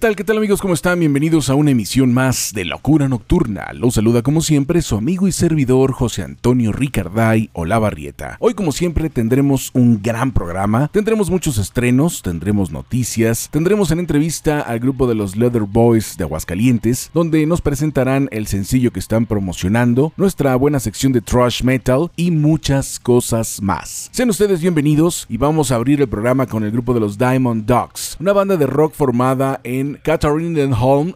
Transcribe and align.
Tal, 0.00 0.16
qué 0.16 0.24
tal 0.24 0.38
amigos? 0.38 0.62
¿Cómo 0.62 0.72
están? 0.72 0.98
Bienvenidos 0.98 1.50
a 1.50 1.54
una 1.54 1.72
emisión 1.72 2.14
más 2.14 2.54
de 2.54 2.64
Locura 2.64 3.06
Nocturna. 3.06 3.70
Los 3.74 3.96
saluda 3.96 4.22
como 4.22 4.40
siempre 4.40 4.80
su 4.80 4.96
amigo 4.96 5.28
y 5.28 5.32
servidor 5.32 5.92
José 5.92 6.22
Antonio 6.22 6.72
Ricarday 6.72 7.50
Olavarrieta. 7.52 8.38
Hoy 8.40 8.54
como 8.54 8.72
siempre 8.72 9.10
tendremos 9.10 9.70
un 9.74 10.00
gran 10.00 10.32
programa, 10.32 10.88
tendremos 10.90 11.28
muchos 11.28 11.58
estrenos, 11.58 12.22
tendremos 12.22 12.70
noticias, 12.70 13.50
tendremos 13.52 13.90
en 13.90 13.98
entrevista 13.98 14.62
al 14.62 14.80
grupo 14.80 15.06
de 15.06 15.14
los 15.14 15.36
Leather 15.36 15.64
Boys 15.64 16.16
de 16.16 16.24
Aguascalientes, 16.24 17.10
donde 17.12 17.44
nos 17.44 17.60
presentarán 17.60 18.30
el 18.32 18.46
sencillo 18.46 18.94
que 18.94 19.00
están 19.00 19.26
promocionando, 19.26 20.14
nuestra 20.16 20.56
buena 20.56 20.80
sección 20.80 21.12
de 21.12 21.20
thrash 21.20 21.62
metal 21.62 22.10
y 22.16 22.30
muchas 22.30 22.98
cosas 23.00 23.60
más. 23.60 24.08
Sean 24.12 24.30
ustedes 24.30 24.62
bienvenidos 24.62 25.26
y 25.28 25.36
vamos 25.36 25.70
a 25.70 25.74
abrir 25.74 26.00
el 26.00 26.08
programa 26.08 26.46
con 26.46 26.64
el 26.64 26.70
grupo 26.70 26.94
de 26.94 27.00
los 27.00 27.18
Diamond 27.18 27.66
Dogs, 27.66 28.16
una 28.18 28.32
banda 28.32 28.56
de 28.56 28.66
rock 28.66 28.94
formada 28.94 29.60
en 29.62 29.89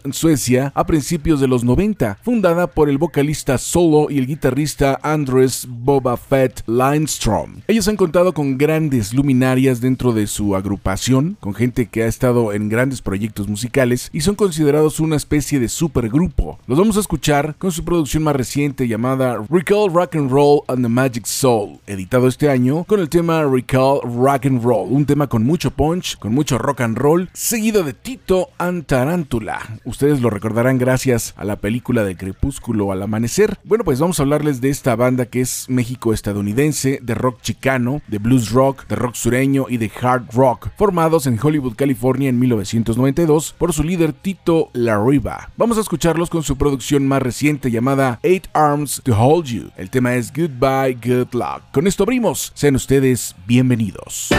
En 0.05 0.13
Suecia, 0.13 0.73
a 0.75 0.87
principios 0.87 1.41
de 1.41 1.49
los 1.49 1.65
90, 1.65 2.19
fundada 2.23 2.67
por 2.67 2.89
el 2.89 2.99
vocalista 2.99 3.59
solo 3.59 4.11
y 4.11 4.19
el 4.19 4.27
guitarrista 4.27 4.99
Andres 5.03 5.67
Boba 5.69 6.17
Fett 6.17 6.63
Lindstrom. 6.67 7.61
Ellos 7.69 7.89
han 7.89 7.97
contado 7.97 8.33
con 8.33 8.59
grandes 8.59 9.15
luminarias 9.15 9.81
dentro 9.81 10.13
de 10.13 10.27
su 10.27 10.57
agrupación, 10.57 11.37
con 11.41 11.55
gente 11.55 11.87
que 11.87 12.03
ha 12.03 12.07
estado 12.07 12.53
en 12.53 12.69
grandes 12.69 13.03
proyectos 13.03 13.49
musicales 13.49 14.11
y 14.13 14.21
son 14.21 14.35
considerados 14.35 15.01
una 15.01 15.17
especie 15.17 15.61
de 15.61 15.69
supergrupo. 15.69 16.59
Los 16.67 16.79
vamos 16.79 16.97
a 16.97 17.01
escuchar 17.01 17.55
con 17.59 17.73
su 17.73 17.85
producción 17.85 18.23
más 18.23 18.37
reciente 18.37 18.89
llamada 18.89 19.45
Recall 19.51 19.93
Rock 19.93 20.17
and 20.17 20.31
Roll 20.31 20.63
and 20.69 20.83
the 20.83 20.89
Magic 20.89 21.27
Soul, 21.27 21.79
editado 21.87 22.29
este 22.29 22.49
año 22.51 22.85
con 22.85 23.01
el 23.01 23.09
tema 23.09 23.45
Recall 23.45 24.01
Rock 24.03 24.47
and 24.47 24.63
Roll, 24.63 24.89
un 24.91 25.07
tema 25.07 25.27
con 25.27 25.45
mucho 25.45 25.71
punch, 25.71 26.19
con 26.19 26.35
mucho 26.35 26.59
rock 26.59 26.81
and 26.81 26.97
roll, 26.97 27.29
seguido 27.33 27.83
de 27.83 27.93
Tito 27.93 28.51
Antarántula. 28.67 29.61
Ustedes 29.85 30.21
lo 30.21 30.31
recordarán 30.31 30.79
gracias 30.79 31.35
a 31.37 31.45
la 31.45 31.57
película 31.57 32.03
de 32.03 32.17
Crepúsculo 32.17 32.93
al 32.93 33.03
amanecer. 33.03 33.59
Bueno, 33.65 33.85
pues 33.85 34.01
vamos 34.01 34.19
a 34.19 34.23
hablarles 34.23 34.61
de 34.61 34.71
esta 34.71 34.97
banda 34.97 35.27
que 35.27 35.43
es 35.43 35.67
México-estadounidense, 35.69 36.99
de 37.03 37.15
rock 37.15 37.43
chicano, 37.43 38.01
de 38.09 38.19
blues 38.19 38.51
rock, 38.51 38.87
de 38.87 38.97
rock 38.97 39.15
sureño 39.15 39.67
y 39.69 39.77
de 39.77 39.91
hard 40.01 40.31
rock, 40.33 40.69
formados 40.77 41.27
en 41.27 41.39
Hollywood, 41.41 41.75
California 41.77 42.29
en 42.29 42.39
1992 42.39 43.55
por 43.59 43.73
su 43.73 43.83
líder 43.83 44.13
Tito 44.13 44.71
Larriba. 44.73 45.51
Vamos 45.57 45.79
a 45.79 45.83
escucharlos 45.83 46.31
con 46.31 46.43
su 46.43 46.57
producción 46.57 47.07
más 47.07 47.23
reciente 47.23 47.71
llamada 47.71 48.19
Eight 48.23 48.47
Arms 48.55 49.03
to 49.05 49.13
Hold 49.15 49.47
You. 49.47 49.71
El 49.77 49.91
tema 49.91 50.15
es 50.15 50.33
Goodbye, 50.33 50.95
Good 50.95 51.35
Luck. 51.35 51.63
Con 51.73 51.87
esto 51.87 52.05
abrimos. 52.05 52.53
Sean 52.55 52.77
ustedes 52.77 53.35
bienvenidos. 53.47 54.31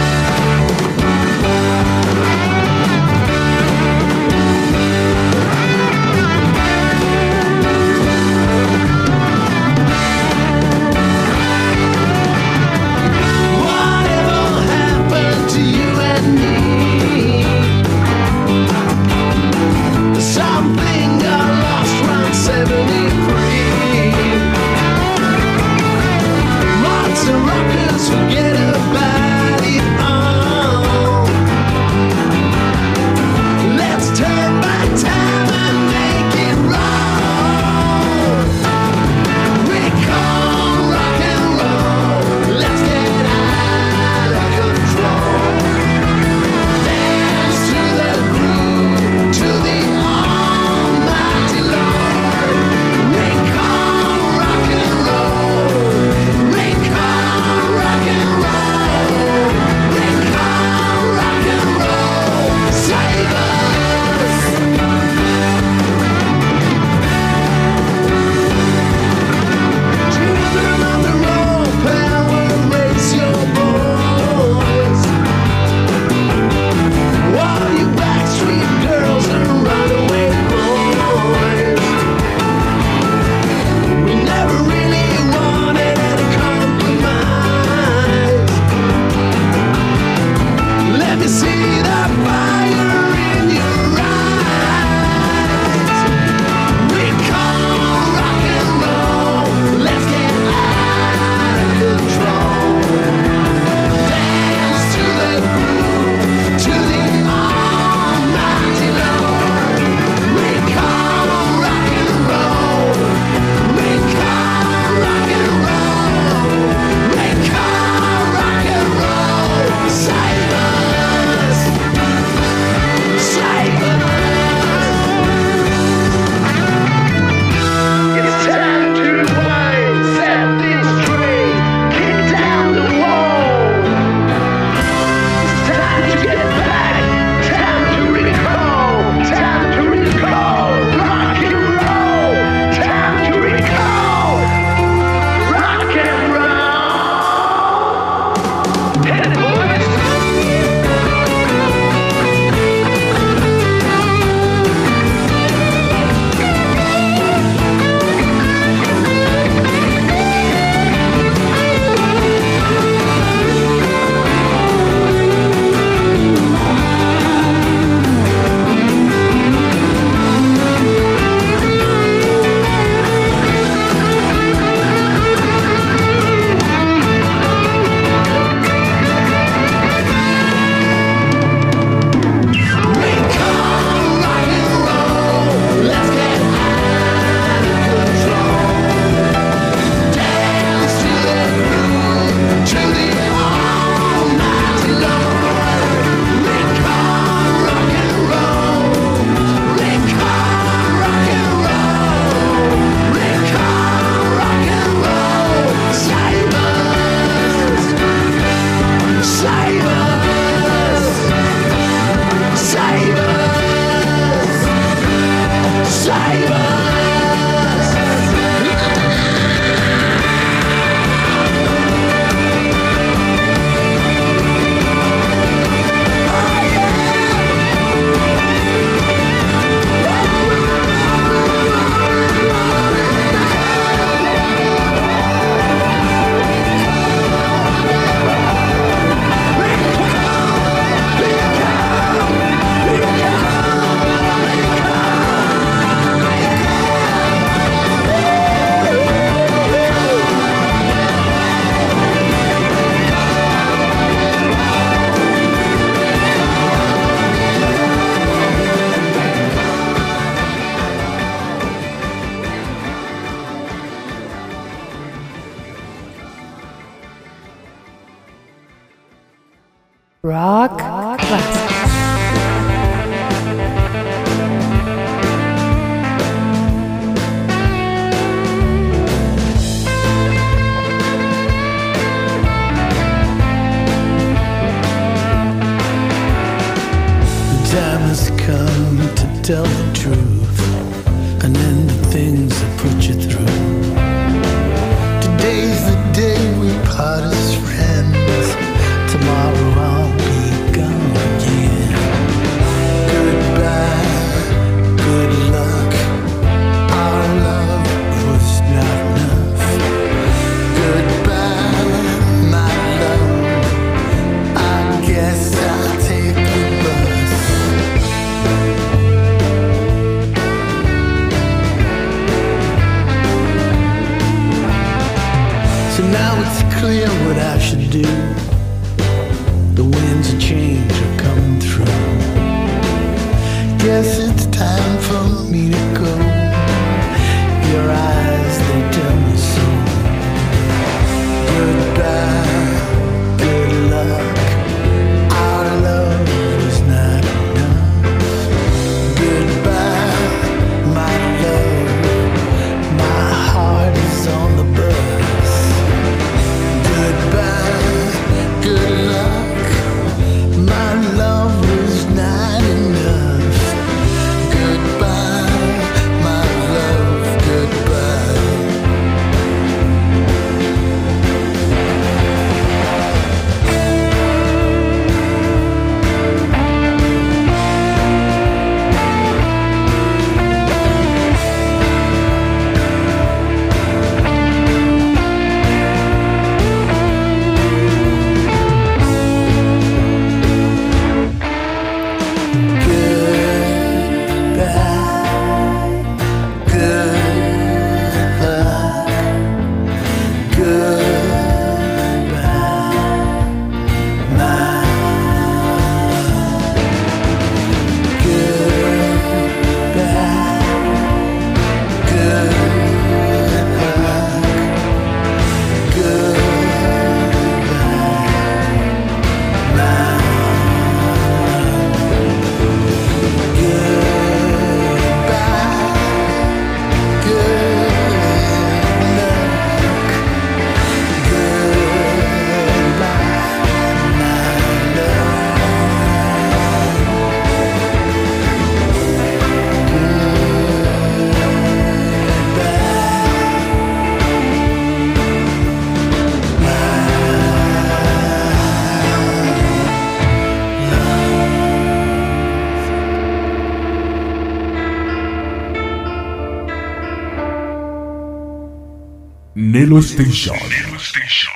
Nelo 459.95 460.03
Station. 460.03 461.55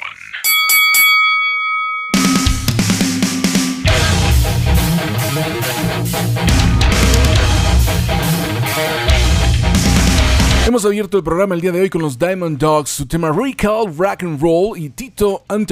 Hemos 10.65 10.86
abierto 10.86 11.17
el 11.17 11.24
programa 11.24 11.55
el 11.55 11.62
día 11.62 11.72
de 11.74 11.81
hoy 11.81 11.89
con 11.89 12.01
los 12.01 12.17
Diamond 12.17 12.58
Dogs, 12.58 12.91
su 12.91 13.08
tema 13.08 13.31
Recall, 13.31 13.93
Rock 13.98 14.24
and 14.24 14.39
Roll 14.39 14.77
y 14.77 14.89
Tito 15.19 15.43
and 15.49 15.67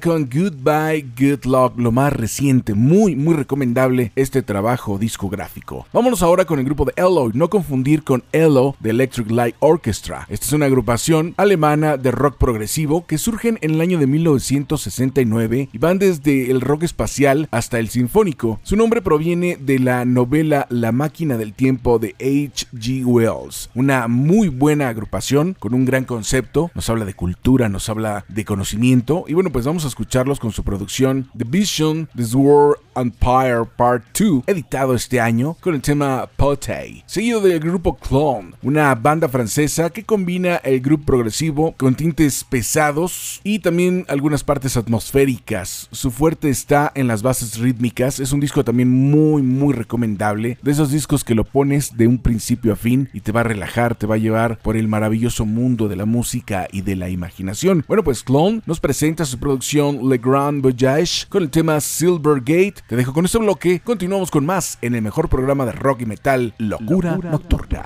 con 0.00 0.30
Goodbye, 0.32 1.06
Good 1.18 1.44
Luck, 1.44 1.72
lo 1.76 1.90
más 1.90 2.12
reciente, 2.12 2.74
muy 2.74 3.16
muy 3.16 3.34
recomendable 3.34 4.12
este 4.14 4.42
trabajo 4.42 4.96
discográfico. 4.96 5.88
Vámonos 5.92 6.22
ahora 6.22 6.44
con 6.44 6.60
el 6.60 6.64
grupo 6.64 6.84
de 6.84 6.92
Elo, 6.94 7.32
no 7.34 7.50
confundir 7.50 8.04
con 8.04 8.22
Elo 8.30 8.76
de 8.78 8.90
Electric 8.90 9.28
Light 9.28 9.56
Orchestra. 9.58 10.26
Esta 10.28 10.46
es 10.46 10.52
una 10.52 10.66
agrupación 10.66 11.34
alemana 11.36 11.96
de 11.96 12.12
rock 12.12 12.36
progresivo 12.38 13.06
que 13.06 13.18
surgen 13.18 13.58
en 13.60 13.72
el 13.72 13.80
año 13.80 13.98
de 13.98 14.06
1969 14.06 15.68
y 15.72 15.78
van 15.78 15.98
desde 15.98 16.52
el 16.52 16.60
rock 16.60 16.84
espacial 16.84 17.48
hasta 17.50 17.80
el 17.80 17.88
sinfónico. 17.88 18.60
Su 18.62 18.76
nombre 18.76 19.02
proviene 19.02 19.56
de 19.56 19.80
la 19.80 20.04
novela 20.04 20.68
La 20.70 20.92
máquina 20.92 21.36
del 21.36 21.54
tiempo 21.54 21.98
de 21.98 22.14
H.G. 22.20 23.04
Wells, 23.04 23.68
una 23.74 24.06
muy 24.06 24.46
buena 24.46 24.88
agrupación 24.88 25.56
con 25.58 25.74
un 25.74 25.86
gran 25.86 26.04
concepto, 26.04 26.70
nos 26.76 26.88
habla 26.88 27.04
de 27.04 27.14
cultura, 27.14 27.68
nos 27.68 27.88
habla 27.88 28.24
de 28.28 28.44
conocimiento 28.44 28.75
y 28.84 29.34
bueno, 29.34 29.50
pues 29.50 29.64
vamos 29.64 29.84
a 29.84 29.88
escucharlos 29.88 30.38
con 30.38 30.52
su 30.52 30.62
producción 30.62 31.28
The 31.36 31.44
Vision, 31.44 32.08
The 32.14 32.24
Sword 32.24 32.78
Empire 32.96 33.64
Part 33.76 34.04
2, 34.18 34.44
editado 34.46 34.94
este 34.94 35.20
año 35.20 35.56
con 35.60 35.74
el 35.74 35.82
tema 35.82 36.28
Pote, 36.36 37.04
seguido 37.06 37.40
del 37.40 37.60
grupo 37.60 37.96
Clone, 37.96 38.54
una 38.62 38.94
banda 38.94 39.28
francesa 39.28 39.90
que 39.90 40.04
combina 40.04 40.56
el 40.56 40.80
grupo 40.80 41.04
progresivo 41.04 41.74
con 41.76 41.94
tintes 41.94 42.42
pesados 42.44 43.40
y 43.44 43.58
también 43.58 44.04
algunas 44.08 44.42
partes 44.42 44.76
atmosféricas. 44.76 45.88
Su 45.92 46.10
fuerte 46.10 46.48
está 46.48 46.90
en 46.94 47.06
las 47.06 47.22
bases 47.22 47.58
rítmicas, 47.58 48.20
es 48.20 48.32
un 48.32 48.40
disco 48.40 48.64
también 48.64 48.90
muy 48.90 49.42
muy 49.42 49.74
recomendable, 49.74 50.58
de 50.62 50.72
esos 50.72 50.90
discos 50.90 51.24
que 51.24 51.34
lo 51.34 51.44
pones 51.44 51.96
de 51.96 52.06
un 52.06 52.18
principio 52.18 52.72
a 52.72 52.76
fin 52.76 53.08
y 53.12 53.20
te 53.20 53.32
va 53.32 53.40
a 53.40 53.44
relajar, 53.44 53.94
te 53.94 54.06
va 54.06 54.16
a 54.16 54.18
llevar 54.18 54.58
por 54.58 54.76
el 54.76 54.88
maravilloso 54.88 55.44
mundo 55.44 55.88
de 55.88 55.96
la 55.96 56.06
música 56.06 56.68
y 56.72 56.82
de 56.82 56.96
la 56.96 57.08
imaginación. 57.08 57.84
Bueno, 57.86 58.02
pues 58.02 58.22
Clone 58.22 58.62
nos 58.66 58.80
presenta 58.80 59.24
su 59.24 59.38
producción 59.38 60.08
Le 60.08 60.18
Grand 60.18 60.62
Voyage 60.62 61.26
con 61.28 61.42
el 61.42 61.50
tema 61.50 61.80
Silvergate. 61.80 62.85
Te 62.86 62.94
dejo 62.94 63.12
con 63.12 63.24
este 63.24 63.38
bloque. 63.38 63.80
Continuamos 63.80 64.30
con 64.30 64.46
más 64.46 64.78
en 64.80 64.94
el 64.94 65.02
mejor 65.02 65.28
programa 65.28 65.66
de 65.66 65.72
rock 65.72 66.02
y 66.02 66.06
metal, 66.06 66.54
Locura, 66.58 67.16
Nocturna. 67.16 67.84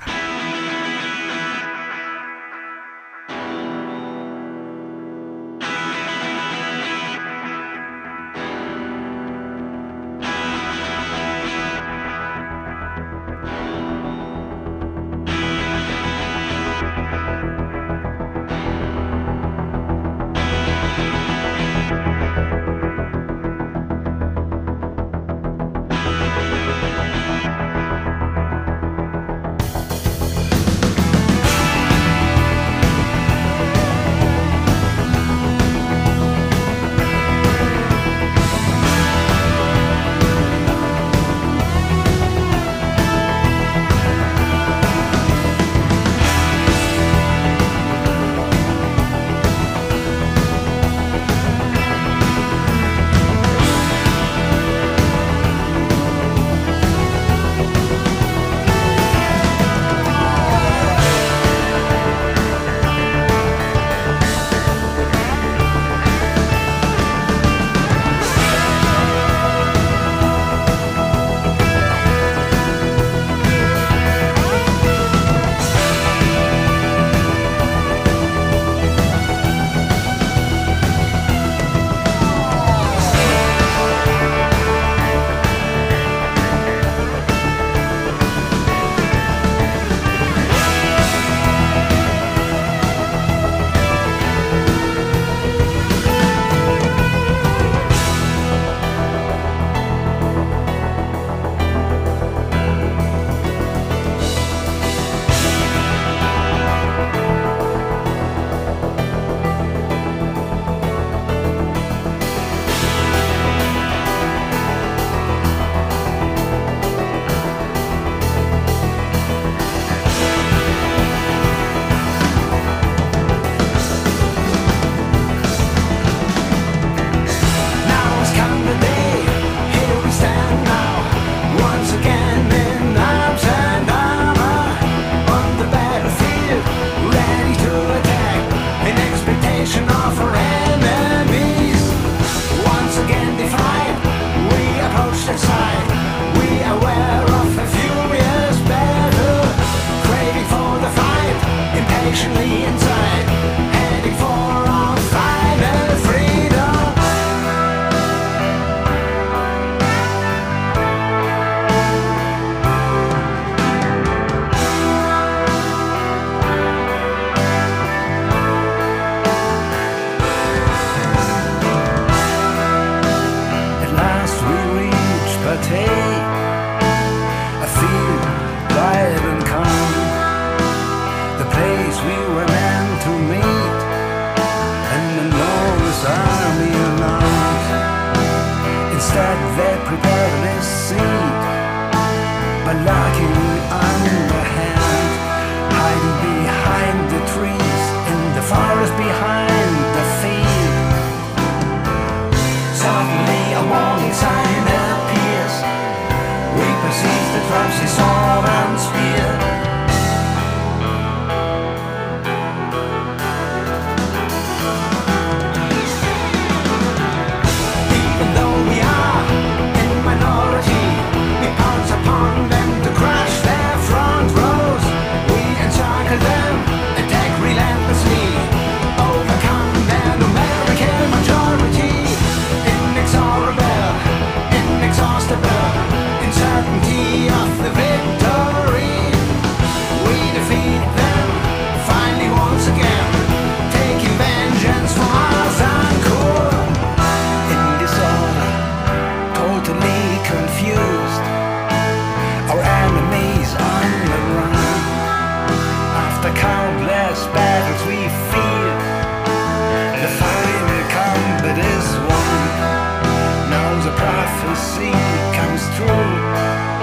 The 263.81 263.89
prophecy 263.97 264.91
comes 265.33 265.63
true, 265.75 266.80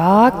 Rock, 0.00 0.39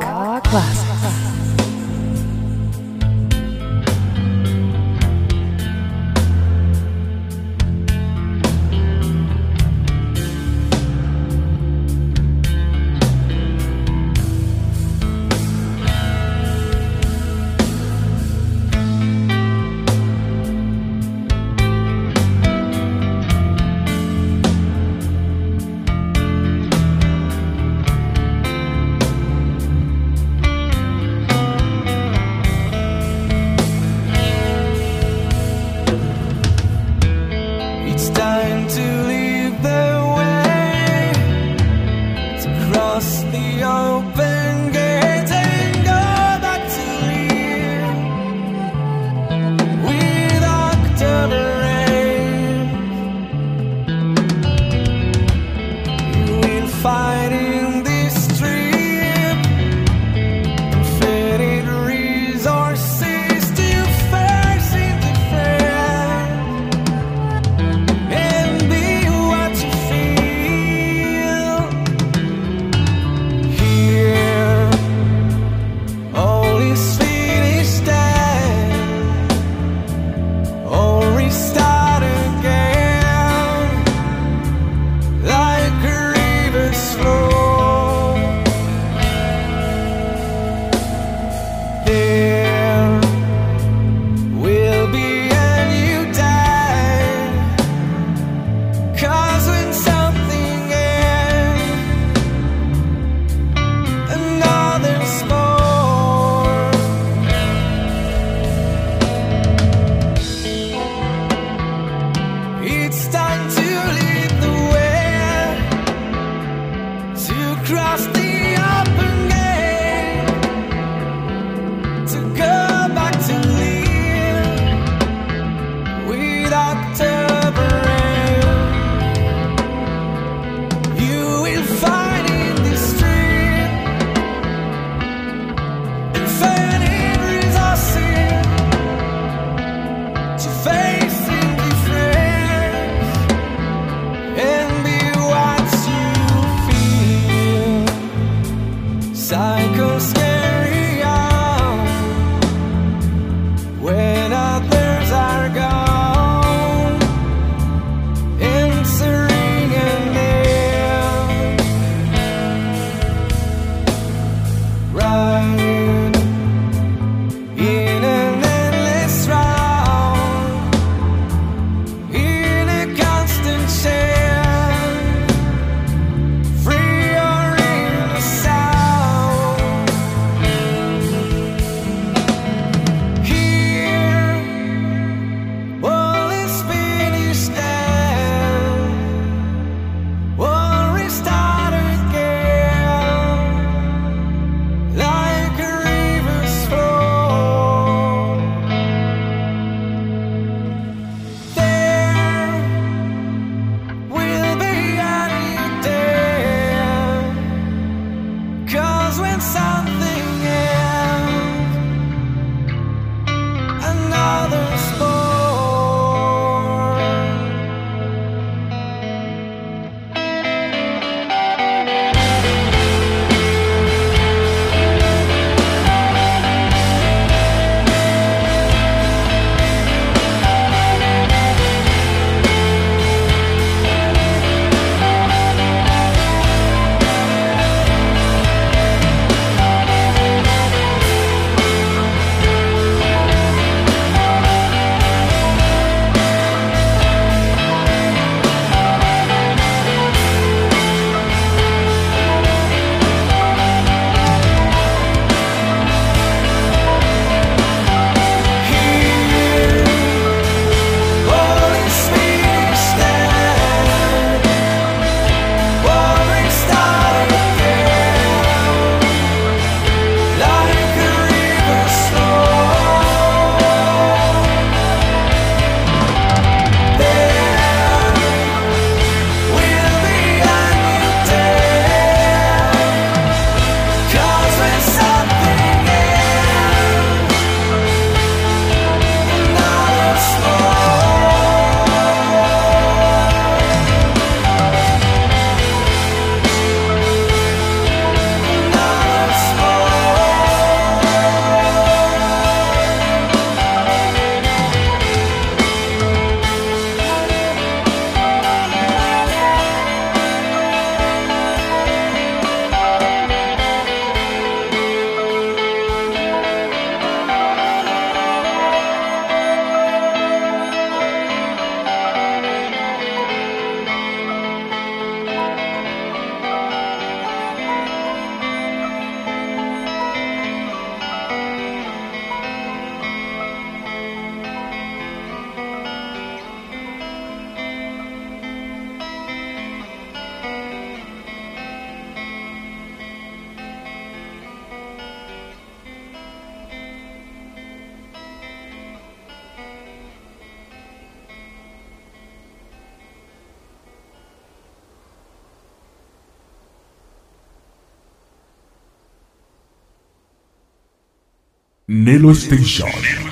Station. 362.50 363.29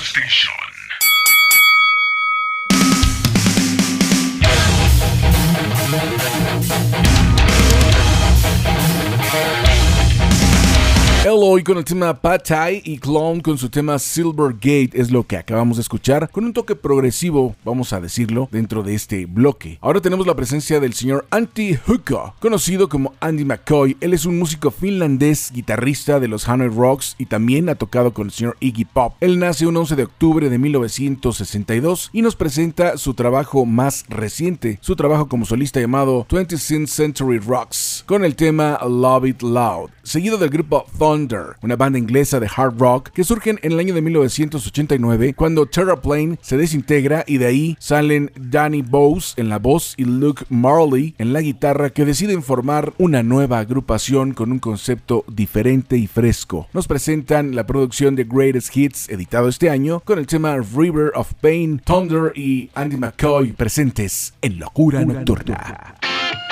Con 11.65 11.77
el 11.77 11.85
tema 11.85 12.15
Pad 12.15 12.43
Thai 12.47 12.83
y 12.85 12.99
Clone 12.99 13.43
con 13.43 13.59
su 13.59 13.69
tema 13.69 13.99
Silver 13.99 14.53
Gate 14.55 14.91
es 14.93 15.11
lo 15.11 15.27
que 15.27 15.37
acabamos 15.37 15.77
de 15.77 15.83
escuchar, 15.83 16.31
con 16.31 16.45
un 16.45 16.53
toque 16.53 16.77
progresivo, 16.77 17.57
vamos 17.65 17.93
a 17.93 18.01
decirlo, 18.01 18.49
dentro 18.53 18.83
de 18.83 18.95
este 18.95 19.27
bloque. 19.27 19.77
Ahora 19.81 20.01
tenemos 20.01 20.27
la 20.27 20.37
presencia 20.37 20.79
del 20.79 20.95
señor 20.95 21.27
Antti 21.31 21.77
Hukka, 21.87 22.35
conocido 22.41 22.89
como 22.89 23.13
Andy 23.21 23.45
McCoy. 23.45 23.97
Él 24.01 24.15
es 24.15 24.25
un 24.25 24.39
músico 24.39 24.71
finlandés, 24.71 25.51
guitarrista 25.53 26.21
de 26.21 26.29
los 26.29 26.49
Hanoi 26.49 26.69
Rocks 26.69 27.17
y 27.19 27.27
también 27.27 27.69
ha 27.69 27.75
tocado 27.75 28.15
con 28.15 28.29
el 28.29 28.33
señor 28.33 28.57
Iggy 28.61 28.85
Pop. 28.85 29.15
Él 29.21 29.39
nace 29.39 29.67
un 29.67 29.77
11 29.77 29.97
de 29.97 30.05
octubre 30.05 30.49
de 30.49 30.59
1962 30.59 32.11
y 32.13 32.23
nos 32.23 32.37
presenta 32.37 32.97
su 32.97 33.15
trabajo 33.15 33.67
más 33.67 34.05
reciente, 34.09 34.79
su 34.81 34.97
trabajo 34.97 35.29
como 35.29 35.45
solista 35.45 35.81
llamado 35.81 36.27
20th 36.29 36.87
Century 36.87 37.39
Rocks, 37.39 38.05
con 38.07 38.25
el 38.25 38.37
tema 38.37 38.79
Love 38.89 39.27
It 39.27 39.43
Loud, 39.43 39.91
seguido 40.09 40.39
del 40.39 40.49
grupo 40.49 40.87
Thunder, 40.99 41.57
una 41.63 41.77
banda 41.77 41.99
inglesa 41.99 42.41
de 42.41 42.49
hard 42.55 42.79
rock 42.79 43.11
que 43.11 43.25
surgen 43.25 43.59
en 43.63 43.73
el 43.73 43.79
año 43.79 43.95
de 43.95 44.01
1989 44.01 45.35
cuando 45.35 45.67
Terraplane 45.67 46.39
se 46.41 46.57
desintegra 46.57 47.25
y 47.27 47.37
de 47.37 47.47
ahí 47.47 47.77
salen 47.79 48.33
Danny 48.35 48.83
Bose 48.83 49.41
en 49.41 49.51
la 49.51 49.59
voz 49.59 49.95
y 49.99 50.05
Luke 50.05 50.45
Marley 50.49 51.15
en 51.19 51.33
la 51.33 51.43
guitarra 51.43 51.91
que 51.91 52.07
deciden 52.07 52.43
formar 52.43 52.95
una 52.99 53.23
nueva 53.23 53.59
agrupación 53.59 54.33
con 54.33 54.51
un 54.51 54.59
concepto 54.59 55.25
diferente 55.29 55.99
y 55.99 56.07
fresco. 56.07 56.69
Nos 56.73 56.89
presentan 56.89 57.55
la 57.55 57.67
producción 57.67 58.17
de 58.17 58.25
Greatest 58.25 58.75
Hits 58.75 59.09
editado 59.11 59.49
este 59.49 59.69
año 59.69 60.01
con 60.01 60.19
el 60.19 60.27
tema 60.27 60.57
River 60.57 61.13
of 61.15 61.35
Pain, 61.35 61.83
Thunder 61.85 62.33
y 62.35 62.71
Andy 62.75 62.97
McCoy 62.97 63.53
presentes 63.53 64.33
en 64.41 64.59
Locura 64.59 65.05
Nocturna. 65.05 65.99
Mighty 65.99 66.48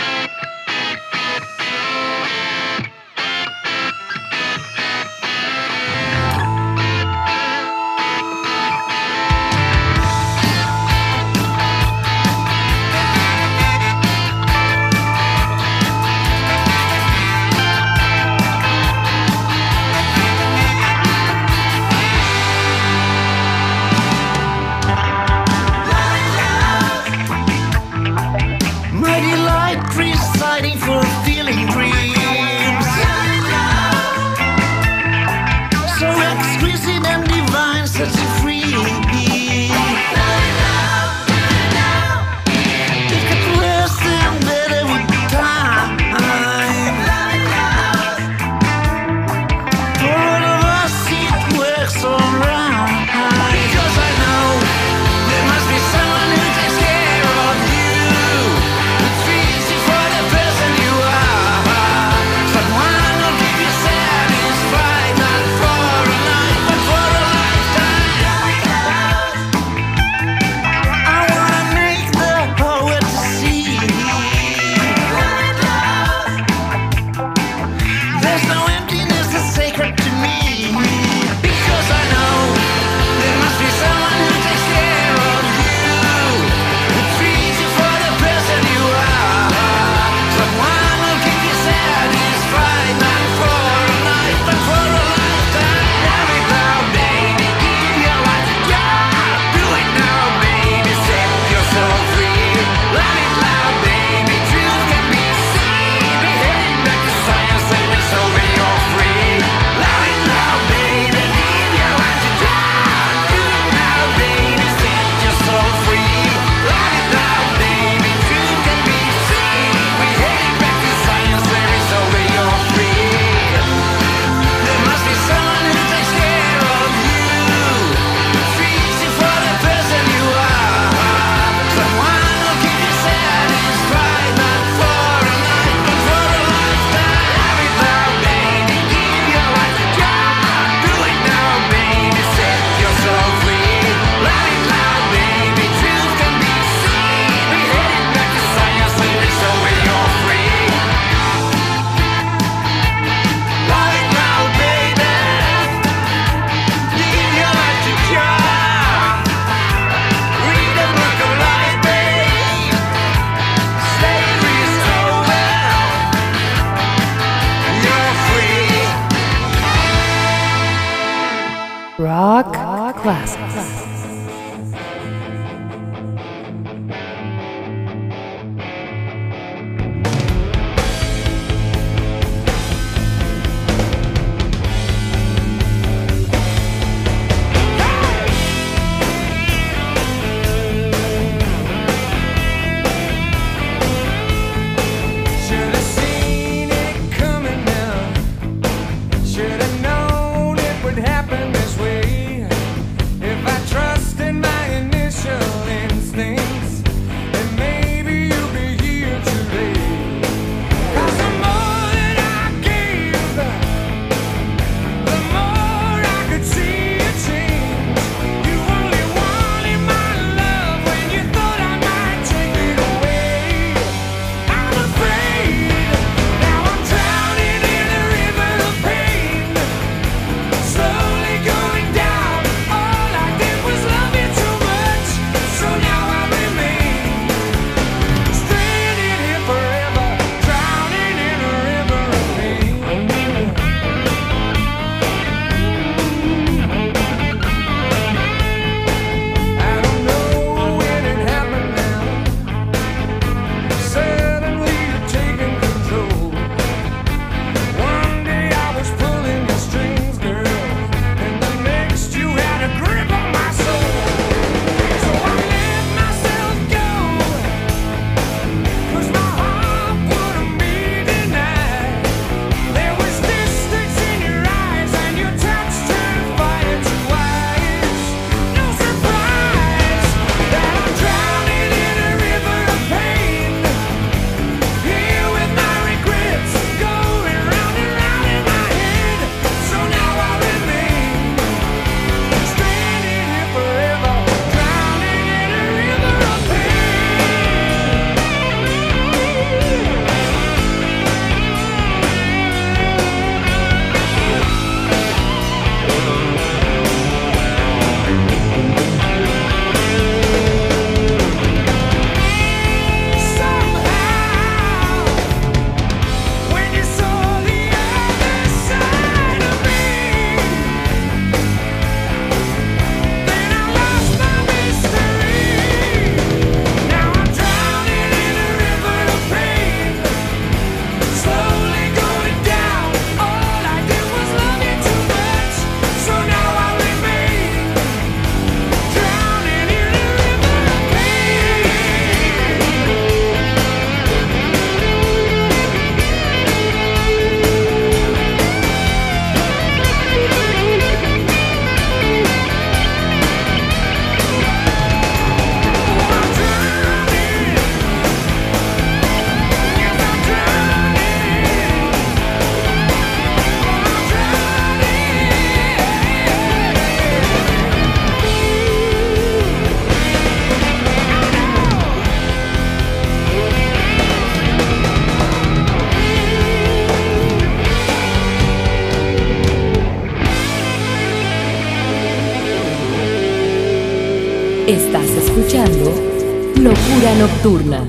Nocturna. 387.17 387.86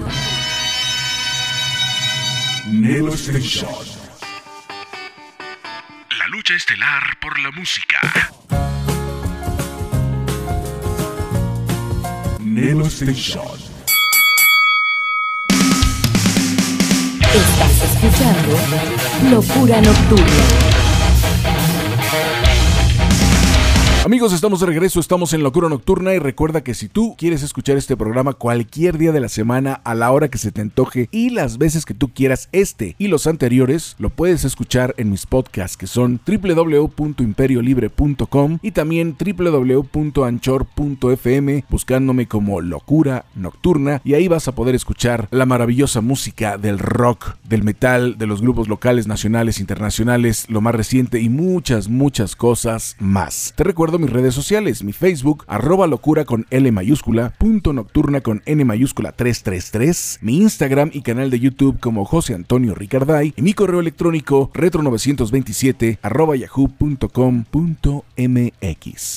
Estamos 24.48 24.62
de 24.62 24.68
regreso, 24.68 25.02
estamos 25.02 25.34
en 25.34 25.44
Locura 25.44 25.68
Nocturna 25.68 26.14
y 26.14 26.20
recuerda 26.20 26.64
que 26.64 26.74
si 26.74 26.88
tú 26.88 27.18
quieres 27.18 27.44
escuchar 27.44 27.76
este 27.76 27.98
programa 27.98 28.32
cualquier 28.32 28.98
día 28.98 29.12
de 29.12 29.20
la 29.20 29.28
semana 29.28 29.82
a 29.84 29.94
la 29.94 30.10
hora 30.10 30.30
que 30.30 30.38
se 30.38 30.54
te 30.54 30.62
antoje 30.62 31.10
y 31.12 31.32
las 31.32 31.58
veces 31.58 31.86
que 31.86 31.94
tú 31.94 32.14
quieras 32.14 32.48
este 32.54 32.96
y 32.98 33.10
los 33.10 33.28
anteriores, 33.28 33.98
lo 34.00 34.10
puedes 34.10 34.46
escuchar 34.46 34.96
en 34.96 35.10
mis 35.10 35.26
podcasts 35.26 35.76
que 35.76 35.86
son 35.86 36.22
www.imperiolibre.com 36.26 38.60
y 38.62 38.72
también 38.72 39.18
www.anchor.fm 39.20 41.66
buscándome 41.70 42.30
como 42.30 42.62
Locura 42.62 43.26
Nocturna 43.36 44.02
y 44.06 44.14
ahí 44.14 44.30
vas 44.30 44.48
a 44.48 44.56
poder 44.56 44.76
escuchar 44.76 45.28
la 45.32 45.46
maravillosa 45.46 46.00
música 46.00 46.58
del 46.58 46.80
rock, 46.80 47.36
del 47.44 47.66
metal, 47.66 48.18
de 48.18 48.28
los 48.28 48.40
grupos 48.40 48.70
locales, 48.70 49.08
nacionales, 49.08 49.60
internacionales, 49.60 50.46
lo 50.48 50.62
más 50.62 50.74
reciente 50.74 51.20
y 51.20 51.28
muchas, 51.28 51.90
muchas 51.90 52.38
cosas 52.38 52.96
más. 53.00 53.54
Te 53.58 53.66
recuerdo 53.66 54.00
mis 54.00 54.10
redes 54.10 54.37
sociales, 54.38 54.84
mi 54.84 54.94
Facebook, 54.94 55.44
arroba 55.48 55.88
locura 55.88 56.24
con 56.24 56.46
L 56.52 56.72
mayúscula, 56.72 57.34
punto 57.40 57.74
nocturna 57.74 58.22
con 58.22 58.44
N 58.46 58.64
mayúscula 58.66 59.12
333, 59.12 60.20
mi 60.22 60.38
Instagram 60.38 60.92
y 60.94 61.02
canal 61.02 61.32
de 61.32 61.40
YouTube 61.40 61.80
como 61.80 62.06
José 62.06 62.36
Antonio 62.36 62.76
Ricarday 62.76 63.34
y 63.36 63.42
mi 63.42 63.54
correo 63.54 63.80
electrónico 63.80 64.52
retro927 64.54 65.98
arroba 66.04 66.36
yahoo.com.mx. 66.36 67.08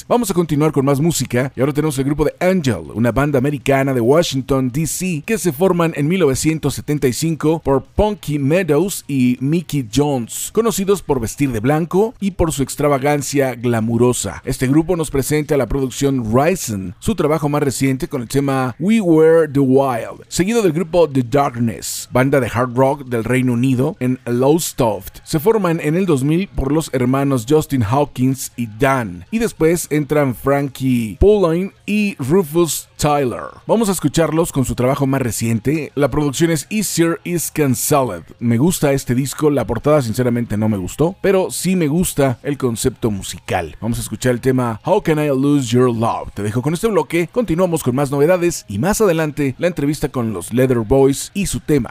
Vamos 0.08 0.30
a 0.30 0.34
continuar 0.34 0.72
con 0.72 0.86
más 0.86 1.00
música 1.00 1.52
y 1.54 1.60
ahora 1.60 1.74
tenemos 1.74 1.98
el 1.98 2.04
grupo 2.06 2.24
de 2.24 2.34
Angel, 2.40 2.90
una 2.94 3.12
banda 3.12 3.38
americana 3.38 3.92
de 3.92 4.00
Washington, 4.00 4.70
D.C. 4.70 5.22
que 5.26 5.36
se 5.36 5.52
forman 5.52 5.92
en 5.96 6.08
1975 6.08 7.60
por 7.62 7.84
Punky 7.84 8.38
Meadows 8.38 9.04
y 9.06 9.36
Mickey 9.40 9.86
Jones, 9.94 10.48
conocidos 10.54 11.02
por 11.02 11.20
vestir 11.20 11.52
de 11.52 11.60
blanco 11.60 12.14
y 12.20 12.30
por 12.30 12.52
su 12.52 12.62
extravagancia 12.62 13.54
glamurosa. 13.54 14.40
Este 14.46 14.66
grupo 14.66 14.96
nos 14.96 15.09
presenta 15.10 15.56
la 15.56 15.66
producción 15.66 16.32
Ryzen, 16.32 16.94
su 16.98 17.14
trabajo 17.14 17.48
más 17.48 17.62
reciente 17.62 18.08
con 18.08 18.22
el 18.22 18.28
tema 18.28 18.74
We 18.78 19.00
Were 19.00 19.48
the 19.48 19.60
Wild, 19.60 20.24
seguido 20.28 20.62
del 20.62 20.72
grupo 20.72 21.08
The 21.08 21.22
Darkness, 21.22 22.08
banda 22.12 22.40
de 22.40 22.50
hard 22.52 22.76
rock 22.76 23.04
del 23.06 23.24
Reino 23.24 23.52
Unido 23.52 23.96
en 24.00 24.18
Lowestoft. 24.24 25.18
Se 25.24 25.40
forman 25.40 25.80
en 25.80 25.96
el 25.96 26.06
2000 26.06 26.48
por 26.48 26.72
los 26.72 26.90
hermanos 26.94 27.46
Justin 27.48 27.82
Hawkins 27.82 28.52
y 28.56 28.68
Dan, 28.78 29.26
y 29.30 29.38
después 29.38 29.86
entran 29.90 30.34
Frankie 30.34 31.18
Pauline 31.20 31.72
y 31.86 32.16
Rufus 32.18 32.88
Tyler. 33.00 33.44
Vamos 33.66 33.88
a 33.88 33.92
escucharlos 33.92 34.52
con 34.52 34.66
su 34.66 34.74
trabajo 34.74 35.06
más 35.06 35.22
reciente. 35.22 35.90
La 35.94 36.10
producción 36.10 36.50
es 36.50 36.66
Easier 36.68 37.18
is 37.24 37.50
Cancelled. 37.50 38.24
Me 38.40 38.58
gusta 38.58 38.92
este 38.92 39.14
disco, 39.14 39.48
la 39.48 39.66
portada 39.66 40.02
sinceramente 40.02 40.58
no 40.58 40.68
me 40.68 40.76
gustó, 40.76 41.16
pero 41.22 41.50
sí 41.50 41.76
me 41.76 41.88
gusta 41.88 42.38
el 42.42 42.58
concepto 42.58 43.10
musical. 43.10 43.74
Vamos 43.80 43.96
a 43.96 44.02
escuchar 44.02 44.32
el 44.32 44.42
tema 44.42 44.82
How 44.84 45.02
Can 45.02 45.18
I 45.18 45.28
Lose 45.28 45.68
Your 45.68 45.90
Love. 45.90 46.30
Te 46.34 46.42
dejo 46.42 46.60
con 46.60 46.74
este 46.74 46.88
bloque, 46.88 47.30
continuamos 47.32 47.82
con 47.82 47.94
más 47.94 48.10
novedades 48.10 48.66
y 48.68 48.78
más 48.78 49.00
adelante 49.00 49.54
la 49.56 49.68
entrevista 49.68 50.10
con 50.10 50.34
los 50.34 50.52
Leather 50.52 50.80
Boys 50.80 51.30
y 51.32 51.46
su 51.46 51.60
tema. 51.60 51.90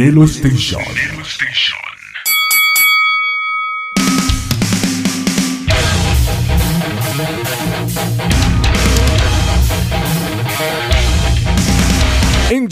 Nelo 0.00 0.26
Station. 0.26 1.19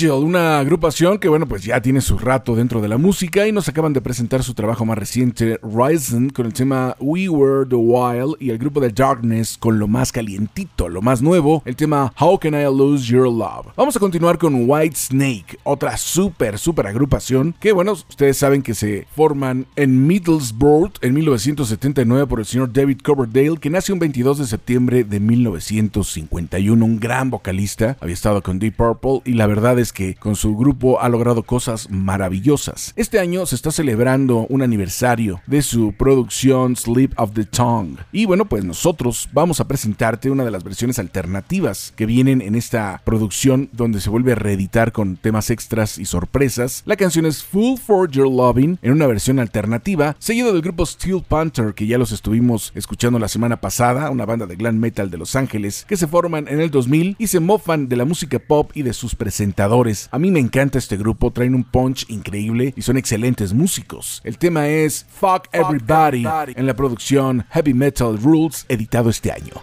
Angel, 0.08 0.24
una 0.24 0.58
agrupación 0.58 1.18
que 1.18 1.28
bueno 1.28 1.46
pues 1.46 1.62
ya 1.64 1.80
tiene 1.82 2.00
su 2.00 2.18
rato 2.18 2.54
dentro 2.54 2.80
de 2.80 2.88
la 2.88 2.98
música 2.98 3.46
y 3.46 3.52
nos 3.52 3.68
acaban 3.68 3.92
de 3.92 4.00
presentar 4.00 4.42
su 4.42 4.54
trabajo 4.54 4.84
más 4.84 4.96
reciente 4.96 5.58
Ryzen 5.62 6.30
con 6.30 6.46
el 6.46 6.52
tema 6.52 6.96
We 6.98 7.28
Were 7.28 7.66
the 7.66 7.76
Wild 7.76 8.36
y 8.40 8.50
el 8.50 8.58
grupo 8.58 8.80
de 8.80 8.90
Darkness 8.90 9.58
con 9.58 9.78
lo 9.78 9.86
más 9.86 10.10
calientito, 10.10 10.88
lo 10.88 11.02
más 11.02 11.20
nuevo, 11.20 11.62
el 11.66 11.76
tema 11.76 12.12
How 12.18 12.38
Can 12.38 12.54
I 12.54 12.64
Lose 12.64 13.06
Your 13.06 13.26
Love. 13.26 13.66
Vamos 13.76 13.96
a 13.96 14.00
continuar 14.00 14.38
con 14.38 14.68
White 14.68 14.96
Snake, 14.96 15.58
otra 15.64 15.96
súper 15.96 16.58
súper 16.58 16.86
agrupación 16.86 17.54
que 17.60 17.72
bueno 17.72 17.92
ustedes 17.92 18.38
saben 18.38 18.62
que 18.62 18.74
se 18.74 19.06
forman 19.14 19.66
en 19.76 20.06
Middlesbrough 20.06 20.92
en 21.02 21.14
1979 21.14 22.26
por 22.26 22.40
el 22.40 22.46
señor 22.46 22.72
David 22.72 23.00
Coverdale 23.02 23.58
que 23.60 23.70
nace 23.70 23.92
un 23.92 23.98
22 23.98 24.38
de 24.38 24.46
septiembre 24.46 25.04
de 25.04 25.20
1951, 25.20 26.84
un 26.84 27.00
gran 27.00 27.30
vocalista, 27.30 27.96
había 28.00 28.14
estado 28.14 28.42
con 28.42 28.58
Deep 28.58 28.76
Purple 28.76 29.20
y 29.24 29.34
la 29.34 29.46
verdad 29.46 29.78
es 29.78 29.92
que 29.92 29.97
con 30.18 30.36
su 30.36 30.56
grupo 30.56 31.00
ha 31.00 31.08
logrado 31.08 31.42
cosas 31.42 31.90
maravillosas. 31.90 32.92
Este 32.96 33.18
año 33.18 33.46
se 33.46 33.56
está 33.56 33.70
celebrando 33.70 34.46
un 34.48 34.62
aniversario 34.62 35.40
de 35.46 35.62
su 35.62 35.92
producción 35.92 36.76
Sleep 36.76 37.12
of 37.16 37.32
the 37.32 37.44
Tongue. 37.44 37.98
Y 38.12 38.24
bueno, 38.24 38.44
pues 38.44 38.64
nosotros 38.64 39.28
vamos 39.32 39.60
a 39.60 39.66
presentarte 39.66 40.30
una 40.30 40.44
de 40.44 40.50
las 40.50 40.64
versiones 40.64 40.98
alternativas 40.98 41.92
que 41.96 42.06
vienen 42.06 42.42
en 42.42 42.54
esta 42.54 43.02
producción 43.04 43.68
donde 43.72 44.00
se 44.00 44.10
vuelve 44.10 44.32
a 44.32 44.36
reeditar 44.36 44.92
con 44.92 45.16
temas 45.16 45.50
extras 45.50 45.98
y 45.98 46.04
sorpresas. 46.04 46.82
La 46.86 46.96
canción 46.96 47.26
es 47.26 47.42
Full 47.42 47.78
for 47.78 48.10
Your 48.10 48.30
Loving 48.30 48.78
en 48.82 48.92
una 48.92 49.06
versión 49.06 49.38
alternativa, 49.40 50.16
seguido 50.18 50.52
del 50.52 50.62
grupo 50.62 50.86
Steel 50.86 51.24
Panther 51.26 51.74
que 51.74 51.86
ya 51.86 51.98
los 51.98 52.12
estuvimos 52.12 52.72
escuchando 52.74 53.18
la 53.18 53.28
semana 53.28 53.60
pasada, 53.60 54.10
una 54.10 54.26
banda 54.26 54.46
de 54.46 54.56
glam 54.56 54.78
metal 54.78 55.10
de 55.10 55.18
Los 55.18 55.34
Ángeles 55.34 55.84
que 55.88 55.96
se 55.96 56.06
forman 56.06 56.46
en 56.48 56.60
el 56.60 56.70
2000 56.70 57.16
y 57.18 57.26
se 57.26 57.40
mofan 57.40 57.88
de 57.88 57.96
la 57.96 58.04
música 58.04 58.38
pop 58.38 58.70
y 58.74 58.82
de 58.82 58.92
sus 58.92 59.14
presentadores. 59.14 59.87
A 60.10 60.18
mí 60.18 60.30
me 60.30 60.40
encanta 60.40 60.78
este 60.78 60.96
grupo, 60.96 61.30
traen 61.30 61.54
un 61.54 61.64
punch 61.64 62.06
increíble 62.08 62.74
y 62.76 62.82
son 62.82 62.96
excelentes 62.96 63.52
músicos. 63.52 64.20
El 64.24 64.38
tema 64.38 64.68
es 64.68 65.06
Fuck 65.08 65.48
Everybody 65.52 66.24
en 66.54 66.66
la 66.66 66.74
producción 66.74 67.46
Heavy 67.50 67.74
Metal 67.74 68.18
Rules 68.18 68.66
editado 68.68 69.10
este 69.10 69.32
año. 69.32 69.54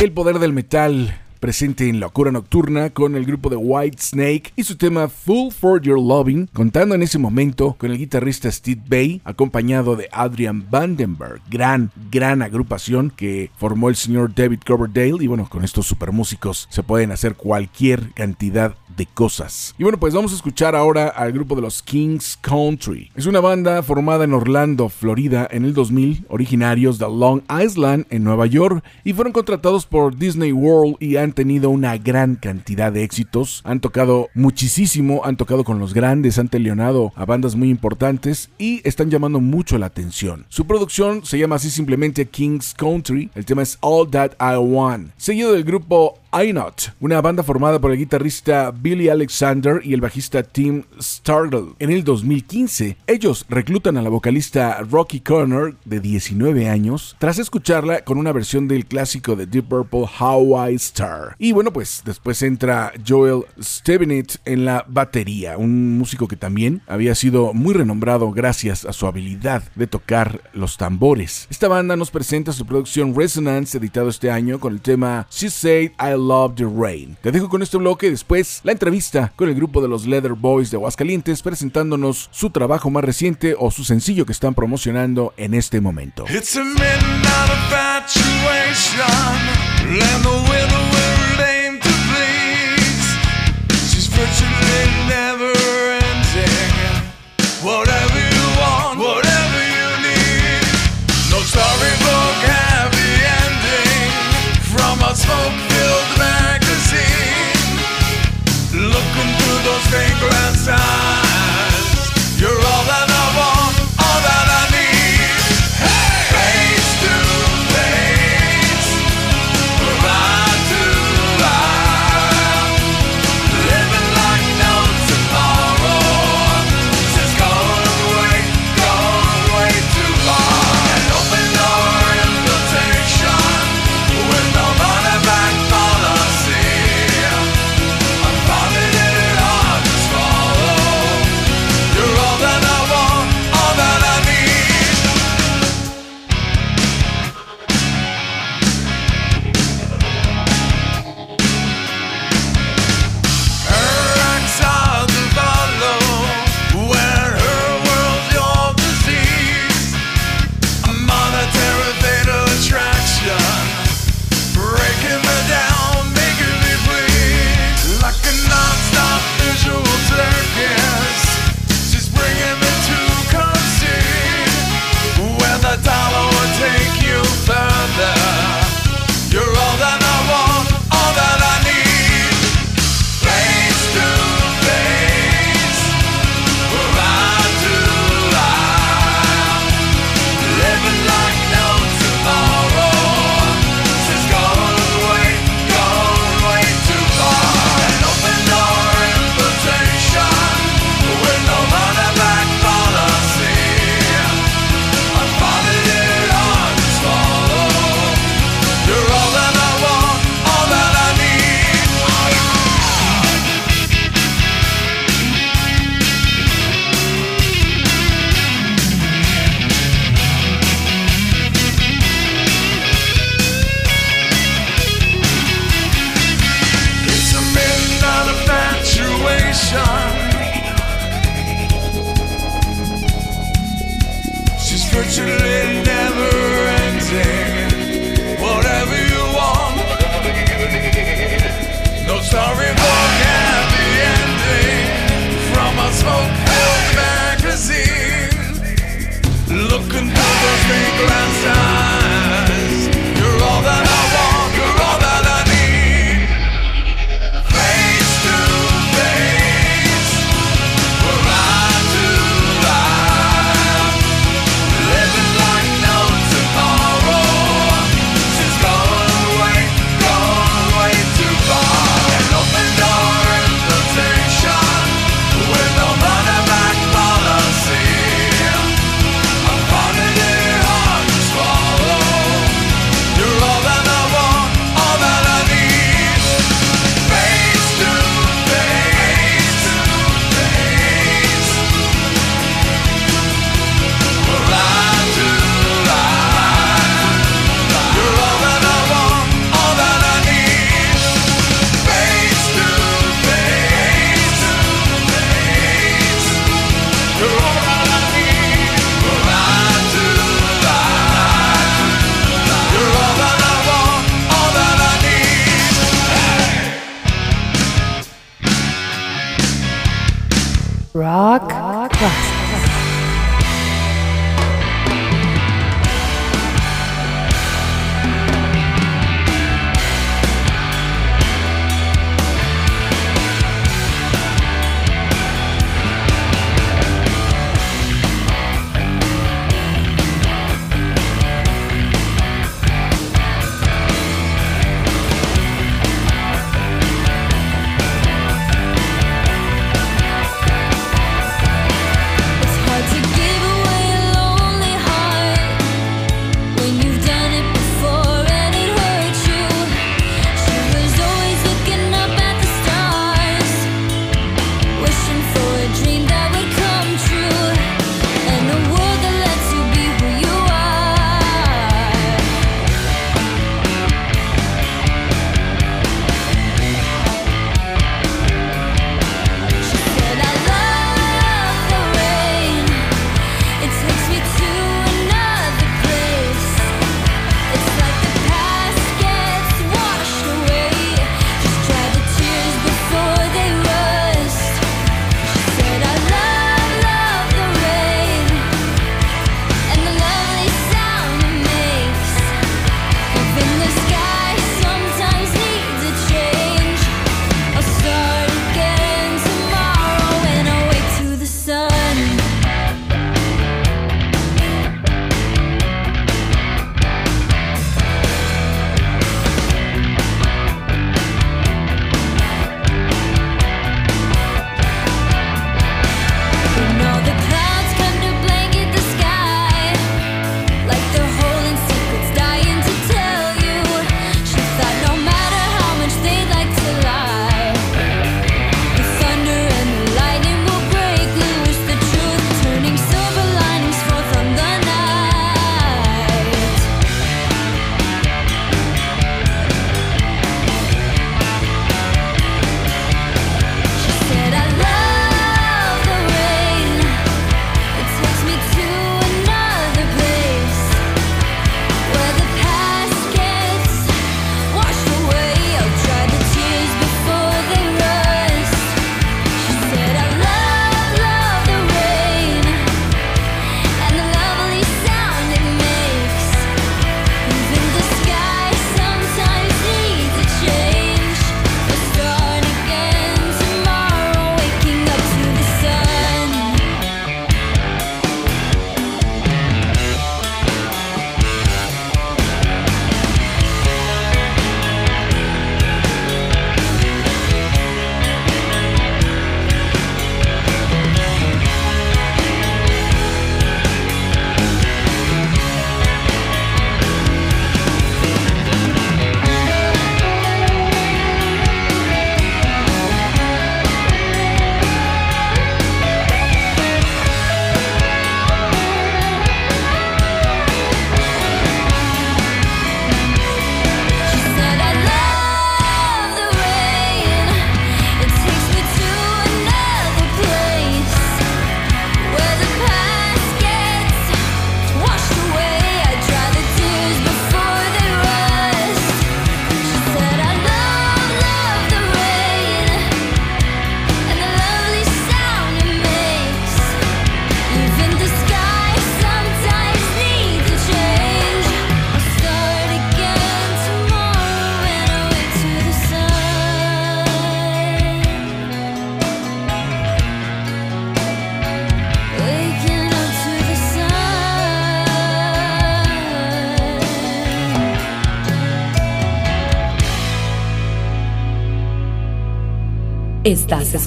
El 0.00 0.12
poder 0.12 0.40
del 0.40 0.52
metal 0.52 1.27
presente 1.38 1.88
en 1.88 2.00
Locura 2.00 2.32
Nocturna 2.32 2.90
con 2.90 3.16
el 3.16 3.24
grupo 3.24 3.50
de 3.50 3.56
White 3.56 3.98
Snake 4.00 4.52
y 4.56 4.64
su 4.64 4.76
tema 4.76 5.08
Full 5.08 5.52
for 5.52 5.80
Your 5.80 6.00
Loving, 6.00 6.48
contando 6.52 6.94
en 6.94 7.02
ese 7.02 7.18
momento 7.18 7.76
con 7.78 7.90
el 7.90 7.98
guitarrista 7.98 8.50
Steve 8.50 8.82
Bay, 8.86 9.20
acompañado 9.24 9.96
de 9.96 10.08
Adrian 10.12 10.68
Vandenberg, 10.70 11.40
gran, 11.50 11.90
gran 12.10 12.42
agrupación 12.42 13.10
que 13.10 13.50
formó 13.56 13.88
el 13.88 13.96
señor 13.96 14.34
David 14.34 14.60
Coverdale. 14.66 15.22
Y 15.22 15.26
bueno, 15.26 15.48
con 15.48 15.64
estos 15.64 15.86
super 15.86 16.12
músicos 16.12 16.68
se 16.70 16.82
pueden 16.82 17.12
hacer 17.12 17.34
cualquier 17.34 18.12
cantidad 18.12 18.74
de 18.98 19.06
cosas. 19.06 19.74
Y 19.78 19.84
bueno, 19.84 19.98
pues 19.98 20.12
vamos 20.12 20.32
a 20.32 20.34
escuchar 20.34 20.76
ahora 20.76 21.08
al 21.08 21.32
grupo 21.32 21.54
de 21.54 21.62
los 21.62 21.82
Kings 21.82 22.36
Country. 22.42 23.10
Es 23.14 23.24
una 23.24 23.40
banda 23.40 23.82
formada 23.82 24.24
en 24.24 24.34
Orlando, 24.34 24.90
Florida, 24.90 25.48
en 25.50 25.64
el 25.64 25.72
2000, 25.72 26.26
originarios 26.28 26.98
de 26.98 27.06
Long 27.06 27.42
Island, 27.48 28.06
en 28.10 28.24
Nueva 28.24 28.46
York, 28.46 28.84
y 29.04 29.12
fueron 29.14 29.32
contratados 29.32 29.86
por 29.86 30.16
Disney 30.16 30.52
World 30.52 30.96
y 31.00 31.16
han 31.16 31.32
tenido 31.32 31.70
una 31.70 31.96
gran 31.96 32.34
cantidad 32.34 32.92
de 32.92 33.04
éxitos. 33.04 33.62
Han 33.64 33.80
tocado 33.80 34.28
muchísimo, 34.34 35.22
han 35.24 35.36
tocado 35.36 35.64
con 35.64 35.78
los 35.78 35.94
grandes, 35.94 36.38
han 36.38 36.48
teleonado 36.48 37.12
a 37.14 37.24
bandas 37.24 37.54
muy 37.54 37.70
importantes 37.70 38.50
y 38.58 38.80
están 38.86 39.10
llamando 39.10 39.40
mucho 39.40 39.78
la 39.78 39.86
atención. 39.86 40.44
Su 40.48 40.66
producción 40.66 41.24
se 41.24 41.38
llama 41.38 41.56
así 41.56 41.70
simplemente 41.70 42.26
Kings 42.26 42.74
Country. 42.76 43.30
El 43.36 43.44
tema 43.44 43.62
es 43.62 43.78
All 43.80 44.10
That 44.10 44.32
I 44.40 44.56
Want, 44.56 45.12
seguido 45.16 45.52
del 45.52 45.62
grupo 45.62 46.18
I 46.30 46.52
Not, 46.52 46.92
una 47.00 47.22
banda 47.22 47.42
formada 47.42 47.80
por 47.80 47.90
el 47.90 47.96
guitarrista 47.96 48.70
Billy 48.70 49.08
Alexander 49.08 49.80
y 49.82 49.94
el 49.94 50.02
bajista 50.02 50.42
Tim 50.42 50.84
Stargell. 51.00 51.74
En 51.78 51.90
el 51.90 52.04
2015, 52.04 52.98
ellos 53.06 53.46
reclutan 53.48 53.96
a 53.96 54.02
la 54.02 54.10
vocalista 54.10 54.78
Rocky 54.82 55.20
Connor, 55.20 55.76
de 55.86 56.00
19 56.00 56.68
años, 56.68 57.16
tras 57.18 57.38
escucharla 57.38 58.02
con 58.02 58.18
una 58.18 58.32
versión 58.32 58.68
del 58.68 58.84
clásico 58.84 59.36
de 59.36 59.46
Deep 59.46 59.68
Purple 59.68 60.04
How 60.20 60.68
I 60.68 60.74
Star. 60.74 61.34
Y 61.38 61.52
bueno, 61.52 61.72
pues 61.72 62.02
después 62.04 62.42
entra 62.42 62.92
Joel 63.06 63.44
Stevenit 63.58 64.34
en 64.44 64.66
la 64.66 64.84
batería, 64.86 65.56
un 65.56 65.96
músico 65.96 66.28
que 66.28 66.36
también 66.36 66.82
había 66.86 67.14
sido 67.14 67.54
muy 67.54 67.72
renombrado 67.72 68.32
gracias 68.32 68.84
a 68.84 68.92
su 68.92 69.06
habilidad 69.06 69.62
de 69.76 69.86
tocar 69.86 70.42
los 70.52 70.76
tambores. 70.76 71.46
Esta 71.50 71.68
banda 71.68 71.96
nos 71.96 72.10
presenta 72.10 72.52
su 72.52 72.66
producción 72.66 73.14
Resonance, 73.16 73.78
editado 73.78 74.10
este 74.10 74.30
año 74.30 74.60
con 74.60 74.74
el 74.74 74.82
tema 74.82 75.26
She 75.30 75.48
Said 75.48 75.92
I 75.98 76.17
Love 76.18 76.56
the 76.56 76.64
Rain. 76.64 77.16
Te 77.22 77.32
dejo 77.32 77.48
con 77.48 77.62
este 77.62 77.78
bloque 77.78 78.08
y 78.08 78.10
después 78.10 78.60
la 78.64 78.72
entrevista 78.72 79.32
con 79.36 79.48
el 79.48 79.54
grupo 79.54 79.80
de 79.80 79.88
los 79.88 80.06
Leather 80.06 80.34
Boys 80.34 80.70
de 80.70 80.76
Aguascalientes 80.76 81.42
presentándonos 81.42 82.28
su 82.32 82.50
trabajo 82.50 82.90
más 82.90 83.04
reciente 83.04 83.54
o 83.58 83.70
su 83.70 83.84
sencillo 83.84 84.26
que 84.26 84.32
están 84.32 84.54
promocionando 84.54 85.32
en 85.36 85.54
este 85.54 85.80
momento. 85.80 86.24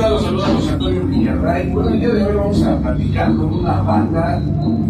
Tal? 0.00 0.12
Los 0.12 0.22
saluda 0.22 0.46
José 0.46 0.70
Antonio 0.70 1.06
Villarray. 1.06 1.70
Bueno, 1.70 1.90
el 1.90 2.00
día 2.00 2.08
de 2.08 2.24
hoy 2.24 2.36
vamos 2.36 2.62
a 2.62 2.78
platicar 2.80 3.36
con 3.36 3.54
una 3.54 3.82
banda 3.82 4.42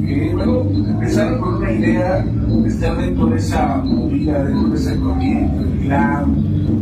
que, 0.07 0.33
bueno, 0.35 0.63
empezaron 0.89 1.41
con 1.41 1.55
una 1.57 1.73
idea 1.73 2.25
de 2.25 2.69
estar 2.69 2.97
dentro 2.97 3.27
de 3.27 3.37
esa 3.37 3.77
movida, 3.79 4.45
dentro 4.45 4.69
de 4.69 4.77
esa 4.77 4.97
corriente, 4.97 5.59
el 5.59 5.79
glam, 5.81 6.37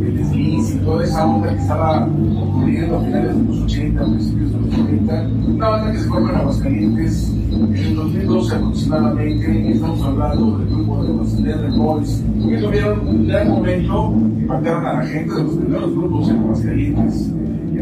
el 0.05 0.17
desliz 0.17 0.75
y 0.75 0.79
toda 0.79 1.05
esa 1.05 1.27
onda 1.27 1.49
que 1.49 1.57
estaba 1.57 2.07
ocurriendo 2.07 2.99
a 2.99 3.05
finales 3.05 3.37
de 3.37 3.43
los 3.45 3.63
80, 3.63 4.05
principios 4.05 4.53
de 4.53 4.61
los 4.61 4.79
90. 4.79 5.29
Una 5.49 5.69
banda 5.69 5.93
que 5.93 5.99
se 5.99 6.09
forma 6.09 6.31
en 6.31 6.37
Aguascalientes 6.37 7.33
en 7.51 7.77
el 7.77 7.97
2012 7.97 8.57
aproximadamente. 8.57 9.61
Y 9.69 9.73
estamos 9.73 10.03
hablando 10.03 10.59
del 10.59 10.69
grupo 10.69 11.03
de 11.03 11.15
los 11.15 11.41
Leather 11.41 11.71
Boys, 11.73 12.25
que 12.49 12.59
tuvieron 12.59 13.09
un 13.09 13.27
gran 13.27 13.49
momento, 13.49 14.15
impactaron 14.39 14.87
a 14.87 14.93
la 14.95 15.07
gente 15.07 15.35
de 15.35 15.43
los 15.43 15.57
primeros 15.57 15.93
grupos 15.93 16.29
en 16.29 16.39
Aguascalientes 16.39 17.33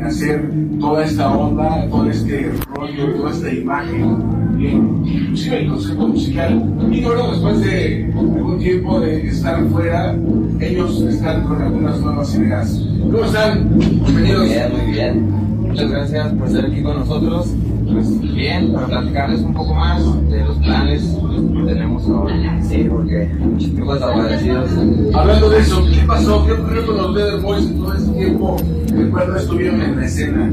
hacer 0.03 0.51
toda 0.81 1.05
esta 1.05 1.31
onda, 1.31 1.87
todo 1.89 2.11
este 2.11 2.51
rollo, 2.75 3.15
toda 3.17 3.31
esta 3.31 3.53
imagen, 3.53 4.17
inclusive 4.59 5.63
el 5.63 5.69
concepto 5.69 6.09
musical. 6.09 6.89
Y 6.91 7.01
luego 7.01 7.31
después 7.31 7.61
de 7.61 8.13
algún 8.17 8.59
tiempo 8.59 9.01
de 9.01 9.27
estar 9.29 9.65
fuera, 9.67 10.17
ellos 10.61 11.01
están 11.03 11.45
con 11.45 11.63
algunas 11.63 12.01
nuevas 12.01 12.35
ideas. 12.35 12.83
¿Cómo 13.01 13.25
están? 13.25 13.79
Bienvenidos. 13.79 14.49
Bien, 14.49 14.73
muy 14.73 14.93
bien. 14.93 15.31
Muchas 15.69 15.91
gracias 15.91 16.33
por 16.35 16.47
estar 16.49 16.65
aquí 16.67 16.83
con 16.83 16.99
nosotros. 16.99 17.55
Pues 17.91 18.21
bien, 18.21 18.73
para 18.73 18.87
platicarles 18.87 19.41
un 19.43 19.55
poco 19.55 19.75
más 19.75 20.03
de 20.29 20.45
los 20.45 20.57
planes 20.59 21.17
que 21.55 21.73
tenemos 21.73 22.09
ahora. 22.09 22.63
Sí, 22.63 22.87
porque 22.91 23.31
muchos 23.39 23.75
tipos 23.75 24.03
agradecidos. 24.03 24.71
Hablando 25.15 25.51
de 25.51 25.59
eso, 25.59 25.85
¿qué 25.93 26.03
pasó? 26.07 26.45
¿Qué 26.45 26.53
ocurrió 26.53 26.87
con 26.87 26.97
los 26.97 27.15
Leather 27.15 27.41
Boys 27.41 27.67
en 27.67 27.79
todo 27.79 27.95
ese 27.95 28.13
tiempo 28.13 28.57
no 28.93 29.37
estuvieron 29.37 29.81
en 29.83 29.97
la 29.97 30.05
escena? 30.05 30.51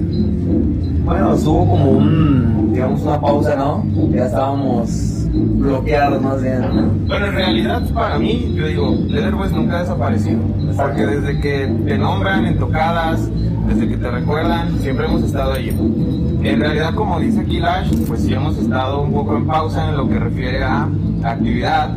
Bueno, 1.05 1.33
estuvo 1.33 1.67
como 1.67 1.91
un, 1.91 2.71
digamos, 2.73 3.01
una 3.01 3.19
pausa, 3.19 3.55
¿no? 3.55 3.85
Ya 4.11 4.25
estábamos 4.25 5.27
bloqueados 5.33 6.21
más 6.21 6.41
bien, 6.41 6.61
¿no? 6.61 7.07
Bueno, 7.07 7.25
en 7.27 7.33
realidad 7.33 7.81
para 7.93 8.19
mí, 8.19 8.53
yo 8.55 8.67
digo, 8.67 8.95
Leatherboys 9.07 9.51
nunca 9.51 9.77
ha 9.77 9.81
desaparecido. 9.81 10.39
Porque 10.77 11.05
desde 11.05 11.39
que 11.39 11.75
te 11.85 11.97
nombran 11.97 12.45
en 12.45 12.57
tocadas, 12.57 13.29
desde 13.67 13.87
que 13.87 13.97
te 13.97 14.11
recuerdan, 14.11 14.79
siempre 14.79 15.05
hemos 15.05 15.23
estado 15.23 15.53
ahí. 15.53 15.69
En 15.69 16.59
realidad, 16.59 16.93
como 16.93 17.19
dice 17.19 17.41
aquí 17.41 17.59
Lash, 17.59 17.95
pues 18.07 18.21
sí 18.21 18.33
hemos 18.33 18.57
estado 18.57 19.01
un 19.01 19.13
poco 19.13 19.37
en 19.37 19.47
pausa 19.47 19.89
en 19.89 19.97
lo 19.97 20.07
que 20.07 20.19
refiere 20.19 20.63
a 20.63 20.89
actividad, 21.23 21.95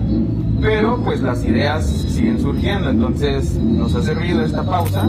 pero 0.60 0.98
pues 1.04 1.20
las 1.20 1.44
ideas 1.44 1.86
siguen 1.86 2.40
surgiendo, 2.40 2.90
entonces 2.90 3.54
nos 3.56 3.94
ha 3.94 4.02
servido 4.02 4.42
esta 4.42 4.62
pausa 4.62 5.08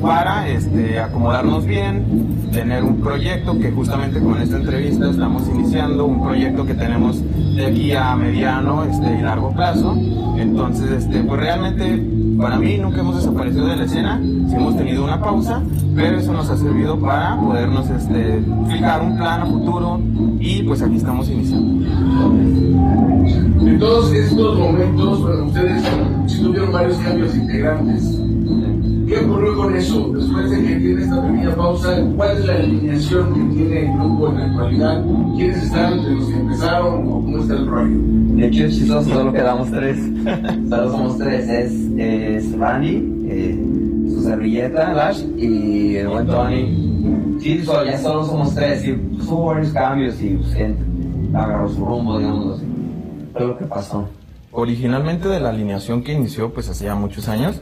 para 0.00 0.48
este, 0.48 1.00
acomodarnos 1.00 1.66
bien, 1.66 2.48
tener 2.52 2.84
un 2.84 3.00
proyecto 3.00 3.58
que 3.58 3.70
justamente 3.70 4.20
con 4.20 4.40
esta 4.40 4.56
entrevista 4.56 5.10
estamos 5.10 5.48
iniciando, 5.48 6.06
un 6.06 6.22
proyecto 6.22 6.64
que 6.64 6.74
tenemos 6.74 7.22
de 7.56 7.66
aquí 7.66 7.92
a 7.92 8.14
mediano 8.14 8.84
este, 8.84 9.18
y 9.18 9.22
largo 9.22 9.52
plazo. 9.52 9.96
Entonces, 10.38 10.90
este, 10.90 11.20
pues 11.20 11.40
realmente 11.40 12.00
para 12.38 12.58
mí 12.58 12.78
nunca 12.78 13.00
hemos 13.00 13.16
desaparecido 13.16 13.66
de 13.66 13.76
la 13.76 13.84
escena, 13.84 14.20
sí 14.22 14.54
hemos 14.54 14.76
tenido 14.76 15.04
una 15.04 15.20
pausa, 15.20 15.62
pero 15.98 16.18
eso 16.18 16.32
nos 16.32 16.48
ha 16.48 16.56
servido 16.56 16.98
para 16.98 17.36
podernos 17.40 17.90
este, 17.90 18.40
fijar 18.68 19.02
un 19.02 19.16
plan 19.16 19.42
a 19.42 19.46
futuro 19.46 20.00
y 20.38 20.62
pues 20.62 20.80
aquí 20.80 20.96
estamos 20.96 21.28
iniciando. 21.28 21.86
En 23.60 23.78
todos 23.80 24.12
estos 24.12 24.58
momentos, 24.58 25.22
bueno, 25.22 25.44
ustedes 25.46 25.82
sí 26.26 26.42
tuvieron 26.42 26.72
varios 26.72 26.96
cambios 26.98 27.34
integrantes. 27.34 28.20
¿Qué 29.08 29.16
ocurrió 29.24 29.56
con 29.56 29.74
eso? 29.74 30.12
Después 30.12 30.50
de 30.50 30.58
que 30.58 30.76
tiene 30.76 31.02
esta 31.02 31.22
pequeña 31.22 31.56
pausa, 31.56 32.00
¿cuál 32.14 32.36
es 32.36 32.44
la 32.46 32.54
alineación 32.54 33.34
que 33.34 33.54
tiene 33.54 33.86
el 33.86 33.98
grupo 33.98 34.28
en 34.28 34.38
la 34.38 34.44
actualidad? 34.44 35.04
¿Quiénes 35.34 35.62
están 35.64 35.94
entre 35.94 36.14
los 36.14 36.26
que 36.26 36.36
empezaron 36.36 37.08
o 37.08 37.10
cómo 37.10 37.38
está 37.38 37.54
el 37.54 37.66
rollo? 37.66 37.96
De 38.36 38.46
hecho, 38.46 38.64
es 38.66 38.78
chistoso, 38.78 39.08
solo 39.10 39.32
quedamos 39.32 39.70
tres. 39.70 39.98
Solo 40.68 40.90
somos 40.90 41.18
tres. 41.18 41.48
Es, 41.48 41.72
es 41.96 42.58
Randy, 42.58 43.26
eh, 43.26 43.77
servilleta, 44.28 44.92
Lash, 44.92 45.24
y 45.36 45.96
el 45.96 46.08
buen 46.08 46.26
Tony. 46.26 47.38
Sí, 47.40 47.64
solo, 47.64 47.84
ya 47.84 47.98
solo 47.98 48.24
somos 48.24 48.54
tres. 48.54 48.84
Y 48.84 48.92
pues, 48.92 49.26
hubo 49.26 49.46
varios 49.46 49.72
cambios 49.72 50.20
y 50.20 50.30
pues, 50.30 50.54
gente 50.54 50.82
agarró 51.34 51.68
su 51.68 51.84
rumbo, 51.84 52.18
digamos 52.18 52.56
así. 52.56 52.66
Fue 53.32 53.46
lo 53.46 53.58
que 53.58 53.64
pasó. 53.64 54.08
Originalmente 54.52 55.28
de 55.28 55.40
la 55.40 55.50
alineación 55.50 56.02
que 56.02 56.12
inició 56.12 56.52
pues 56.52 56.68
hace 56.68 56.86
ya 56.86 56.94
muchos 56.94 57.28
años, 57.28 57.60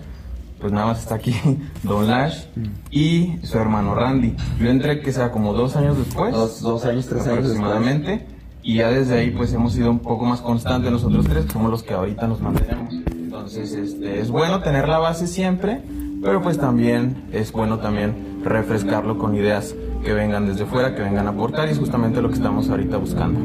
pues 0.60 0.72
nada 0.72 0.86
más 0.86 1.00
está 1.00 1.16
aquí 1.16 1.34
Don 1.82 2.06
Lash 2.08 2.44
y 2.90 3.36
su 3.42 3.58
hermano 3.58 3.94
Randy. 3.94 4.34
Yo 4.60 4.68
entré 4.68 5.00
que 5.00 5.12
sea 5.12 5.30
como 5.30 5.52
dos 5.52 5.76
años 5.76 5.98
después. 5.98 6.32
Dos, 6.32 6.60
dos 6.62 6.84
años, 6.84 7.06
tres 7.06 7.26
años 7.26 7.38
aproximadamente. 7.38 8.26
Y 8.62 8.76
ya 8.76 8.90
desde 8.90 9.18
ahí 9.18 9.30
pues 9.30 9.52
hemos 9.52 9.74
sido 9.74 9.90
un 9.90 10.00
poco 10.00 10.24
más 10.24 10.40
constantes 10.40 10.90
nosotros 10.90 11.26
tres, 11.28 11.44
que 11.44 11.52
somos 11.52 11.70
los 11.70 11.82
que 11.82 11.94
ahorita 11.94 12.26
nos 12.26 12.40
mantenemos. 12.40 12.94
Entonces 13.12 13.72
este, 13.74 14.20
es 14.20 14.30
bueno 14.30 14.60
tener 14.60 14.88
la 14.88 14.98
base 14.98 15.26
siempre, 15.28 15.82
pero 16.22 16.42
pues 16.42 16.58
también 16.58 17.16
es 17.32 17.52
bueno 17.52 17.78
también 17.78 18.14
refrescarlo 18.44 19.18
con 19.18 19.34
ideas 19.34 19.74
que 20.04 20.12
vengan 20.12 20.46
desde 20.46 20.66
fuera, 20.66 20.94
que 20.94 21.02
vengan 21.02 21.26
a 21.26 21.30
aportar 21.30 21.68
y 21.68 21.72
es 21.72 21.78
justamente 21.78 22.22
lo 22.22 22.28
que 22.28 22.34
estamos 22.34 22.68
ahorita 22.68 22.96
buscando. 22.96 23.40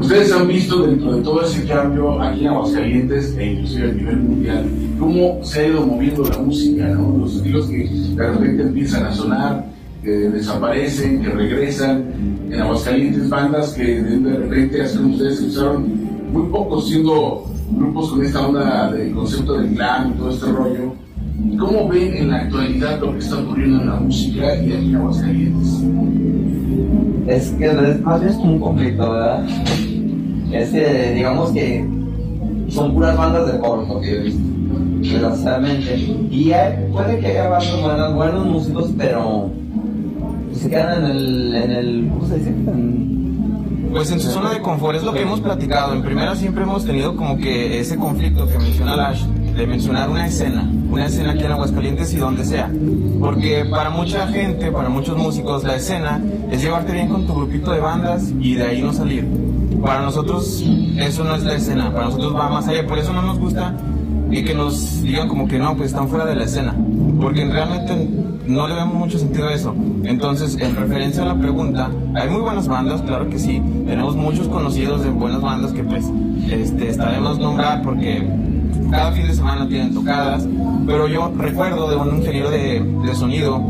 Ustedes 0.00 0.32
han 0.32 0.46
visto 0.46 0.86
dentro 0.86 1.16
de 1.16 1.22
todo 1.22 1.42
ese 1.42 1.64
cambio 1.66 2.20
aquí 2.20 2.40
en 2.40 2.48
Aguascalientes 2.48 3.36
e 3.36 3.52
inclusive 3.52 3.90
a 3.90 3.94
nivel 3.94 4.16
mundial 4.18 4.68
cómo 4.98 5.42
se 5.42 5.60
ha 5.60 5.68
ido 5.68 5.86
moviendo 5.86 6.22
la 6.24 6.38
música, 6.38 6.88
¿no? 6.88 7.18
los 7.18 7.36
estilos 7.36 7.66
que 7.66 7.88
de 7.88 8.32
repente 8.32 8.62
empiezan 8.62 9.06
a 9.06 9.12
sonar, 9.12 9.66
que 10.02 10.10
desaparecen, 10.10 11.22
que 11.22 11.30
regresan. 11.30 12.04
En 12.50 12.60
Aguascalientes 12.60 13.28
bandas 13.28 13.72
que 13.74 14.02
de 14.02 14.36
repente 14.36 14.82
hacen 14.82 15.06
ustedes 15.06 15.40
que 15.40 15.46
usaron 15.46 16.06
muy 16.32 16.48
pocos 16.48 16.88
siendo 16.88 17.44
grupos 17.70 18.10
con 18.10 18.24
esta 18.24 18.46
onda 18.46 18.92
del 18.92 19.12
concepto 19.12 19.54
del 19.54 19.74
glam 19.74 20.12
y 20.12 20.14
todo 20.14 20.30
este 20.30 20.46
rollo. 20.46 21.05
¿Cómo 21.58 21.88
ven 21.88 22.14
en 22.16 22.30
la 22.30 22.36
actualidad 22.38 23.00
lo 23.00 23.12
que 23.12 23.18
está 23.18 23.38
ocurriendo 23.38 23.80
en 23.82 23.86
la 23.88 23.94
música 23.96 24.54
y 24.56 24.72
aquí 24.72 24.88
en 24.88 24.96
Aguascalientes? 24.96 25.82
Es 27.26 27.50
que 27.52 27.66
es 27.66 28.00
más 28.02 28.20
bien 28.20 28.32
es 28.32 28.36
como 28.38 28.52
un 28.54 28.60
conflicto, 28.60 29.10
¿verdad? 29.10 29.44
Es 30.52 30.70
que, 30.70 31.12
digamos 31.14 31.50
que 31.50 31.86
son 32.68 32.94
puras 32.94 33.16
bandas 33.16 33.46
de 33.52 33.58
lo 33.58 34.00
que 34.00 34.10
yo 34.10 34.16
he 34.16 34.22
visto, 34.22 34.40
desgraciadamente. 35.00 35.96
Y 36.30 36.52
hay- 36.52 36.76
puede 36.92 37.18
que 37.18 37.26
haya 37.26 37.48
bandas 37.48 37.80
buenas, 37.82 38.14
buenos 38.14 38.46
músicos, 38.46 38.90
pero 38.96 39.50
se 40.54 40.70
quedan 40.70 41.04
en 41.04 41.10
el, 41.10 41.54
en 41.54 41.70
el 41.70 42.08
¿cómo 42.12 42.28
se 42.28 42.38
dice? 42.38 42.50
En- 42.50 43.16
Pues 43.92 44.10
en 44.10 44.20
su 44.20 44.30
zona 44.30 44.50
de 44.50 44.60
confort 44.60 44.96
es 44.96 45.04
lo 45.04 45.12
que 45.12 45.22
hemos 45.22 45.40
platicado. 45.40 45.94
En 45.94 46.02
primera 46.02 46.34
siempre 46.34 46.62
hemos 46.64 46.84
tenido 46.84 47.16
como 47.16 47.36
que 47.38 47.80
ese 47.80 47.96
conflicto 47.96 48.46
que 48.46 48.58
menciona 48.58 48.96
Lash, 48.96 49.22
de 49.56 49.66
mencionar 49.66 50.10
una 50.10 50.26
escena, 50.26 50.70
una 50.90 51.06
escena 51.06 51.32
aquí 51.32 51.44
en 51.44 51.52
Aguascalientes 51.52 52.12
y 52.12 52.18
donde 52.18 52.44
sea. 52.44 52.70
Porque 53.20 53.64
para 53.70 53.90
mucha 53.90 54.28
gente, 54.28 54.70
para 54.70 54.88
muchos 54.88 55.16
músicos, 55.16 55.64
la 55.64 55.76
escena 55.76 56.20
es 56.50 56.62
llevarte 56.62 56.92
bien 56.92 57.08
con 57.08 57.26
tu 57.26 57.34
grupito 57.34 57.72
de 57.72 57.80
bandas 57.80 58.32
y 58.40 58.54
de 58.54 58.64
ahí 58.64 58.82
no 58.82 58.92
salir. 58.92 59.26
Para 59.82 60.02
nosotros 60.02 60.62
eso 60.98 61.24
no 61.24 61.34
es 61.34 61.44
la 61.44 61.54
escena, 61.54 61.90
para 61.92 62.06
nosotros 62.06 62.34
va 62.34 62.48
más 62.50 62.68
allá. 62.68 62.86
Por 62.86 62.98
eso 62.98 63.12
no 63.12 63.22
nos 63.22 63.38
gusta 63.38 63.74
y 64.30 64.44
que 64.44 64.54
nos 64.54 65.02
digan 65.02 65.28
como 65.28 65.48
que 65.48 65.58
no, 65.58 65.74
pues 65.76 65.90
están 65.90 66.08
fuera 66.08 66.26
de 66.26 66.36
la 66.36 66.44
escena. 66.44 66.74
Porque 67.20 67.44
realmente 67.46 68.08
no 68.46 68.68
le 68.68 68.74
vemos 68.74 68.94
mucho 68.94 69.18
sentido 69.18 69.48
a 69.48 69.54
eso. 69.54 69.74
Entonces, 70.04 70.58
en 70.60 70.76
referencia 70.76 71.22
a 71.22 71.26
la 71.26 71.38
pregunta, 71.38 71.90
hay 72.14 72.28
muy 72.28 72.42
buenas 72.42 72.68
bandas, 72.68 73.00
claro 73.02 73.28
que 73.30 73.38
sí. 73.38 73.62
Tenemos 73.86 74.16
muchos 74.16 74.48
conocidos 74.48 75.02
de 75.02 75.10
buenas 75.10 75.40
bandas 75.40 75.72
que 75.72 75.82
pues 75.82 76.04
este, 76.50 76.90
estaremos 76.90 77.38
nombrar 77.38 77.82
porque 77.82 78.28
cada 78.90 79.12
fin 79.12 79.26
de 79.26 79.34
semana 79.34 79.68
tienen 79.68 79.94
tocadas. 79.94 80.46
Pero 80.86 81.08
yo 81.08 81.32
recuerdo 81.36 81.90
de 81.90 81.96
un 81.96 82.18
ingeniero 82.18 82.50
de, 82.50 82.80
de 82.80 83.14
sonido 83.14 83.62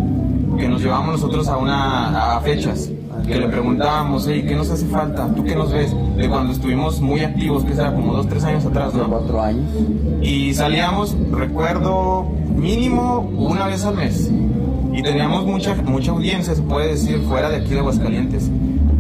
que 0.59 0.69
nos 0.69 0.83
llevamos 0.83 1.21
nosotros 1.21 1.49
a, 1.49 1.57
una, 1.57 2.37
a 2.37 2.41
fechas. 2.41 2.91
Que 3.27 3.39
le 3.39 3.49
preguntábamos, 3.49 4.27
hey, 4.29 4.45
¿qué 4.47 4.55
nos 4.55 4.71
hace 4.71 4.87
falta? 4.87 5.27
¿Tú 5.35 5.43
qué 5.43 5.57
nos 5.57 5.73
ves? 5.73 5.93
De 6.17 6.29
cuando 6.29 6.53
estuvimos 6.53 7.01
muy 7.01 7.21
activos, 7.21 7.65
que 7.65 7.75
será 7.75 7.93
como 7.93 8.13
dos, 8.15 8.29
tres 8.29 8.45
años 8.45 8.65
atrás, 8.65 8.95
¿no? 8.95 9.09
cuatro 9.09 9.43
años. 9.43 9.65
y 10.23 10.55
salíamos, 10.55 11.17
recuerdo, 11.33 12.27
mínimo 12.55 13.29
una 13.37 13.67
vez 13.67 13.85
al 13.85 13.97
mes. 13.97 14.31
y 14.93 15.03
teníamos 15.03 15.45
mucha, 15.45 15.75
mucha 15.75 16.13
audiencia, 16.13 16.55
se 16.55 16.63
puede 16.63 16.89
decir, 16.89 17.21
fuera 17.29 17.49
de 17.49 17.57
aquí 17.57 17.71
de 17.71 17.81
Aguascalientes. 17.81 18.51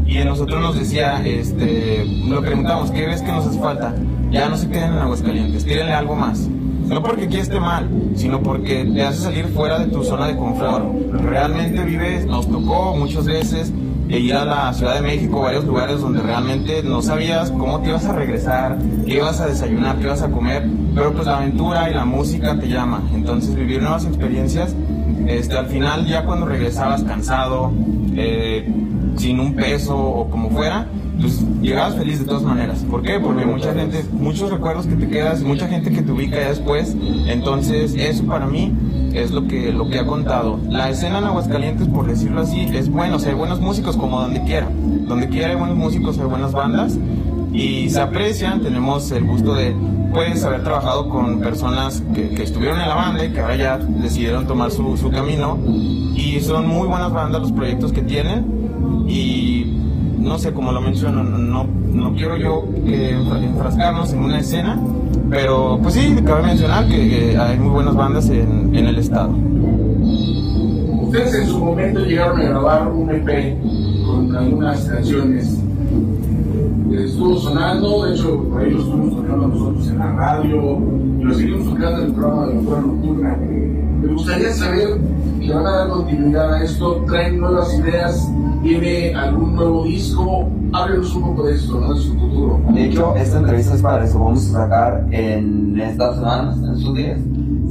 Y 0.07 0.19
nosotros 0.25 0.61
nos 0.61 0.79
decía, 0.79 1.25
este, 1.25 2.05
lo 2.29 2.41
preguntamos, 2.41 2.91
¿qué 2.91 3.07
ves 3.07 3.23
que 3.23 3.31
nos 3.31 3.47
hace 3.47 3.59
falta? 3.59 3.95
Ya 4.31 4.49
no 4.49 4.57
se 4.57 4.69
queden 4.69 4.93
en 4.93 4.99
Aguascalientes, 4.99 5.65
tírenle 5.65 5.93
algo 5.93 6.17
más. 6.17 6.49
No 6.89 7.03
porque 7.03 7.25
aquí 7.25 7.39
esté 7.39 7.59
mal, 7.59 7.89
sino 8.15 8.43
porque 8.43 8.85
te 8.85 9.03
hace 9.03 9.23
salir 9.23 9.47
fuera 9.47 9.79
de 9.79 9.87
tu 9.87 10.05
zona 10.05 10.29
de 10.29 10.37
confort. 10.37 10.85
Realmente 11.13 11.85
vives, 11.85 12.27
nos 12.27 12.49
tocó 12.49 12.97
muchas 12.97 13.27
veces 13.27 13.73
e 14.09 14.21
ir 14.21 14.35
a 14.35 14.45
la 14.45 14.73
Ciudad 14.73 14.95
de 14.95 15.01
México, 15.01 15.41
varios 15.41 15.65
lugares 15.65 16.01
donde 16.01 16.21
realmente 16.21 16.83
no 16.85 17.03
sabías 17.03 17.51
cómo 17.51 17.81
te 17.81 17.89
ibas 17.89 18.05
a 18.05 18.13
regresar, 18.13 18.79
qué 19.05 19.15
ibas 19.15 19.41
a 19.41 19.47
desayunar, 19.47 19.97
qué 19.97 20.05
ibas 20.05 20.23
a 20.23 20.31
comer, 20.31 20.65
pero 20.95 21.13
pues 21.13 21.27
la 21.27 21.39
aventura 21.39 21.91
y 21.91 21.95
la 21.95 22.05
música 22.05 22.57
te 22.59 22.69
llama. 22.69 23.03
Entonces 23.15 23.55
vivir 23.57 23.83
nuevas 23.83 24.05
experiencias, 24.05 24.75
este, 25.27 25.59
al 25.59 25.67
final 25.67 26.07
ya 26.07 26.25
cuando 26.25 26.47
regresabas 26.47 27.03
cansado, 27.03 27.73
eh, 28.15 28.73
sin 29.17 29.41
un 29.41 29.55
peso 29.55 29.99
o 29.99 30.31
como 30.31 30.51
fuera, 30.51 30.87
pues 31.21 31.41
llegabas 31.63 31.97
feliz 31.97 32.19
de 32.21 32.25
todas 32.27 32.43
maneras. 32.43 32.85
¿Por 32.91 33.03
qué? 33.03 33.19
Porque 33.19 33.47
mucha 33.47 33.73
gente, 33.75 34.05
muchos 34.13 34.51
recuerdos 34.51 34.87
que 34.87 34.97
te 34.97 35.09
quedas, 35.09 35.43
mucha 35.43 35.69
gente 35.69 35.91
que 35.91 36.03
te 36.03 36.13
ubica 36.13 36.37
ya 36.37 36.49
después. 36.49 36.97
Entonces, 37.27 37.95
eso 37.95 38.25
para 38.25 38.47
mí 38.47 38.73
es 39.15 39.31
lo 39.31 39.47
que, 39.47 39.73
lo 39.73 39.89
que 39.89 39.99
ha 39.99 40.07
contado. 40.07 40.59
La 40.69 40.91
escena 40.91 41.19
en 41.19 41.25
Aguascalientes, 41.25 41.89
por 41.89 42.07
decirlo 42.07 42.43
así, 42.43 42.69
es 42.73 42.91
bueno. 42.91 43.17
O 43.17 43.19
sea, 43.19 43.31
hay 43.31 43.39
buenos 43.39 43.61
músicos 43.61 43.97
como 43.97 44.21
donde 44.21 44.43
quiera. 44.45 44.69
Donde 44.71 45.29
quiera 45.29 45.51
hay 45.51 45.57
buenos 45.57 45.77
músicos, 45.77 46.19
hay 46.19 46.27
buenas 46.27 46.53
bandas. 46.53 46.99
Y 47.53 47.89
se 47.89 48.01
aprecian, 48.01 48.61
tenemos 48.61 49.11
el 49.13 49.25
gusto 49.25 49.55
de, 49.55 49.75
pues, 50.13 50.45
haber 50.45 50.63
trabajado 50.63 51.09
con 51.09 51.41
personas 51.41 52.03
que, 52.15 52.29
que 52.31 52.43
estuvieron 52.43 52.81
en 52.81 52.89
la 52.89 52.95
banda 52.95 53.25
y 53.25 53.33
que 53.33 53.41
ahora 53.41 53.57
ya 53.57 53.79
decidieron 53.79 54.47
tomar 54.47 54.71
su, 54.71 54.97
su 54.99 55.11
camino. 55.11 55.59
Y 56.15 56.41
son 56.41 56.67
muy 56.67 56.87
buenas 56.87 57.13
bandas 57.13 57.41
los 57.41 57.53
proyectos 57.53 57.93
que 57.93 58.03
tienen. 58.03 58.45
Y 59.09 59.86
no 60.27 60.39
sé, 60.39 60.53
como 60.53 60.73
lo 60.73 60.81
menciono, 60.81 61.23
no, 61.23 61.65
no 61.93 62.13
quiero 62.15 62.37
yo 62.37 62.65
enfra- 62.85 63.43
enfrascarnos 63.43 64.13
en 64.13 64.19
una 64.21 64.41
escena, 64.41 64.81
pero 65.31 65.79
pues 65.83 65.95
sí, 65.95 66.15
cabe 66.25 66.43
mencionar 66.43 66.87
que, 66.89 67.37
hay 67.39 67.59
muy 67.59 67.71
buenas 67.71 67.95
bandas 67.95 68.29
en, 68.29 68.75
en 68.75 68.87
el 68.87 68.99
estado. 68.99 69.31
Ustedes 71.03 71.35
en 71.35 71.47
su 71.47 71.59
momento 71.59 72.01
llegaron 72.01 72.41
a 72.41 72.45
grabar 72.45 72.89
un 72.93 73.11
EP 73.11 73.57
con 74.07 74.35
algunas 74.37 74.85
canciones. 74.85 75.59
Estuvo 76.93 77.37
sonando, 77.37 78.05
de 78.07 78.15
hecho, 78.15 78.43
por 78.45 78.63
ahí 78.63 78.71
lo 78.71 78.79
estuvimos 78.81 79.17
tocando 79.17 79.49
nosotros 79.49 79.89
en 79.89 79.99
la 79.99 80.13
radio 80.13 80.79
y 81.21 81.25
lo 81.25 81.35
seguimos 81.35 81.65
tocando 81.69 81.99
en 82.01 82.07
el 82.07 82.13
programa 82.13 82.47
de 82.47 82.55
la 82.55 82.61
Fuera 82.63 82.81
Nocturna. 82.83 83.37
Me 84.03 84.13
gustaría 84.13 84.53
saber, 84.53 84.89
¿le 85.47 85.55
van 85.55 85.67
a 85.67 85.71
dar 85.71 85.89
continuidad 85.89 86.55
a 86.55 86.63
esto? 86.63 86.97
¿Traen 87.07 87.41
nuevas 87.41 87.73
ideas? 87.79 88.31
¿Tiene 88.63 89.15
algún 89.15 89.55
nuevo 89.55 89.85
disco? 89.85 90.49
Háblenos 90.73 91.15
un 91.15 91.23
poco 91.23 91.45
de 91.47 91.55
esto, 91.55 91.81
¿no? 91.81 91.95
De 91.95 92.01
su 92.01 92.15
futuro. 92.19 92.61
De 92.73 92.85
hecho, 92.87 93.15
esta 93.17 93.39
entrevista 93.39 93.75
es 93.75 93.83
para 93.83 94.05
eso. 94.05 94.19
Vamos 94.19 94.49
a 94.51 94.53
sacar 94.63 95.07
en 95.11 95.81
estas 95.81 96.17
semanas, 96.17 96.57
en 96.59 96.77
sus 96.79 96.95
días, 96.95 97.21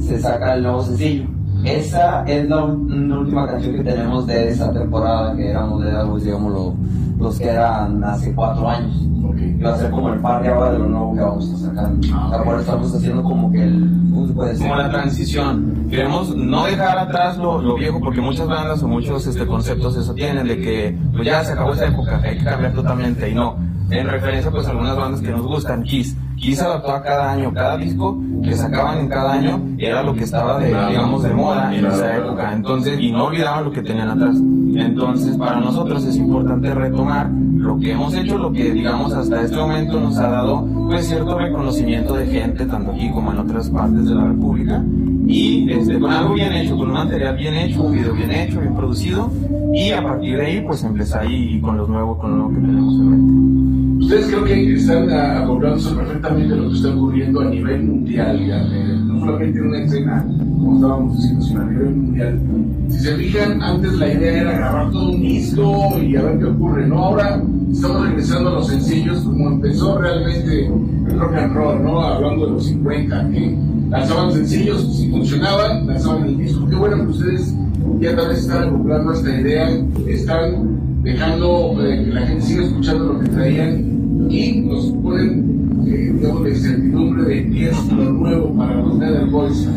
se 0.00 0.18
saca 0.20 0.54
el 0.54 0.62
nuevo 0.62 0.82
sencillo. 0.82 1.24
Esa 1.64 2.22
es 2.24 2.48
la, 2.48 2.60
la 2.66 3.18
última 3.18 3.46
canción 3.46 3.74
que 3.74 3.82
tenemos 3.82 4.26
de 4.26 4.50
esa 4.50 4.72
temporada 4.72 5.34
que 5.36 5.50
éramos 5.50 5.82
de 5.82 5.90
Darwin, 5.92 6.24
digamos, 6.24 6.52
lo- 6.52 6.74
los 7.18 7.38
que 7.38 7.48
eran 7.48 8.04
hace 8.04 8.32
cuatro 8.34 8.68
años. 8.68 8.94
Y 9.36 9.62
va 9.62 9.74
a 9.74 9.76
ser 9.78 9.90
como 9.90 10.10
el 10.12 10.20
par 10.20 10.42
de 10.42 10.48
ahora 10.48 10.72
de 10.72 10.78
lo 10.78 10.86
nuevo 10.86 11.14
que 11.14 11.20
vamos 11.20 11.52
a 11.52 11.56
sacar. 11.68 11.90
O 11.92 12.30
sea, 12.30 12.42
por 12.44 12.54
eso 12.54 12.60
estamos 12.60 12.94
haciendo 12.94 13.22
como 13.22 13.50
que 13.50 13.62
el. 13.64 13.90
¿Cómo 14.12 14.26
se 14.26 14.32
puede 14.32 14.50
decir? 14.50 14.66
Como 14.66 14.76
la 14.80 14.90
transición. 14.90 15.74
Queremos 15.90 16.34
no 16.34 16.66
dejar 16.66 16.98
atrás 16.98 17.38
lo, 17.38 17.60
lo 17.60 17.74
viejo, 17.76 18.00
porque 18.00 18.20
muchas 18.20 18.48
bandas 18.48 18.82
o 18.82 18.88
muchos 18.88 19.26
este, 19.26 19.46
conceptos 19.46 19.96
eso 19.96 20.14
tienen, 20.14 20.46
de 20.46 20.58
que 20.58 20.98
pues 21.12 21.24
ya 21.24 21.44
se 21.44 21.52
acabó 21.52 21.72
esa 21.72 21.86
época, 21.86 22.20
hay 22.22 22.38
que 22.38 22.44
cambiar 22.44 22.72
totalmente, 22.72 23.30
y 23.30 23.34
no. 23.34 23.56
En 23.90 24.08
referencia 24.08 24.50
pues 24.50 24.66
a 24.66 24.70
algunas 24.70 24.96
bandas 24.96 25.20
que 25.20 25.30
nos 25.30 25.46
gustan, 25.46 25.84
Kiss. 25.84 26.16
Kiss 26.36 26.60
adaptó 26.60 26.92
a 26.92 27.02
cada 27.02 27.30
año, 27.30 27.52
cada 27.54 27.76
disco 27.76 28.20
que 28.42 28.56
sacaban 28.56 28.98
en 28.98 29.08
cada 29.08 29.32
año 29.32 29.62
era 29.78 30.02
lo 30.02 30.14
que 30.14 30.24
estaba 30.24 30.58
de, 30.58 30.68
digamos, 30.68 31.22
de 31.22 31.32
moda 31.32 31.74
en 31.74 31.86
esa 31.86 32.16
época. 32.16 32.52
Entonces, 32.52 32.98
y 33.00 33.12
no 33.12 33.26
olvidaban 33.26 33.64
lo 33.64 33.70
que 33.70 33.82
tenían 33.82 34.10
atrás. 34.10 34.36
Entonces, 34.36 35.36
para 35.36 35.60
nosotros 35.60 36.04
es 36.04 36.16
importante 36.16 36.74
retomar 36.74 37.30
lo 37.30 37.78
que 37.78 37.92
hemos 37.92 38.12
hecho, 38.14 38.38
lo 38.38 38.52
que, 38.52 38.72
digamos, 38.72 39.12
hasta 39.12 39.42
este 39.42 39.56
momento 39.56 40.00
nos 40.00 40.18
ha 40.18 40.28
dado, 40.28 40.66
pues, 40.86 41.06
cierto 41.06 41.38
reconocimiento 41.38 42.14
de 42.14 42.26
gente, 42.26 42.66
tanto 42.66 42.92
aquí 42.92 43.10
como 43.10 43.32
en 43.32 43.38
otras 43.38 43.70
partes 43.70 44.04
de 44.04 44.14
la 44.14 44.24
República. 44.24 44.82
Y 45.26 45.70
este, 45.70 45.98
con 45.98 46.10
algo 46.10 46.34
bien 46.34 46.52
hecho, 46.52 46.76
con 46.76 46.88
un 46.88 46.94
material 46.94 47.36
bien 47.36 47.54
hecho, 47.54 47.82
un 47.82 47.92
video 47.92 48.14
bien 48.14 48.30
hecho, 48.30 48.60
bien 48.60 48.74
producido. 48.74 49.30
Y 49.74 49.90
a 49.90 50.02
partir 50.02 50.36
de 50.36 50.46
ahí, 50.46 50.60
pues, 50.60 50.84
empezar 50.84 51.22
ahí 51.22 51.60
con 51.60 51.76
los 51.76 51.88
nuevos, 51.88 52.18
con 52.18 52.38
lo 52.38 52.48
que 52.48 52.54
tenemos 52.54 52.94
en 52.94 53.10
mente. 53.10 54.04
Ustedes 54.04 54.26
creo 54.26 54.44
que 54.44 54.74
están 54.74 55.10
acoplándose 55.10 55.94
perfectamente 55.94 56.54
lo 56.54 56.68
que 56.68 56.76
está 56.76 56.94
ocurriendo 56.94 57.40
a 57.40 57.44
nivel 57.46 57.82
mundial, 57.82 58.46
ya, 58.46 58.62
eh, 58.62 59.00
no 59.04 59.20
solamente 59.20 59.58
en 59.58 59.66
una 59.66 59.82
escena, 59.82 60.26
como 60.38 60.74
estábamos 60.76 61.16
diciendo, 61.16 61.44
sino 61.44 61.60
a 61.60 61.64
nivel 61.64 61.94
mundial. 61.96 62.40
Si 62.88 62.98
se 63.00 63.16
fijan, 63.16 63.62
antes 63.62 63.92
la 63.94 64.12
idea 64.12 64.40
era 64.42 64.52
grabar 64.52 64.90
todo 64.92 65.10
un 65.10 65.20
disco 65.22 65.98
y 66.00 66.14
a 66.14 66.22
ver 66.22 66.38
qué 66.38 66.44
ocurre, 66.44 66.86
¿no? 66.86 66.98
Ahora 66.98 67.42
estamos 67.72 68.06
regresando 68.06 68.50
a 68.50 68.52
los 68.52 68.68
sencillos 68.68 69.20
como 69.20 69.48
empezó 69.48 69.98
realmente 69.98 70.66
el 70.66 71.18
rock 71.18 71.34
and 71.34 71.54
roll, 71.54 71.82
¿no? 71.82 72.00
Hablando 72.00 72.46
de 72.46 72.52
los 72.52 72.66
50, 72.66 73.30
que 73.30 73.58
lanzaban 73.90 74.32
sencillos, 74.32 74.96
si 74.96 75.08
funcionaban, 75.10 75.86
lanzaban 75.86 76.24
el 76.24 76.38
disco. 76.38 76.66
Qué 76.68 76.76
bueno 76.76 76.96
que 77.04 77.10
ustedes 77.10 77.54
ya 78.00 78.16
tal 78.16 78.28
vez 78.28 78.38
están 78.40 78.68
acoplando 78.68 79.12
esta 79.12 79.40
idea, 79.40 79.68
están 80.08 81.02
dejando 81.02 81.76
eh, 81.84 82.04
que 82.04 82.10
la 82.12 82.26
gente 82.26 82.42
siga 82.42 82.64
escuchando 82.64 83.12
lo 83.12 83.20
que 83.20 83.28
traían 83.28 84.26
y 84.28 84.60
nos 84.62 84.86
ponen, 85.02 85.84
eh, 85.86 86.12
digamos, 86.18 86.42
la 86.42 86.48
incertidumbre 86.48 87.24
de 87.24 87.50
qué 87.50 87.70
es 87.70 87.92
lo 87.92 88.12
nuevo 88.12 88.54
para 88.56 88.74
los 88.74 88.98
Nether 88.98 89.26
Boys. 89.26 89.68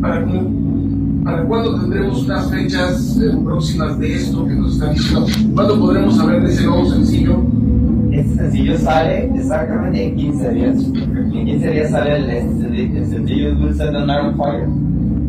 ¿Para, 0.00 0.24
cómo- 0.24 0.62
¿Para 1.24 1.44
cuándo 1.44 1.80
tendremos 1.80 2.24
unas 2.24 2.50
fechas 2.50 3.16
eh, 3.22 3.30
próximas 3.44 3.98
de 3.98 4.14
esto 4.14 4.44
que 4.46 4.54
nos 4.54 4.74
están 4.74 4.92
diciendo? 4.94 5.26
¿Cuándo 5.54 5.78
podremos 5.80 6.16
saber 6.16 6.42
de 6.44 6.52
ese 6.52 6.64
nuevo 6.66 6.88
sencillo? 6.90 7.36
Este 8.12 8.34
sencillo 8.36 8.78
sale 8.78 9.30
exactamente 9.34 10.04
en 10.06 10.16
15 10.16 10.50
días. 10.50 10.76
En 10.76 11.44
15 11.46 11.70
días 11.70 11.90
sale 11.90 12.16
el, 12.16 12.26
sencillo- 12.26 12.98
el 12.98 13.06
sencillo 13.06 13.54
Dulce 13.54 13.84
de 13.84 13.90
Iron 14.02 14.36
Fire. 14.36 14.68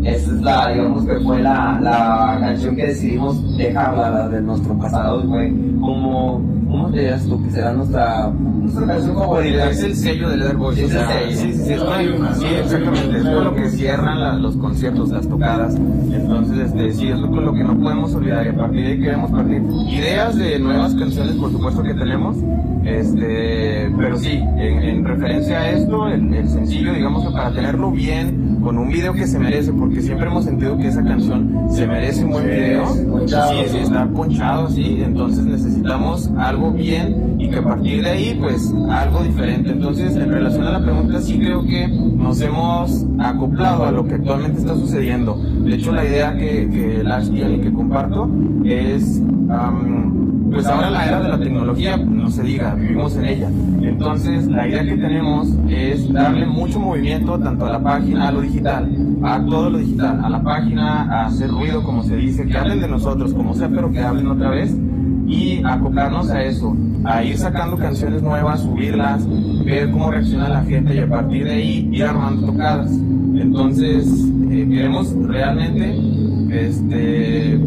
Esa 0.04 0.32
es 0.32 0.42
la, 0.42 0.70
digamos 0.70 1.06
que 1.06 1.16
fue 1.22 1.42
la, 1.42 1.80
la 1.82 2.38
canción 2.42 2.76
que 2.76 2.88
decidimos 2.88 3.58
dejarla 3.58 4.10
la 4.10 4.28
de 4.30 4.42
nuestro 4.42 4.78
pasado. 4.78 5.24
Fue 5.30 5.50
como, 5.80 6.42
¿cómo 6.74 6.90
te 6.90 7.00
dirías 7.02 7.24
tú? 7.28 7.42
Que 7.44 7.52
será 7.52 7.72
nuestra, 7.74 8.30
nuestra 8.32 8.88
canción 8.88 9.16
favorita. 9.16 9.70
Es 9.70 9.84
el 9.84 9.96
sello 9.96 10.30
del. 10.30 10.42
Es 10.42 10.50
el 10.52 10.90
sello. 10.90 11.08
Sí, 11.30 11.36
sí, 11.36 11.54
sí, 11.54 11.76
sí, 12.40 12.46
exactamente. 12.60 13.18
Es 13.20 13.24
con 13.24 13.44
lo 13.44 13.56
que 13.56 13.70
cierran 13.70 14.20
la- 14.20 14.34
los 14.34 14.58
conciertos, 14.58 15.10
las 15.10 15.28
tocadas. 15.28 15.76
Entonces, 15.76 16.58
este, 16.68 16.92
sí, 16.94 17.08
es 17.10 17.20
lo, 17.20 17.28
lo 17.28 17.54
que 17.54 17.64
no 17.64 17.78
podemos 17.80 18.14
olvidar. 18.16 18.46
Y 18.48 18.50
a 18.50 18.56
partir 18.58 18.82
de 18.82 18.88
ahí 18.94 19.00
queremos 19.00 19.30
partir. 19.32 19.62
Ideas 19.88 20.36
de 20.36 20.60
nuevas 20.60 20.96
canciones, 20.96 21.36
por 21.36 21.52
supuesto 21.52 21.84
que 21.84 21.94
tenemos. 21.94 22.36
Este, 22.84 23.90
pero 23.98 24.18
sí, 24.18 24.32
en, 24.58 24.84
en 24.84 25.06
referencia 25.06 25.60
a 25.60 25.70
esto, 25.72 26.08
el, 26.08 26.34
el 26.34 26.50
sencillo, 26.50 26.94
digamos 26.94 27.26
que 27.26 27.32
para 27.32 27.52
tenerlo 27.52 27.92
bien, 27.92 28.43
con 28.64 28.78
un 28.78 28.90
video 28.90 29.14
que 29.14 29.28
se 29.28 29.38
merece, 29.38 29.74
porque 29.74 30.02
siempre 30.02 30.28
hemos 30.28 30.46
sentido 30.46 30.78
que 30.78 30.88
esa 30.88 31.04
canción 31.04 31.68
se 31.70 31.86
merece 31.86 32.24
un 32.24 32.32
buen 32.32 32.46
video. 32.46 32.88
Sí, 33.28 33.36
sí, 33.68 33.78
está 33.78 34.08
ponchado, 34.08 34.70
sí, 34.70 35.02
entonces 35.04 35.46
necesitamos 35.46 36.32
algo 36.38 36.72
bien 36.72 37.36
y 37.40 37.50
que 37.50 37.58
a 37.58 37.64
partir 37.64 38.04
de 38.04 38.10
ahí, 38.10 38.38
pues, 38.40 38.74
algo 38.90 39.24
diferente. 39.24 39.72
Entonces, 39.72 40.16
en 40.16 40.32
relación 40.32 40.66
a 40.66 40.72
la 40.72 40.82
pregunta, 40.82 41.22
sí 41.22 41.38
creo 41.38 41.64
que 41.64 41.88
nos 41.88 42.42
hemos 42.42 43.06
acoplado 43.20 43.86
a 43.86 43.92
lo 43.92 44.08
que 44.08 44.16
actualmente 44.16 44.60
está 44.60 44.76
sucediendo. 44.76 45.36
De 45.36 45.76
hecho, 45.76 45.92
la 45.92 46.06
idea 46.06 46.36
que, 46.36 46.70
que 46.70 47.04
Lars 47.04 47.30
tiene 47.30 47.56
y 47.56 47.62
que 47.62 47.74
comparto 47.74 48.30
es, 48.64 49.22
am, 49.50 50.13
pues 50.54 50.68
ahora 50.68 50.90
la 50.92 51.08
era 51.08 51.20
de 51.20 51.30
la 51.30 51.40
tecnología, 51.40 51.98
no 51.98 52.30
se 52.30 52.44
diga, 52.44 52.76
vivimos 52.76 53.16
en 53.16 53.26
ella. 53.26 53.50
Entonces, 53.82 54.46
la 54.48 54.68
idea 54.68 54.84
que 54.84 54.96
tenemos 54.96 55.48
es 55.68 56.12
darle 56.14 56.46
mucho 56.46 56.80
movimiento 56.80 57.40
tanto 57.40 57.66
a 57.66 57.72
la 57.72 57.80
página, 57.82 58.28
a 58.28 58.32
lo 58.32 58.42
digital, 58.42 58.90
a 59.24 59.44
todo 59.46 59.72
lo 59.72 59.78
digital, 59.80 60.24
a 60.24 60.30
la 60.30 60.44
página, 60.44 61.04
a 61.04 61.26
hacer 61.26 61.50
ruido, 61.50 61.84
como 61.84 62.04
se 62.04 62.16
dice, 62.16 62.46
que 62.46 62.58
hablen 62.58 62.80
de 62.80 62.88
nosotros, 62.88 63.34
como 63.34 63.54
sea, 63.54 63.70
pero 63.70 63.92
que 63.92 64.00
hablen 64.00 64.28
otra 64.28 64.50
vez 64.50 64.76
y 65.28 65.62
acoplarnos 65.64 66.30
a 66.30 66.44
eso, 66.44 66.76
a 67.04 67.24
ir 67.24 67.38
sacando 67.38 67.78
canciones 67.78 68.22
nuevas, 68.22 68.62
subirlas, 68.62 69.26
ver 69.66 69.90
cómo 69.92 70.12
reacciona 70.12 70.50
la 70.50 70.64
gente 70.64 70.96
y 70.96 71.00
a 71.00 71.10
partir 71.10 71.46
de 71.46 71.52
ahí 71.52 71.90
ir 71.92 72.04
armando 72.04 72.48
tocadas. 72.48 72.92
Entonces, 72.92 74.08
eh, 74.52 74.68
queremos 74.70 75.14
realmente, 75.14 75.98
este, 76.52 77.60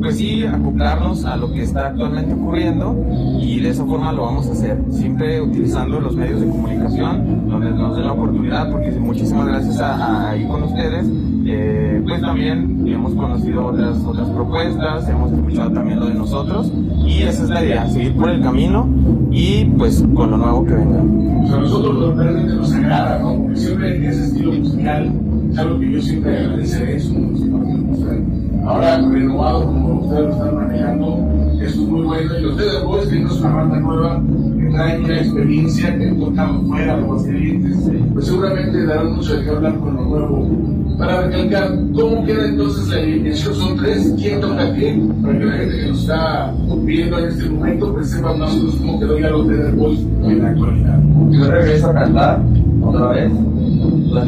pues 0.00 0.18
sí, 0.18 0.44
acoplarnos 0.44 1.24
a 1.24 1.36
lo 1.36 1.52
que 1.52 1.62
está 1.62 1.88
actualmente 1.88 2.34
ocurriendo 2.34 2.94
y 3.40 3.60
de 3.60 3.70
esa 3.70 3.84
forma 3.84 4.12
lo 4.12 4.22
vamos 4.22 4.48
a 4.48 4.52
hacer, 4.52 4.78
siempre 4.90 5.40
utilizando 5.40 6.00
los 6.00 6.14
medios 6.14 6.40
de 6.40 6.46
comunicación 6.46 7.48
donde 7.48 7.70
nos 7.70 7.96
den 7.96 8.06
la 8.06 8.12
oportunidad, 8.12 8.70
porque 8.70 8.90
muchísimas 8.92 9.46
gracias 9.46 9.80
a, 9.80 9.94
a 9.94 10.30
ahí 10.30 10.46
con 10.46 10.62
ustedes, 10.62 11.06
eh, 11.46 12.02
pues 12.04 12.18
pues 12.18 12.26
también 12.26 12.84
hemos 12.84 13.14
conocido 13.14 13.66
otras, 13.66 13.96
otras 14.04 14.28
propuestas, 14.30 15.08
hemos 15.08 15.30
escuchado 15.30 15.70
también 15.70 16.00
lo 16.00 16.06
de 16.06 16.14
nosotros 16.14 16.72
y 17.06 17.22
esa 17.22 17.44
es 17.44 17.50
la 17.50 17.64
idea, 17.64 17.88
seguir 17.88 18.12
por 18.16 18.30
el 18.30 18.42
camino 18.42 18.88
y 19.30 19.66
pues 19.66 20.04
con 20.14 20.32
lo 20.32 20.36
nuevo 20.36 20.64
que 20.64 20.74
venga. 20.74 21.46
Sea, 21.46 21.56
a 21.56 21.60
nosotros 21.60 22.16
realmente 22.16 22.54
nos 22.54 22.72
agrada, 22.72 23.20
¿no? 23.20 23.36
Porque 23.36 23.56
siempre 23.56 24.08
ese 24.08 24.24
estilo 24.24 24.52
musical 24.52 25.12
es 25.52 25.58
algo 25.58 25.78
que 25.78 25.92
yo 25.92 26.02
siempre 26.02 26.38
agradeceré 26.38 26.96
eso. 26.96 27.14
¿no? 27.16 27.92
O 27.92 27.96
sea, 27.96 28.18
Ahora 28.64 28.98
renovado 28.98 29.66
como 29.66 30.00
ustedes 30.00 30.24
lo 30.24 30.30
están 30.30 30.54
manejando, 30.54 31.28
eso 31.60 31.82
es 31.82 31.88
muy 31.88 32.02
bueno. 32.02 32.38
Y 32.38 32.42
los 32.42 32.56
Dead 32.56 32.84
Boys, 32.84 33.08
que 33.08 33.20
no 33.20 33.28
es 33.28 33.40
una 33.40 33.54
banda 33.54 33.80
nueva, 33.80 34.22
que 34.58 34.66
traen 34.70 35.06
ya 35.06 35.14
experiencia, 35.14 35.98
que 35.98 36.04
han 36.36 36.66
fuera 36.66 36.96
de 36.96 37.02
los 37.02 37.22
clientes, 37.22 37.90
pues 38.12 38.26
seguramente 38.26 38.86
darán 38.86 39.14
mucho 39.14 39.36
de 39.36 39.44
qué 39.44 39.50
hablar 39.50 39.78
con 39.78 39.94
lo 39.94 40.02
nuevo. 40.02 40.48
Para 40.98 41.22
recalcar, 41.22 41.78
¿cómo 41.94 42.24
queda 42.24 42.46
entonces 42.46 42.88
la 42.88 42.96
alineación? 42.96 43.54
Son 43.54 43.76
tres, 43.76 44.14
¿quién 44.18 44.40
toca 44.40 44.74
qué? 44.74 45.00
Para 45.22 45.38
que 45.38 45.44
la 45.44 45.52
gente 45.52 45.76
que 45.78 45.88
nos 45.88 46.00
está 46.00 46.54
viendo 46.82 47.18
en 47.20 47.28
este 47.28 47.48
momento, 47.48 47.92
pues 47.94 48.10
sepa 48.10 48.34
más 48.34 48.52
o 48.52 48.56
menos 48.58 48.74
cómo 48.76 49.00
quedó 49.00 49.18
ya 49.18 49.30
los 49.30 49.48
Dead 49.48 49.74
Boys 49.74 50.00
en 50.24 50.42
la 50.42 50.48
actualidad. 50.50 51.00
Yo 51.30 51.50
regreso 51.50 51.90
a 51.90 51.94
cantar 51.94 52.42
otra 52.88 53.08
vez. 53.08 53.32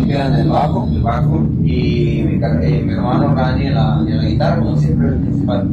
Quedan 0.06 0.34
en 0.34 0.40
el 0.40 0.48
bajo, 0.48 0.88
el 0.92 1.02
bajo, 1.02 1.46
y 1.64 2.22
mi, 2.24 2.34
eh, 2.34 2.82
mi 2.84 2.92
hermano 2.92 3.34
Rani 3.34 3.66
en 3.66 3.74
la, 3.74 4.04
en 4.06 4.16
la 4.18 4.24
guitarra, 4.24 4.58
como 4.60 4.76
siempre, 4.76 5.08
el 5.08 5.14
principal. 5.14 5.68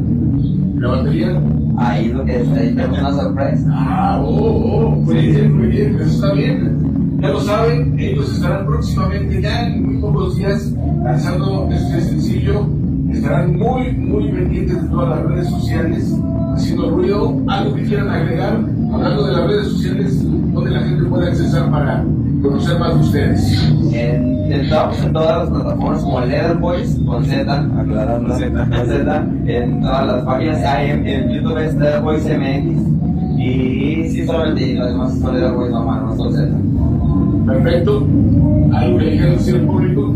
¿La 0.78 0.90
batería? 0.90 1.42
Ahí 1.78 2.10
lo 2.10 2.24
que 2.26 2.42
es, 2.42 2.50
ahí 2.50 2.74
tenemos 2.74 3.00
una 3.00 3.14
sorpresa. 3.14 3.70
Ah, 3.72 4.22
oh, 4.24 4.86
oh, 4.86 4.90
muy 4.92 5.16
bien, 5.16 5.58
muy 5.58 5.68
bien, 5.68 5.96
eso 5.96 6.06
está 6.06 6.34
bien. 6.34 7.20
Ya 7.20 7.30
lo 7.30 7.40
saben, 7.42 8.00
ellos 8.00 8.34
estarán 8.34 8.66
próximamente, 8.66 9.42
ya 9.42 9.68
en 9.68 9.86
muy 9.86 9.98
pocos 10.02 10.36
días, 10.36 10.74
lanzando 11.04 11.68
este 11.72 12.02
sencillo. 12.02 12.68
Estarán 13.12 13.58
muy, 13.58 13.92
muy 13.94 14.32
pendientes 14.32 14.82
de 14.84 14.90
todas 14.90 15.10
las 15.10 15.26
redes 15.30 15.50
sociales, 15.50 16.16
haciendo 16.54 16.92
ruido. 16.92 17.36
Algo 17.48 17.76
que 17.76 17.84
quieran 17.84 18.10
agregar, 18.10 18.60
hablando 18.94 19.28
de 19.28 19.34
las 19.34 19.48
redes 19.48 19.68
sociales, 19.68 20.26
donde 20.54 20.72
la 20.72 20.82
gente 20.82 21.04
puede 21.06 21.28
accesar 21.28 21.72
para 21.72 22.04
conocer 22.42 22.80
más 22.80 22.94
de 22.96 23.00
ustedes. 23.02 23.74
En, 23.94 24.52
estamos 24.52 25.04
en 25.04 25.14
todas 25.14 25.38
las 25.38 25.50
plataformas 25.50 26.04
como 26.04 26.22
Leather 26.22 26.58
Boys 26.58 27.00
con 27.06 27.26
Z, 27.26 27.70
aclarando 27.78 28.36
Z. 28.36 28.52
con 28.52 28.88
Z, 28.88 29.26
en 29.46 29.82
todas 29.82 30.08
las 30.08 30.24
páginas. 30.26 30.64
Ah, 30.66 30.84
en, 30.84 31.08
en 31.08 31.30
YouTube 31.30 31.58
es 31.58 31.76
Leather 31.76 32.02
Boys 32.02 32.26
MX. 32.26 33.40
Y 33.40 34.10
sí, 34.10 34.26
solamente 34.26 34.62
y 34.64 34.74
las 34.76 34.88
demás 34.88 35.20
son 35.20 35.34
Leather 35.34 35.54
Boys 35.54 35.72
normal, 35.72 36.06
no 36.06 36.16
con 36.16 36.34
Z. 36.34 36.48
Perfecto. 37.46 38.08
Algo 38.74 38.98
que 38.98 39.06
le 39.06 39.12
quieran 39.12 39.32
decir 39.38 39.56
al 39.56 39.62
público. 39.62 40.16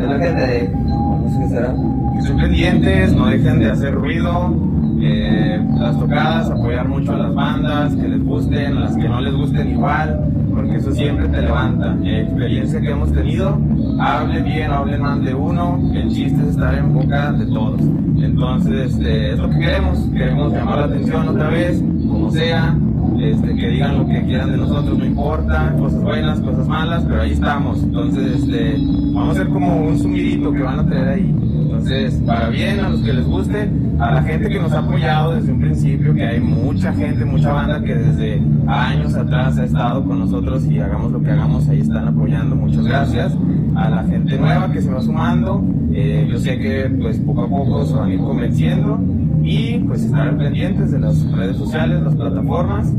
Es 0.00 0.08
la 0.08 0.18
gente 0.18 0.46
de. 0.46 0.68
No 0.68 1.30
sé 1.30 1.38
qué 1.40 1.48
será. 1.48 1.74
Que 2.12 2.18
estén 2.18 2.36
pendientes, 2.36 3.14
no 3.14 3.26
dejen 3.26 3.60
de 3.60 3.70
hacer 3.70 3.94
ruido, 3.94 4.54
eh, 5.00 5.60
las 5.78 5.98
tocadas, 5.98 6.50
apoyar 6.50 6.88
mucho 6.88 7.12
a 7.12 7.18
las 7.18 7.34
bandas, 7.34 7.94
que 7.94 8.08
les 8.08 8.24
gusten, 8.24 8.80
las 8.80 8.96
que 8.96 9.08
no 9.08 9.20
les 9.20 9.34
gusten 9.34 9.70
igual, 9.70 10.20
porque 10.60 10.76
eso 10.76 10.92
siempre 10.92 11.28
te 11.28 11.40
levanta. 11.40 11.96
Experiencia 12.04 12.80
que 12.80 12.90
hemos 12.90 13.12
tenido, 13.12 13.58
hable 13.98 14.42
bien, 14.42 14.70
hable 14.70 14.98
mal 14.98 15.24
de 15.24 15.34
uno, 15.34 15.80
el 15.94 16.08
chiste 16.10 16.40
es 16.42 16.48
estar 16.48 16.74
en 16.74 16.92
boca 16.92 17.32
de 17.32 17.46
todos. 17.46 17.80
Entonces, 18.20 18.92
este, 18.92 19.32
es 19.32 19.38
lo 19.38 19.48
que 19.50 19.58
queremos, 19.58 19.98
queremos 20.12 20.52
llamar 20.52 20.78
la 20.80 20.84
atención 20.84 21.28
otra 21.28 21.48
vez, 21.48 21.82
como 22.06 22.30
sea, 22.30 22.76
este, 23.18 23.54
que 23.54 23.68
digan 23.68 23.98
lo 23.98 24.06
que 24.06 24.22
quieran 24.24 24.50
de 24.50 24.58
nosotros, 24.58 24.98
no 24.98 25.04
importa, 25.04 25.74
cosas 25.78 26.02
buenas, 26.02 26.40
cosas 26.40 26.68
malas, 26.68 27.04
pero 27.08 27.22
ahí 27.22 27.32
estamos. 27.32 27.82
Entonces, 27.82 28.42
este, 28.42 28.76
vamos 29.14 29.36
a 29.36 29.38
ser 29.40 29.48
como 29.48 29.86
un 29.86 29.98
sumidito 29.98 30.52
que 30.52 30.62
van 30.62 30.80
a 30.80 30.86
tener 30.86 31.08
ahí. 31.08 31.49
Entonces, 31.70 32.14
para 32.26 32.48
bien, 32.48 32.80
a 32.80 32.88
los 32.88 33.00
que 33.00 33.12
les 33.12 33.24
guste, 33.24 33.70
a 34.00 34.10
la 34.10 34.22
gente 34.22 34.48
que 34.48 34.58
nos 34.58 34.72
ha 34.72 34.80
apoyado 34.80 35.36
desde 35.36 35.52
un 35.52 35.60
principio, 35.60 36.12
que 36.12 36.26
hay 36.26 36.40
mucha 36.40 36.92
gente, 36.92 37.24
mucha 37.24 37.52
banda 37.52 37.80
que 37.80 37.94
desde 37.94 38.42
años 38.66 39.14
atrás 39.14 39.56
ha 39.56 39.64
estado 39.64 40.04
con 40.04 40.18
nosotros 40.18 40.66
y 40.66 40.80
hagamos 40.80 41.12
lo 41.12 41.22
que 41.22 41.30
hagamos, 41.30 41.68
ahí 41.68 41.80
están 41.80 42.08
apoyando, 42.08 42.56
muchas 42.56 42.84
gracias. 42.84 43.36
A 43.76 43.88
la 43.88 44.02
gente 44.02 44.36
nueva 44.36 44.72
que 44.72 44.82
se 44.82 44.90
va 44.90 45.00
sumando, 45.00 45.64
eh, 45.92 46.26
yo 46.28 46.38
sé 46.40 46.58
que 46.58 46.90
pues 47.00 47.18
poco 47.18 47.42
a 47.42 47.48
poco 47.48 47.86
se 47.86 47.94
van 47.94 48.10
a 48.10 48.14
ir 48.14 48.20
convenciendo 48.20 49.00
y 49.44 49.78
pues 49.78 50.02
estar 50.02 50.36
pendientes 50.36 50.90
de 50.90 50.98
las 50.98 51.22
redes 51.30 51.56
sociales, 51.56 52.02
las 52.02 52.16
plataformas 52.16 52.92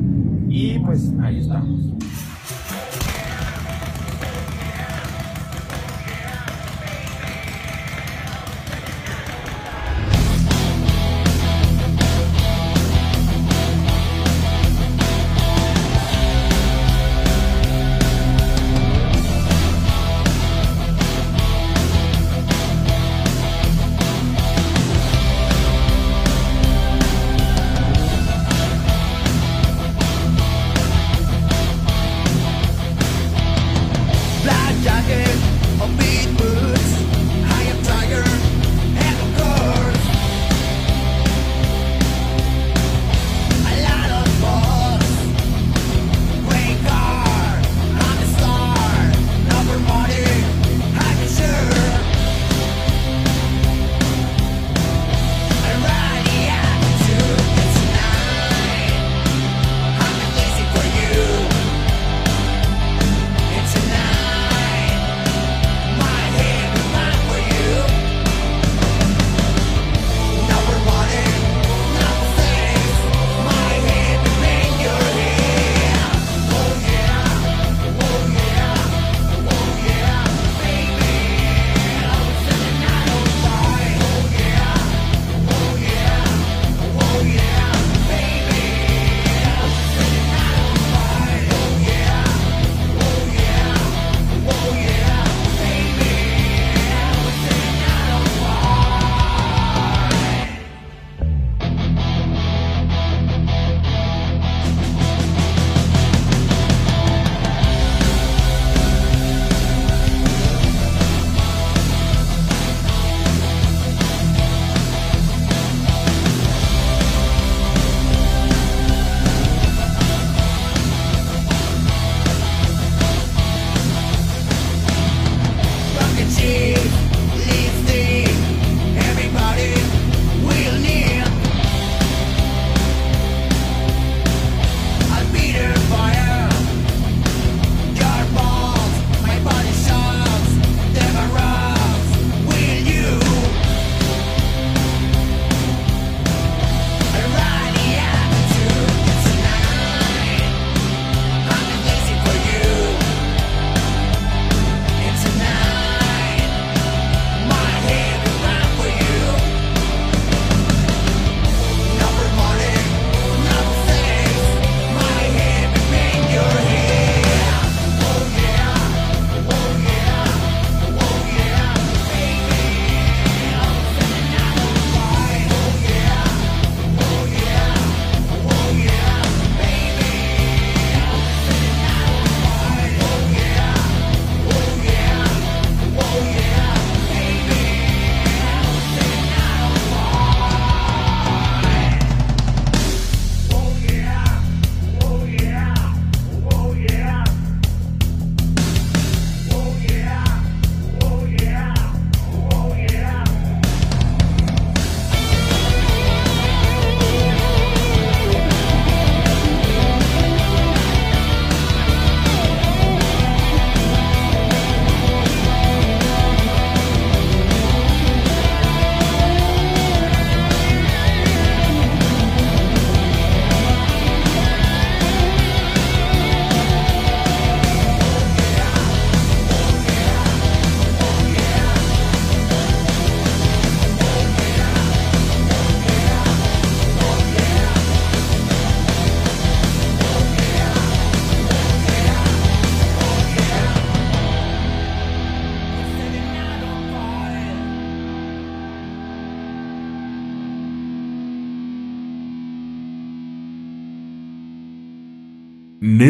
y 0.49 0.79
pues 0.79 1.13
ahí 1.21 1.39
estamos. 1.39 1.93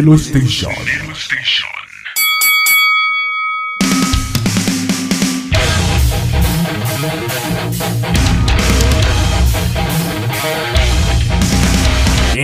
Nelo 0.02 0.18
Station. 0.18 1.81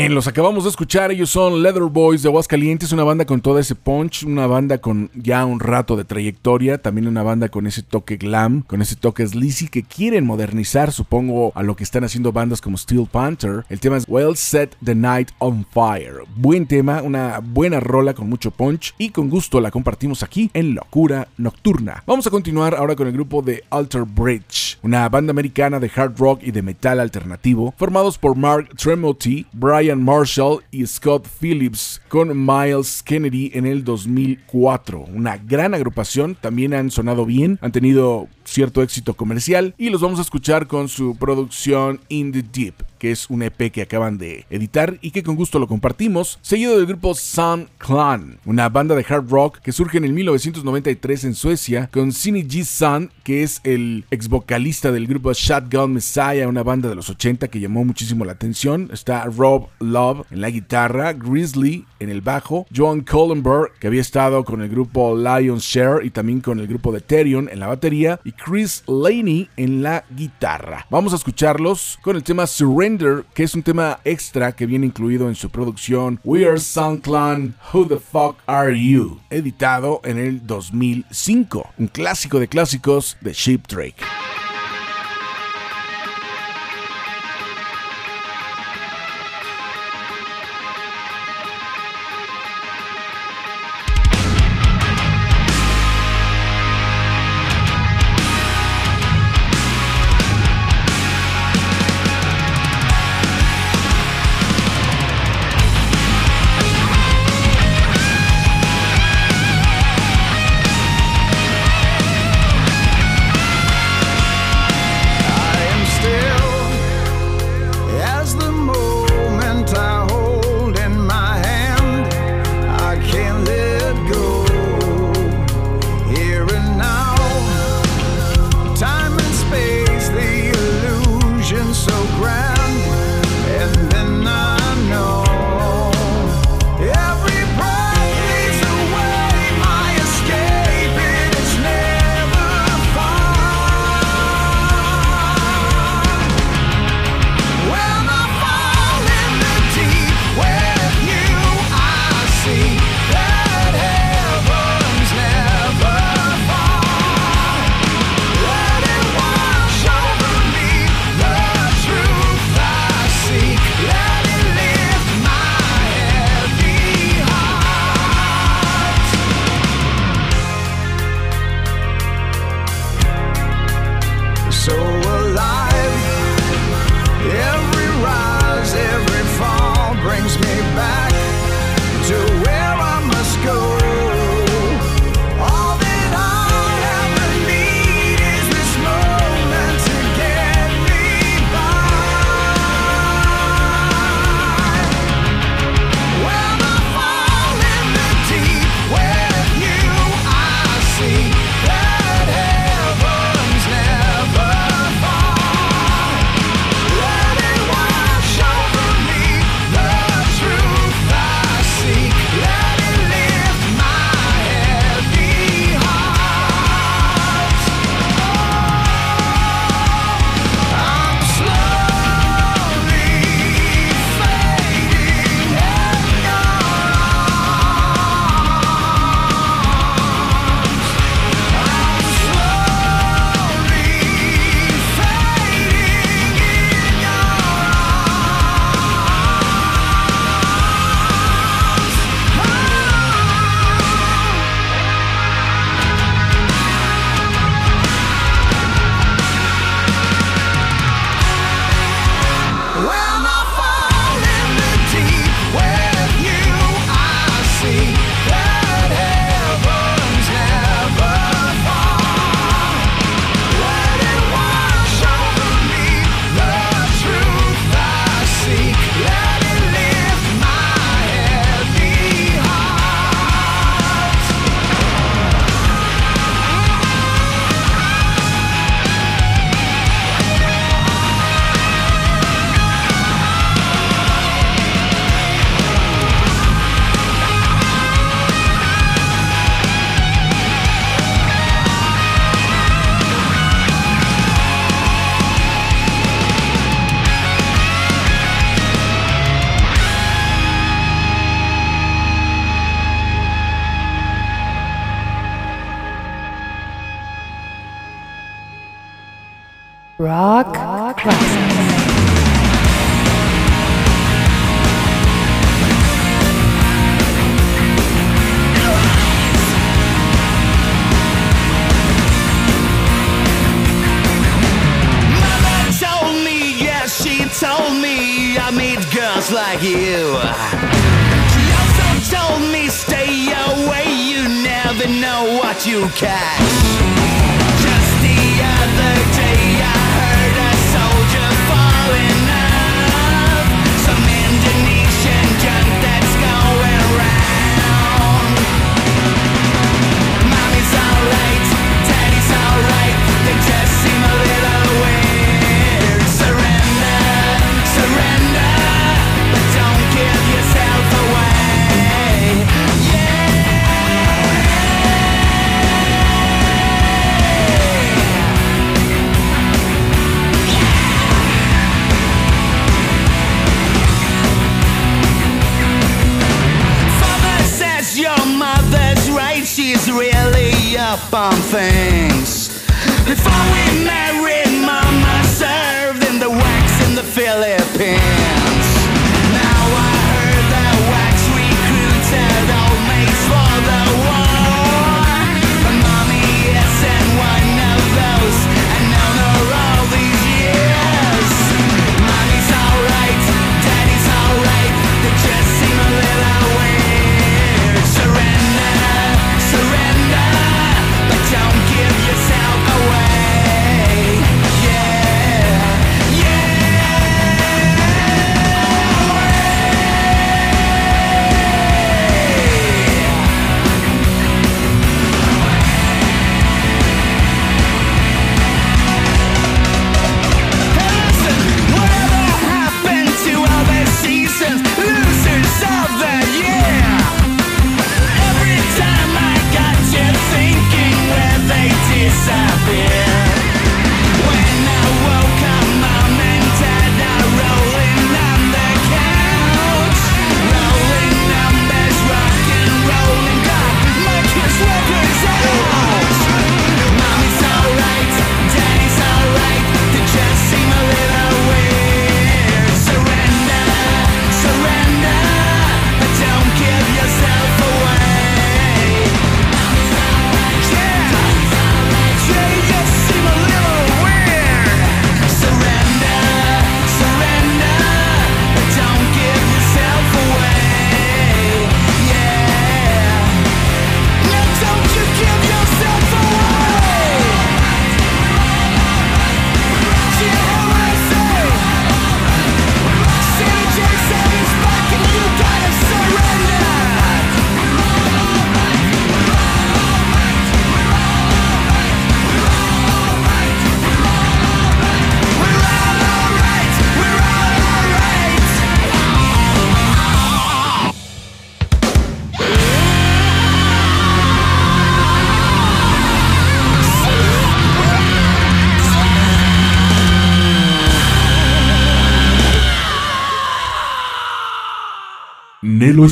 Los 0.09 0.27
acabamos 0.27 0.63
de 0.63 0.69
escuchar. 0.69 1.11
Ellos 1.11 1.29
son 1.29 1.61
Leather 1.61 1.83
Boys 1.83 2.23
de 2.23 2.29
Aguascalientes, 2.29 2.91
una 2.91 3.03
banda 3.03 3.25
con 3.25 3.41
todo 3.41 3.59
ese 3.59 3.75
punch, 3.75 4.23
una 4.23 4.47
banda 4.47 4.77
con 4.79 5.11
ya 5.13 5.45
un 5.45 5.59
rato 5.59 5.95
de 5.95 6.05
trayectoria, 6.05 6.77
también 6.77 7.07
una 7.07 7.23
banda 7.23 7.49
con 7.49 7.67
ese 7.67 7.83
toque 7.83 8.15
glam, 8.15 8.61
con 8.61 8.81
ese 8.81 8.95
toque 8.95 9.27
sleazy 9.27 9.67
que 9.67 9.83
quieren 9.83 10.25
modernizar, 10.25 10.91
supongo, 10.91 11.51
a 11.55 11.61
lo 11.61 11.75
que 11.75 11.83
están 11.83 12.03
haciendo 12.03 12.31
bandas 12.31 12.61
como 12.61 12.77
Steel 12.77 13.07
Panther. 13.11 13.65
El 13.69 13.79
tema 13.79 13.97
es 13.97 14.05
Well 14.07 14.35
Set 14.37 14.75
the 14.83 14.95
Night 14.95 15.29
on 15.39 15.65
Fire. 15.71 16.23
Buen 16.35 16.67
tema, 16.67 17.01
una 17.01 17.39
buena 17.39 17.79
rola 17.79 18.13
con 18.13 18.29
mucho 18.29 18.49
punch 18.51 18.95
y 18.97 19.09
con 19.09 19.29
gusto 19.29 19.59
la 19.59 19.71
compartimos 19.71 20.23
aquí 20.23 20.49
en 20.53 20.73
Locura 20.73 21.27
Nocturna. 21.37 22.03
Vamos 22.07 22.25
a 22.25 22.31
continuar 22.31 22.75
ahora 22.75 22.95
con 22.95 23.07
el 23.07 23.13
grupo 23.13 23.41
de 23.41 23.63
Alter 23.69 24.03
Bridge, 24.03 24.79
una 24.81 25.07
banda 25.09 25.31
americana 25.31 25.79
de 25.79 25.91
hard 25.93 26.17
rock 26.17 26.39
y 26.43 26.51
de 26.51 26.61
metal 26.61 26.99
alternativo, 26.99 27.73
formados 27.77 28.17
por 28.17 28.35
Mark 28.35 28.69
Tremoty, 28.77 29.45
Brian 29.51 29.96
Marshall 30.03 30.63
y 30.71 30.85
Scott 30.85 31.27
Phillips, 31.39 32.01
con 32.09 32.45
Miles 32.45 33.03
Kennedy 33.03 33.51
en 33.53 33.65
el 33.65 33.83
2004. 33.83 35.05
Una 35.13 35.37
gran 35.37 35.73
agrupación, 35.73 36.35
también 36.35 36.73
han 36.73 36.91
sonado 36.91 37.25
bien, 37.25 37.59
han 37.61 37.71
tenido 37.71 38.27
cierto 38.47 38.81
éxito 38.81 39.13
comercial 39.13 39.75
y 39.77 39.89
los 39.89 40.01
vamos 40.01 40.19
a 40.19 40.23
escuchar 40.23 40.67
con 40.67 40.87
su 40.87 41.15
producción 41.15 41.99
In 42.09 42.31
the 42.31 42.43
Deep 42.43 42.87
que 42.97 43.11
es 43.11 43.29
un 43.29 43.43
EP 43.43 43.71
que 43.71 43.81
acaban 43.81 44.17
de 44.17 44.45
editar 44.49 44.97
y 45.01 45.11
que 45.11 45.23
con 45.23 45.35
gusto 45.35 45.59
lo 45.59 45.67
compartimos, 45.67 46.39
seguido 46.41 46.77
del 46.77 46.85
grupo 46.85 47.13
Sun 47.15 47.69
Clan, 47.77 48.39
una 48.45 48.69
banda 48.69 48.95
de 48.95 49.05
hard 49.07 49.29
rock 49.29 49.59
que 49.59 49.71
surge 49.71 49.97
en 49.97 50.05
el 50.05 50.13
1993 50.13 51.23
en 51.25 51.35
Suecia 51.35 51.89
con 51.91 52.11
Cine 52.11 52.45
G. 52.45 52.63
Sun, 52.63 53.11
que 53.23 53.43
es 53.43 53.61
el 53.63 54.05
ex 54.11 54.27
vocalista 54.27 54.91
del 54.91 55.07
grupo 55.07 55.33
Shotgun 55.33 55.93
Messiah, 55.93 56.47
una 56.47 56.63
banda 56.63 56.89
de 56.89 56.95
los 56.95 57.09
80 57.09 57.47
que 57.47 57.59
llamó 57.59 57.85
muchísimo 57.85 58.25
la 58.25 58.33
atención. 58.33 58.89
Está 58.91 59.25
Rob 59.25 59.67
Love 59.79 60.25
en 60.31 60.41
la 60.41 60.49
guitarra, 60.49 61.13
Grizzly 61.13 61.85
en 61.99 62.09
el 62.09 62.21
bajo, 62.21 62.65
John 62.75 63.01
Collenberg, 63.01 63.73
que 63.79 63.87
había 63.87 64.01
estado 64.01 64.43
con 64.43 64.61
el 64.61 64.69
grupo 64.69 65.15
Lion's 65.15 65.63
Share 65.63 66.05
y 66.05 66.09
también 66.09 66.41
con 66.41 66.59
el 66.59 66.67
grupo 66.67 66.91
de 66.91 67.01
Therion 67.01 67.49
en 67.51 67.59
la 67.59 67.67
batería, 67.67 68.19
Chris 68.43 68.83
Laney 68.87 69.49
en 69.57 69.83
la 69.83 70.05
guitarra. 70.09 70.85
Vamos 70.89 71.13
a 71.13 71.15
escucharlos 71.17 71.99
con 72.01 72.15
el 72.15 72.23
tema 72.23 72.47
Surrender, 72.47 73.25
que 73.33 73.43
es 73.43 73.55
un 73.55 73.63
tema 73.63 73.99
extra 74.03 74.51
que 74.51 74.65
viene 74.65 74.85
incluido 74.85 75.27
en 75.27 75.35
su 75.35 75.49
producción 75.49 76.19
We 76.23 76.47
Are 76.47 76.59
Sun 76.59 76.97
Clan, 76.97 77.55
Who 77.73 77.87
the 77.87 77.97
Fuck 77.97 78.37
Are 78.45 78.73
You, 78.79 79.19
editado 79.29 80.01
en 80.03 80.17
el 80.17 80.45
2005, 80.45 81.73
un 81.77 81.87
clásico 81.87 82.39
de 82.39 82.47
clásicos 82.47 83.17
de 83.21 83.33
Sheep 83.33 83.67
Drake. 83.67 84.03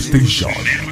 Station. 0.05 0.84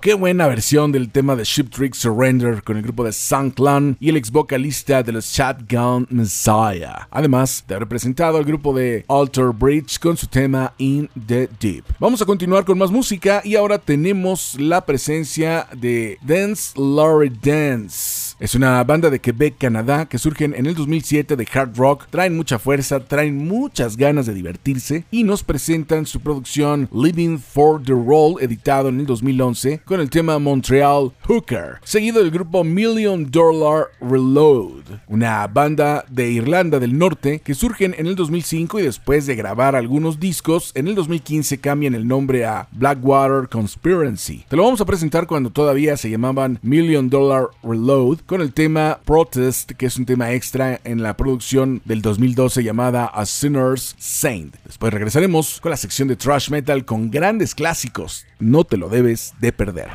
Qué 0.00 0.14
buena 0.14 0.46
versión 0.46 0.92
del 0.92 1.10
tema 1.10 1.36
de 1.36 1.44
Ship 1.44 1.64
Trick 1.64 1.92
Surrender 1.92 2.62
con 2.62 2.78
el 2.78 2.82
grupo 2.82 3.04
de 3.04 3.12
Sun 3.12 3.50
Clan 3.50 3.98
y 4.00 4.08
el 4.08 4.16
ex 4.16 4.30
vocalista 4.30 5.02
de 5.02 5.12
los 5.12 5.26
Shotgun 5.26 6.06
Messiah. 6.08 7.06
Además 7.10 7.62
de 7.68 7.74
haber 7.74 7.86
presentado 7.86 8.38
al 8.38 8.46
grupo 8.46 8.72
de 8.72 9.04
Alter 9.08 9.50
Bridge 9.52 9.98
con 9.98 10.16
su 10.16 10.26
tema 10.26 10.72
In 10.78 11.10
the 11.26 11.50
Deep. 11.60 11.84
Vamos 11.98 12.22
a 12.22 12.24
continuar 12.24 12.64
con 12.64 12.78
más 12.78 12.90
música 12.90 13.42
y 13.44 13.56
ahora 13.56 13.78
tenemos 13.78 14.58
la 14.58 14.86
presencia 14.86 15.66
de 15.76 16.16
Dance 16.22 16.72
Laurie 16.80 17.32
Dance. 17.42 18.29
Es 18.40 18.54
una 18.54 18.82
banda 18.84 19.10
de 19.10 19.20
Quebec, 19.20 19.58
Canadá, 19.58 20.06
que 20.06 20.16
surgen 20.16 20.54
en 20.56 20.64
el 20.64 20.74
2007 20.74 21.36
de 21.36 21.46
hard 21.52 21.76
rock, 21.76 22.06
traen 22.08 22.34
mucha 22.34 22.58
fuerza, 22.58 22.98
traen 23.00 23.36
muchas 23.46 23.98
ganas 23.98 24.24
de 24.24 24.32
divertirse 24.32 25.04
y 25.10 25.24
nos 25.24 25.44
presentan 25.44 26.06
su 26.06 26.20
producción 26.20 26.88
Living 26.90 27.36
for 27.36 27.82
the 27.82 27.92
Role, 27.92 28.42
editado 28.42 28.88
en 28.88 29.00
el 29.00 29.04
2011, 29.04 29.82
con 29.84 30.00
el 30.00 30.08
tema 30.08 30.38
Montreal 30.38 31.12
Hooker, 31.26 31.80
seguido 31.84 32.22
del 32.22 32.30
grupo 32.30 32.64
Million 32.64 33.30
Dollar 33.30 33.88
Reload, 34.00 34.84
una 35.06 35.46
banda 35.46 36.06
de 36.08 36.30
Irlanda 36.30 36.78
del 36.78 36.96
Norte 36.96 37.40
que 37.40 37.52
surgen 37.52 37.94
en 37.98 38.06
el 38.06 38.16
2005 38.16 38.80
y 38.80 38.84
después 38.84 39.26
de 39.26 39.36
grabar 39.36 39.76
algunos 39.76 40.18
discos, 40.18 40.72
en 40.74 40.88
el 40.88 40.94
2015 40.94 41.58
cambian 41.58 41.94
el 41.94 42.08
nombre 42.08 42.46
a 42.46 42.68
Blackwater 42.72 43.50
Conspiracy. 43.50 44.46
Te 44.48 44.56
lo 44.56 44.64
vamos 44.64 44.80
a 44.80 44.86
presentar 44.86 45.26
cuando 45.26 45.50
todavía 45.50 45.98
se 45.98 46.08
llamaban 46.08 46.58
Million 46.62 47.10
Dollar 47.10 47.48
Reload, 47.62 48.20
con 48.30 48.42
el 48.42 48.52
tema 48.52 49.00
Protest, 49.04 49.72
que 49.72 49.86
es 49.86 49.96
un 49.96 50.06
tema 50.06 50.30
extra 50.30 50.80
en 50.84 51.02
la 51.02 51.16
producción 51.16 51.82
del 51.84 52.00
2012 52.00 52.62
llamada 52.62 53.06
A 53.06 53.26
Sinner's 53.26 53.96
Saint. 53.98 54.54
Después 54.64 54.92
regresaremos 54.92 55.60
con 55.60 55.70
la 55.70 55.76
sección 55.76 56.06
de 56.06 56.14
Trash 56.14 56.48
Metal 56.48 56.84
con 56.84 57.10
grandes 57.10 57.56
clásicos. 57.56 58.24
No 58.38 58.62
te 58.62 58.76
lo 58.76 58.88
debes 58.88 59.34
de 59.40 59.50
perder. 59.50 59.88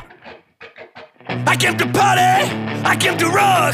I 1.29 1.55
came 1.57 1.77
to 1.77 1.85
party, 1.93 2.43
I 2.83 2.97
came 2.99 3.17
to 3.19 3.27
rock. 3.27 3.73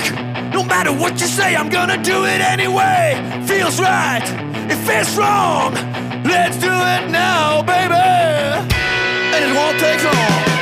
No 0.54 0.64
matter 0.64 0.92
what 0.92 1.14
you 1.14 1.26
say, 1.26 1.56
I'm 1.56 1.72
gonna 1.72 1.98
do 1.98 2.28
it 2.28 2.40
anyway. 2.40 3.16
Feels 3.48 3.80
right, 3.80 4.22
it 4.70 4.78
feels 4.86 5.18
wrong. 5.18 5.74
Let's 6.24 6.60
do 6.60 6.70
it 6.70 7.10
now, 7.10 7.64
baby. 7.64 7.96
And 9.34 9.44
it 9.44 9.56
won't 9.56 9.80
take 9.80 10.04
long. 10.04 10.61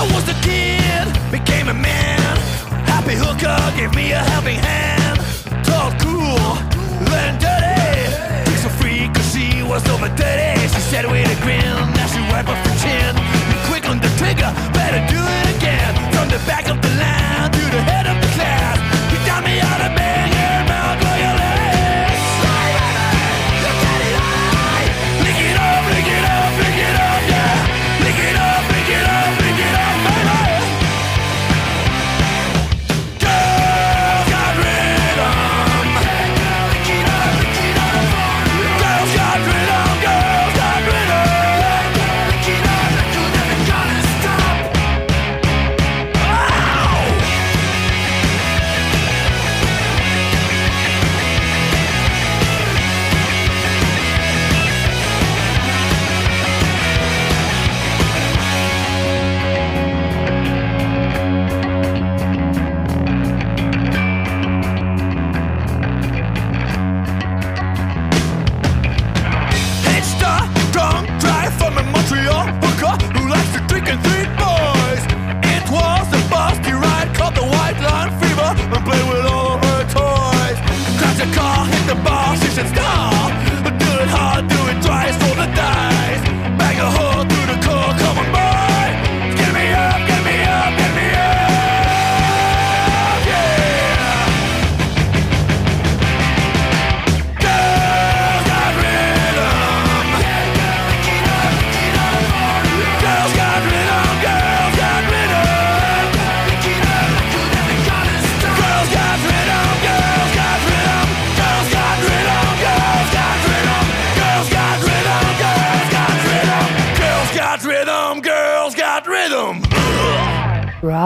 I 0.00 0.04
was 0.14 0.26
a 0.30 0.38
kid, 0.40 1.04
became 1.30 1.68
a 1.68 1.74
man. 1.74 2.36
Happy 2.88 3.12
hooker 3.12 3.60
gave 3.76 3.94
me 3.94 4.12
a 4.12 4.22
helping 4.32 4.56
hand. 4.56 5.20
Tall, 5.62 5.92
cool, 6.00 6.56
then 7.12 7.36
dirty. 7.36 8.48
Piece 8.48 8.64
of 8.64 8.72
free, 8.80 9.12
cause 9.12 9.28
she 9.30 9.62
was 9.62 9.86
over 9.90 10.08
30. 10.08 10.56
She 10.72 10.80
said 10.80 11.04
with 11.04 11.28
a 11.28 11.36
grin, 11.44 11.76
now 11.92 12.06
she 12.06 12.20
wiped 12.32 12.48
off 12.48 12.56
her 12.64 12.76
chin. 12.80 13.12
Be 13.52 13.56
quick 13.68 13.84
on 13.90 14.00
the 14.00 14.08
trigger, 14.16 14.48
better 14.72 15.04
do 15.12 15.20
it 15.20 15.46
again. 15.60 15.92
From 16.16 16.32
the 16.32 16.40
back 16.48 16.70
of 16.70 16.80
the 16.80 16.88
line 16.96 17.52
to 17.52 17.64
the 17.68 17.82
head. 17.82 17.99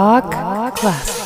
Rock 0.05 0.31
Classic. 0.31 1.15
I'm 1.17 1.24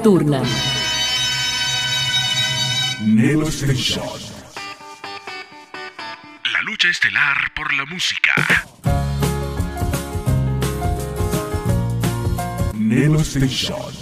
Nocturna. 0.00 0.42
Nelo 3.02 3.48
Station. 3.48 4.02
La 6.54 6.62
lucha 6.62 6.88
estelar 6.88 7.36
por 7.54 7.74
la 7.74 7.84
música. 7.84 8.32
Nelo 12.72 13.20
Station. 13.20 13.92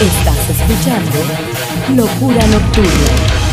Estás 0.00 0.50
escuchando 0.50 1.18
Locura 1.94 2.46
Nocturna. 2.46 3.45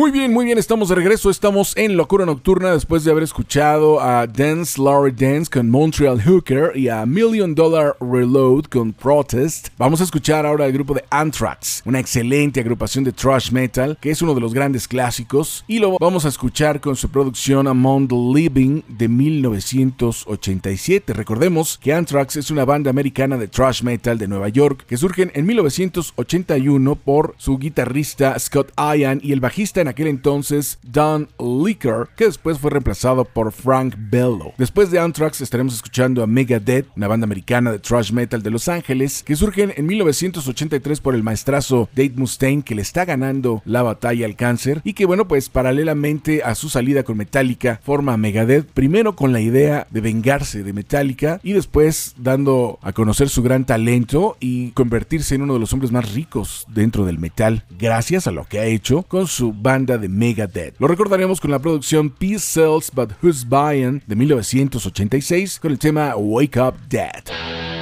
Muy 0.00 0.12
bien, 0.12 0.32
muy 0.32 0.46
bien, 0.46 0.56
estamos 0.56 0.88
de 0.88 0.94
regreso, 0.94 1.28
estamos 1.28 1.76
en 1.76 1.98
Locura 1.98 2.24
Nocturna 2.24 2.72
después 2.72 3.04
de 3.04 3.10
haber 3.10 3.22
escuchado 3.22 4.00
a 4.00 4.26
Dance 4.26 4.80
Laurie 4.80 5.14
Dance 5.14 5.50
con 5.50 5.68
Montreal 5.68 6.22
Hooker 6.22 6.74
y 6.74 6.88
a 6.88 7.04
Million 7.04 7.54
Dollar 7.54 7.94
Reload 8.00 8.64
con 8.64 8.94
Protest. 8.94 9.68
Vamos 9.76 10.00
a 10.00 10.04
escuchar 10.04 10.46
ahora 10.46 10.64
al 10.64 10.72
grupo 10.72 10.94
de 10.94 11.04
Anthrax, 11.10 11.82
una 11.84 12.00
excelente 12.00 12.60
agrupación 12.60 13.04
de 13.04 13.12
thrash 13.12 13.52
metal 13.52 13.98
que 14.00 14.10
es 14.10 14.22
uno 14.22 14.34
de 14.34 14.40
los 14.40 14.54
grandes 14.54 14.88
clásicos 14.88 15.66
y 15.68 15.80
lo 15.80 15.98
vamos 15.98 16.24
a 16.24 16.28
escuchar 16.28 16.80
con 16.80 16.96
su 16.96 17.10
producción 17.10 17.68
Among 17.68 18.08
the 18.08 18.40
Living 18.40 18.80
de 18.88 19.06
1987. 19.06 21.12
Recordemos 21.12 21.76
que 21.76 21.92
Anthrax 21.92 22.36
es 22.36 22.50
una 22.50 22.64
banda 22.64 22.88
americana 22.88 23.36
de 23.36 23.48
thrash 23.48 23.82
metal 23.82 24.16
de 24.16 24.28
Nueva 24.28 24.48
York 24.48 24.86
que 24.86 24.96
surgen 24.96 25.30
en 25.34 25.44
1981 25.44 26.96
por 26.96 27.34
su 27.36 27.58
guitarrista 27.58 28.38
Scott 28.38 28.72
Ian 28.78 29.20
y 29.22 29.32
el 29.32 29.40
bajista 29.40 29.89
aquel 29.90 30.08
entonces 30.08 30.78
Don 30.82 31.28
Licker, 31.38 32.08
que 32.16 32.24
después 32.24 32.58
fue 32.58 32.70
reemplazado 32.70 33.24
por 33.24 33.52
Frank 33.52 33.94
Bello. 33.96 34.52
Después 34.58 34.90
de 34.90 34.98
Anthrax 34.98 35.40
estaremos 35.40 35.74
escuchando 35.74 36.22
a 36.22 36.26
Megadeth, 36.26 36.86
una 36.96 37.08
banda 37.08 37.24
americana 37.24 37.72
de 37.72 37.78
thrash 37.78 38.12
metal 38.12 38.42
de 38.42 38.50
Los 38.50 38.68
Ángeles, 38.68 39.22
que 39.22 39.36
surgen 39.36 39.72
en 39.76 39.86
1983 39.86 41.00
por 41.00 41.14
el 41.14 41.22
maestrazo 41.22 41.88
Dave 41.94 42.12
Mustaine, 42.16 42.62
que 42.62 42.74
le 42.74 42.82
está 42.82 43.04
ganando 43.04 43.62
la 43.64 43.82
batalla 43.82 44.26
al 44.26 44.36
cáncer, 44.36 44.80
y 44.84 44.94
que 44.94 45.06
bueno, 45.06 45.28
pues 45.28 45.48
paralelamente 45.48 46.42
a 46.42 46.54
su 46.54 46.68
salida 46.68 47.02
con 47.02 47.16
Metallica, 47.16 47.80
forma 47.82 48.14
a 48.14 48.16
Megadeth, 48.16 48.66
primero 48.66 49.16
con 49.16 49.32
la 49.32 49.40
idea 49.40 49.86
de 49.90 50.00
vengarse 50.00 50.62
de 50.62 50.72
Metallica, 50.72 51.40
y 51.42 51.52
después 51.52 52.14
dando 52.16 52.78
a 52.82 52.92
conocer 52.92 53.28
su 53.28 53.42
gran 53.42 53.64
talento 53.64 54.36
y 54.40 54.70
convertirse 54.70 55.34
en 55.34 55.42
uno 55.42 55.54
de 55.54 55.60
los 55.60 55.72
hombres 55.72 55.92
más 55.92 56.12
ricos 56.12 56.66
dentro 56.68 57.04
del 57.04 57.18
metal, 57.18 57.64
gracias 57.78 58.26
a 58.26 58.30
lo 58.30 58.44
que 58.44 58.58
ha 58.58 58.64
hecho 58.64 59.02
con 59.02 59.26
su 59.26 59.52
de 59.70 60.08
Megadeth. 60.08 60.74
Lo 60.80 60.88
recordaremos 60.88 61.40
con 61.40 61.52
la 61.52 61.60
producción 61.60 62.10
Peace 62.10 62.40
Sells 62.40 62.90
But 62.92 63.12
Who's 63.22 63.48
Buying 63.48 64.02
de 64.04 64.16
1986 64.16 65.60
con 65.60 65.70
el 65.70 65.78
tema 65.78 66.16
Wake 66.16 66.60
Up 66.60 66.74
Dead. 66.88 67.79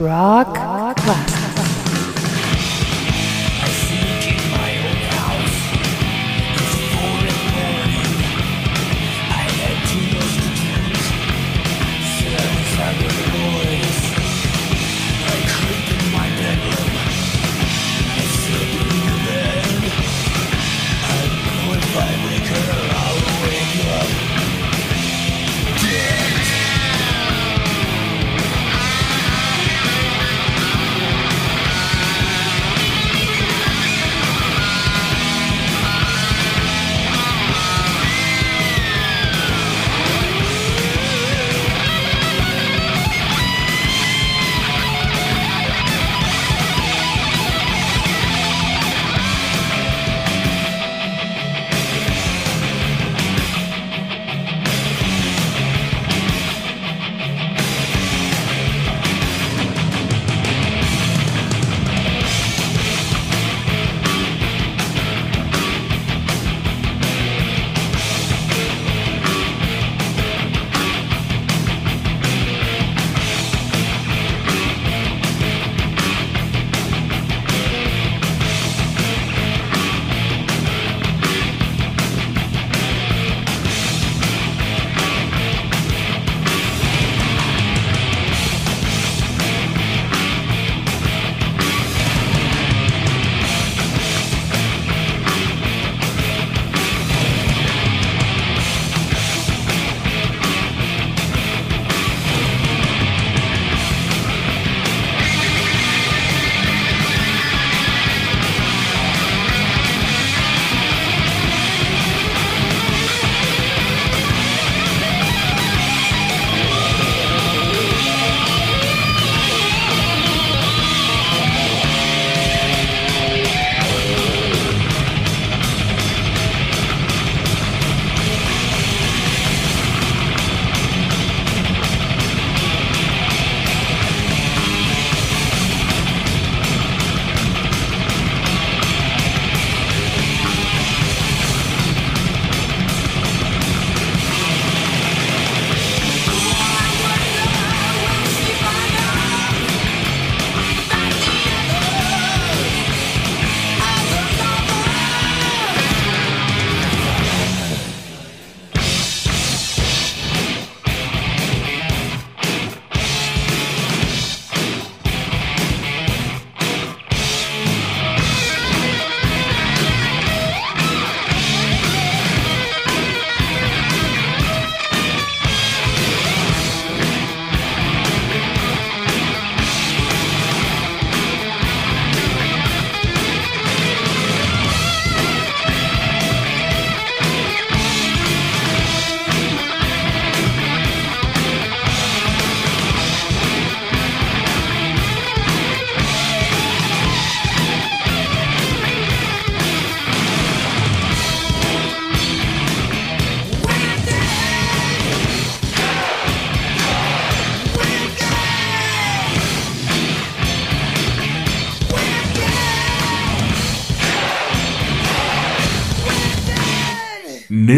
Rock, 0.00 0.56
Rock 0.56 0.96
Class. 0.96 1.29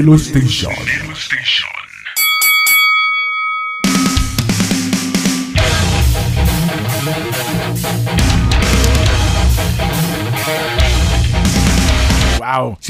Nelo 0.02 0.18
Station. 0.18 1.11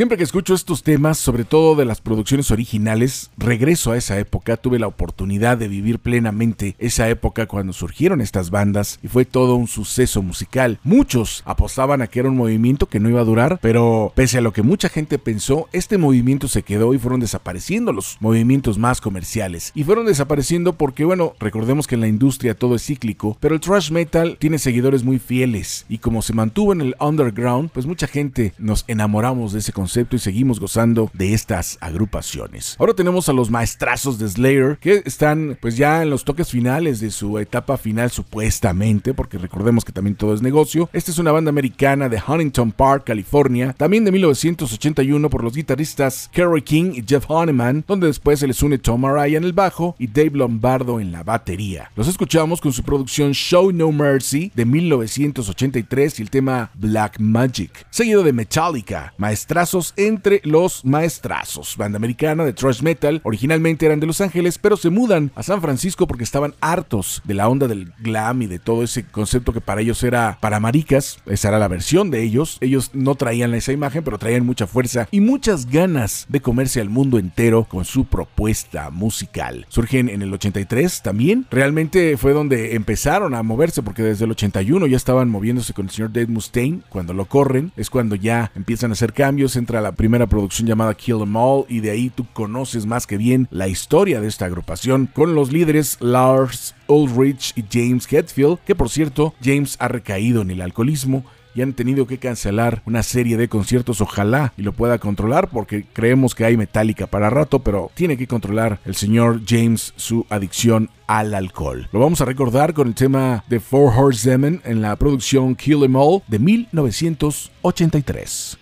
Siempre 0.02 0.18
que 0.18 0.24
escucho 0.24 0.54
estos 0.54 0.82
temas, 0.82 1.16
sobre 1.16 1.44
todo 1.44 1.76
de 1.76 1.84
las 1.84 2.00
producciones 2.00 2.50
originales, 2.50 3.30
regreso 3.38 3.92
a 3.92 3.96
esa 3.96 4.18
época. 4.18 4.56
Tuve 4.56 4.80
la 4.80 4.88
oportunidad 4.88 5.56
de 5.56 5.68
vivir 5.68 6.00
plenamente 6.00 6.74
esa 6.80 7.08
época 7.08 7.46
cuando 7.46 7.72
surgieron 7.72 8.20
estas 8.20 8.50
bandas 8.50 8.98
y 9.04 9.06
fue 9.06 9.24
todo 9.24 9.54
un 9.54 9.68
suceso 9.68 10.20
musical. 10.20 10.80
Muchos 10.82 11.44
apostaban 11.46 12.02
a 12.02 12.08
que 12.08 12.18
era 12.18 12.28
un 12.28 12.36
movimiento 12.36 12.88
que 12.88 12.98
no 12.98 13.10
iba 13.10 13.20
a 13.20 13.24
durar, 13.24 13.60
pero 13.62 14.10
pese 14.16 14.38
a 14.38 14.40
lo 14.40 14.52
que 14.52 14.62
mucha 14.62 14.88
gente 14.88 15.20
pensó, 15.20 15.68
este 15.72 15.98
movimiento 15.98 16.48
se 16.48 16.64
quedó 16.64 16.94
y 16.94 16.98
fueron 16.98 17.20
desapareciendo 17.20 17.92
los 17.92 18.16
movimientos 18.18 18.78
más 18.78 19.00
comerciales. 19.00 19.70
Y 19.72 19.84
fueron 19.84 20.06
desapareciendo 20.06 20.72
porque, 20.72 21.04
bueno, 21.04 21.34
recordemos 21.38 21.86
que 21.86 21.94
en 21.94 22.00
la 22.00 22.08
industria 22.08 22.56
todo 22.56 22.74
es 22.74 22.84
cíclico, 22.84 23.36
pero 23.38 23.54
el 23.54 23.60
thrash 23.60 23.92
metal 23.92 24.36
tiene 24.40 24.58
seguidores 24.58 25.04
muy 25.04 25.20
fieles 25.20 25.86
y 25.88 25.98
como 25.98 26.22
se 26.22 26.32
mantuvo 26.32 26.72
en 26.72 26.80
el 26.80 26.96
underground, 26.98 27.70
pues 27.70 27.86
mucha 27.86 28.08
gente 28.08 28.52
nos 28.58 28.84
enamoramos 28.88 29.52
de 29.52 29.60
ese 29.60 29.72
concepto 29.72 29.91
y 29.94 30.18
seguimos 30.18 30.58
gozando 30.58 31.10
de 31.12 31.34
estas 31.34 31.76
agrupaciones. 31.82 32.76
Ahora 32.78 32.94
tenemos 32.94 33.28
a 33.28 33.34
los 33.34 33.50
maestrazos 33.50 34.18
de 34.18 34.26
Slayer 34.26 34.78
que 34.78 35.02
están 35.04 35.58
pues 35.60 35.76
ya 35.76 36.02
en 36.02 36.08
los 36.08 36.24
toques 36.24 36.48
finales 36.48 37.00
de 37.00 37.10
su 37.10 37.38
etapa 37.38 37.76
final 37.76 38.10
supuestamente, 38.10 39.12
porque 39.12 39.36
recordemos 39.36 39.84
que 39.84 39.92
también 39.92 40.16
todo 40.16 40.32
es 40.32 40.40
negocio. 40.40 40.88
Esta 40.94 41.10
es 41.10 41.18
una 41.18 41.30
banda 41.30 41.50
americana 41.50 42.08
de 42.08 42.22
Huntington 42.26 42.72
Park, 42.72 43.04
California, 43.04 43.74
también 43.76 44.06
de 44.06 44.12
1981 44.12 45.28
por 45.28 45.44
los 45.44 45.54
guitarristas 45.54 46.30
Kerry 46.32 46.62
King 46.62 46.92
y 46.94 47.04
Jeff 47.06 47.26
Honeyman, 47.28 47.84
donde 47.86 48.06
después 48.06 48.40
se 48.40 48.46
les 48.46 48.62
une 48.62 48.78
Tom 48.78 49.04
Araya 49.04 49.36
en 49.36 49.44
el 49.44 49.52
bajo 49.52 49.94
y 49.98 50.06
Dave 50.06 50.32
Lombardo 50.32 51.00
en 51.00 51.12
la 51.12 51.22
batería. 51.22 51.90
Los 51.96 52.08
escuchamos 52.08 52.62
con 52.62 52.72
su 52.72 52.82
producción 52.82 53.32
Show 53.32 53.72
No 53.72 53.92
Mercy 53.92 54.52
de 54.54 54.64
1983 54.64 56.18
y 56.18 56.22
el 56.22 56.30
tema 56.30 56.70
Black 56.74 57.20
Magic, 57.20 57.86
seguido 57.90 58.22
de 58.22 58.32
Metallica, 58.32 59.12
maestrazos 59.18 59.71
entre 59.96 60.40
los 60.44 60.84
maestrazos. 60.84 61.76
Banda 61.76 61.96
americana 61.96 62.44
de 62.44 62.52
thrash 62.52 62.82
metal, 62.82 63.20
originalmente 63.24 63.86
eran 63.86 64.00
de 64.00 64.06
Los 64.06 64.20
Ángeles, 64.20 64.58
pero 64.58 64.76
se 64.76 64.90
mudan 64.90 65.30
a 65.34 65.42
San 65.42 65.60
Francisco 65.62 66.06
porque 66.06 66.24
estaban 66.24 66.54
hartos 66.60 67.22
de 67.24 67.34
la 67.34 67.48
onda 67.48 67.68
del 67.68 67.92
glam 67.98 68.42
y 68.42 68.46
de 68.46 68.58
todo 68.58 68.82
ese 68.82 69.04
concepto 69.04 69.52
que 69.52 69.60
para 69.60 69.80
ellos 69.80 70.02
era 70.02 70.38
para 70.40 70.60
maricas. 70.60 71.18
Esa 71.26 71.48
era 71.48 71.58
la 71.58 71.68
versión 71.68 72.10
de 72.10 72.22
ellos. 72.22 72.58
Ellos 72.60 72.90
no 72.92 73.14
traían 73.14 73.54
esa 73.54 73.72
imagen, 73.72 74.04
pero 74.04 74.18
traían 74.18 74.44
mucha 74.44 74.66
fuerza 74.66 75.08
y 75.10 75.20
muchas 75.20 75.66
ganas 75.66 76.26
de 76.28 76.40
comerse 76.40 76.80
al 76.80 76.90
mundo 76.90 77.18
entero 77.18 77.64
con 77.64 77.84
su 77.84 78.04
propuesta 78.04 78.90
musical. 78.90 79.66
Surgen 79.68 80.08
en 80.08 80.22
el 80.22 80.32
83 80.32 81.02
también. 81.02 81.46
Realmente 81.50 82.16
fue 82.16 82.32
donde 82.32 82.74
empezaron 82.74 83.34
a 83.34 83.42
moverse 83.42 83.82
porque 83.82 84.02
desde 84.02 84.24
el 84.24 84.32
81 84.32 84.86
ya 84.86 84.96
estaban 84.96 85.28
moviéndose 85.28 85.72
con 85.72 85.86
el 85.86 85.90
señor 85.90 86.12
Dave 86.12 86.26
Mustaine. 86.26 86.80
Cuando 86.88 87.14
lo 87.14 87.26
corren 87.26 87.72
es 87.76 87.90
cuando 87.90 88.16
ya 88.16 88.52
empiezan 88.54 88.90
a 88.90 88.92
hacer 88.92 89.12
cambios, 89.12 89.56
entra 89.62 89.80
la 89.80 89.92
primera 89.92 90.26
producción 90.26 90.66
llamada 90.66 90.92
Kill 90.92 91.22
Em 91.22 91.36
All 91.36 91.64
y 91.68 91.78
de 91.78 91.92
ahí 91.92 92.10
tú 92.10 92.26
conoces 92.32 92.84
más 92.84 93.06
que 93.06 93.16
bien 93.16 93.46
la 93.52 93.68
historia 93.68 94.20
de 94.20 94.26
esta 94.26 94.46
agrupación 94.46 95.06
con 95.06 95.36
los 95.36 95.52
líderes 95.52 95.98
Lars 96.00 96.74
Ulrich 96.88 97.52
y 97.54 97.62
James 97.70 98.12
Hetfield, 98.12 98.58
que 98.66 98.74
por 98.74 98.90
cierto 98.90 99.34
James 99.40 99.76
ha 99.78 99.86
recaído 99.86 100.42
en 100.42 100.50
el 100.50 100.62
alcoholismo 100.62 101.24
y 101.54 101.62
han 101.62 101.74
tenido 101.74 102.08
que 102.08 102.18
cancelar 102.18 102.82
una 102.86 103.04
serie 103.04 103.36
de 103.36 103.48
conciertos. 103.48 104.00
Ojalá 104.00 104.52
y 104.56 104.62
lo 104.62 104.72
pueda 104.72 104.98
controlar 104.98 105.48
porque 105.48 105.86
creemos 105.92 106.34
que 106.34 106.44
hay 106.44 106.56
metálica 106.56 107.06
para 107.06 107.30
rato, 107.30 107.60
pero 107.60 107.92
tiene 107.94 108.16
que 108.16 108.26
controlar 108.26 108.80
el 108.84 108.96
señor 108.96 109.42
James 109.46 109.94
su 109.94 110.26
adicción 110.28 110.90
al 111.06 111.34
alcohol. 111.34 111.88
Lo 111.92 112.00
vamos 112.00 112.20
a 112.20 112.24
recordar 112.24 112.74
con 112.74 112.88
el 112.88 112.96
tema 112.96 113.44
de 113.48 113.60
Four 113.60 113.92
Horsemen 113.96 114.60
en 114.64 114.82
la 114.82 114.96
producción 114.96 115.54
Kill 115.54 115.84
Em 115.84 115.94
All 115.94 116.22
de 116.26 116.40
1983. 116.40 118.58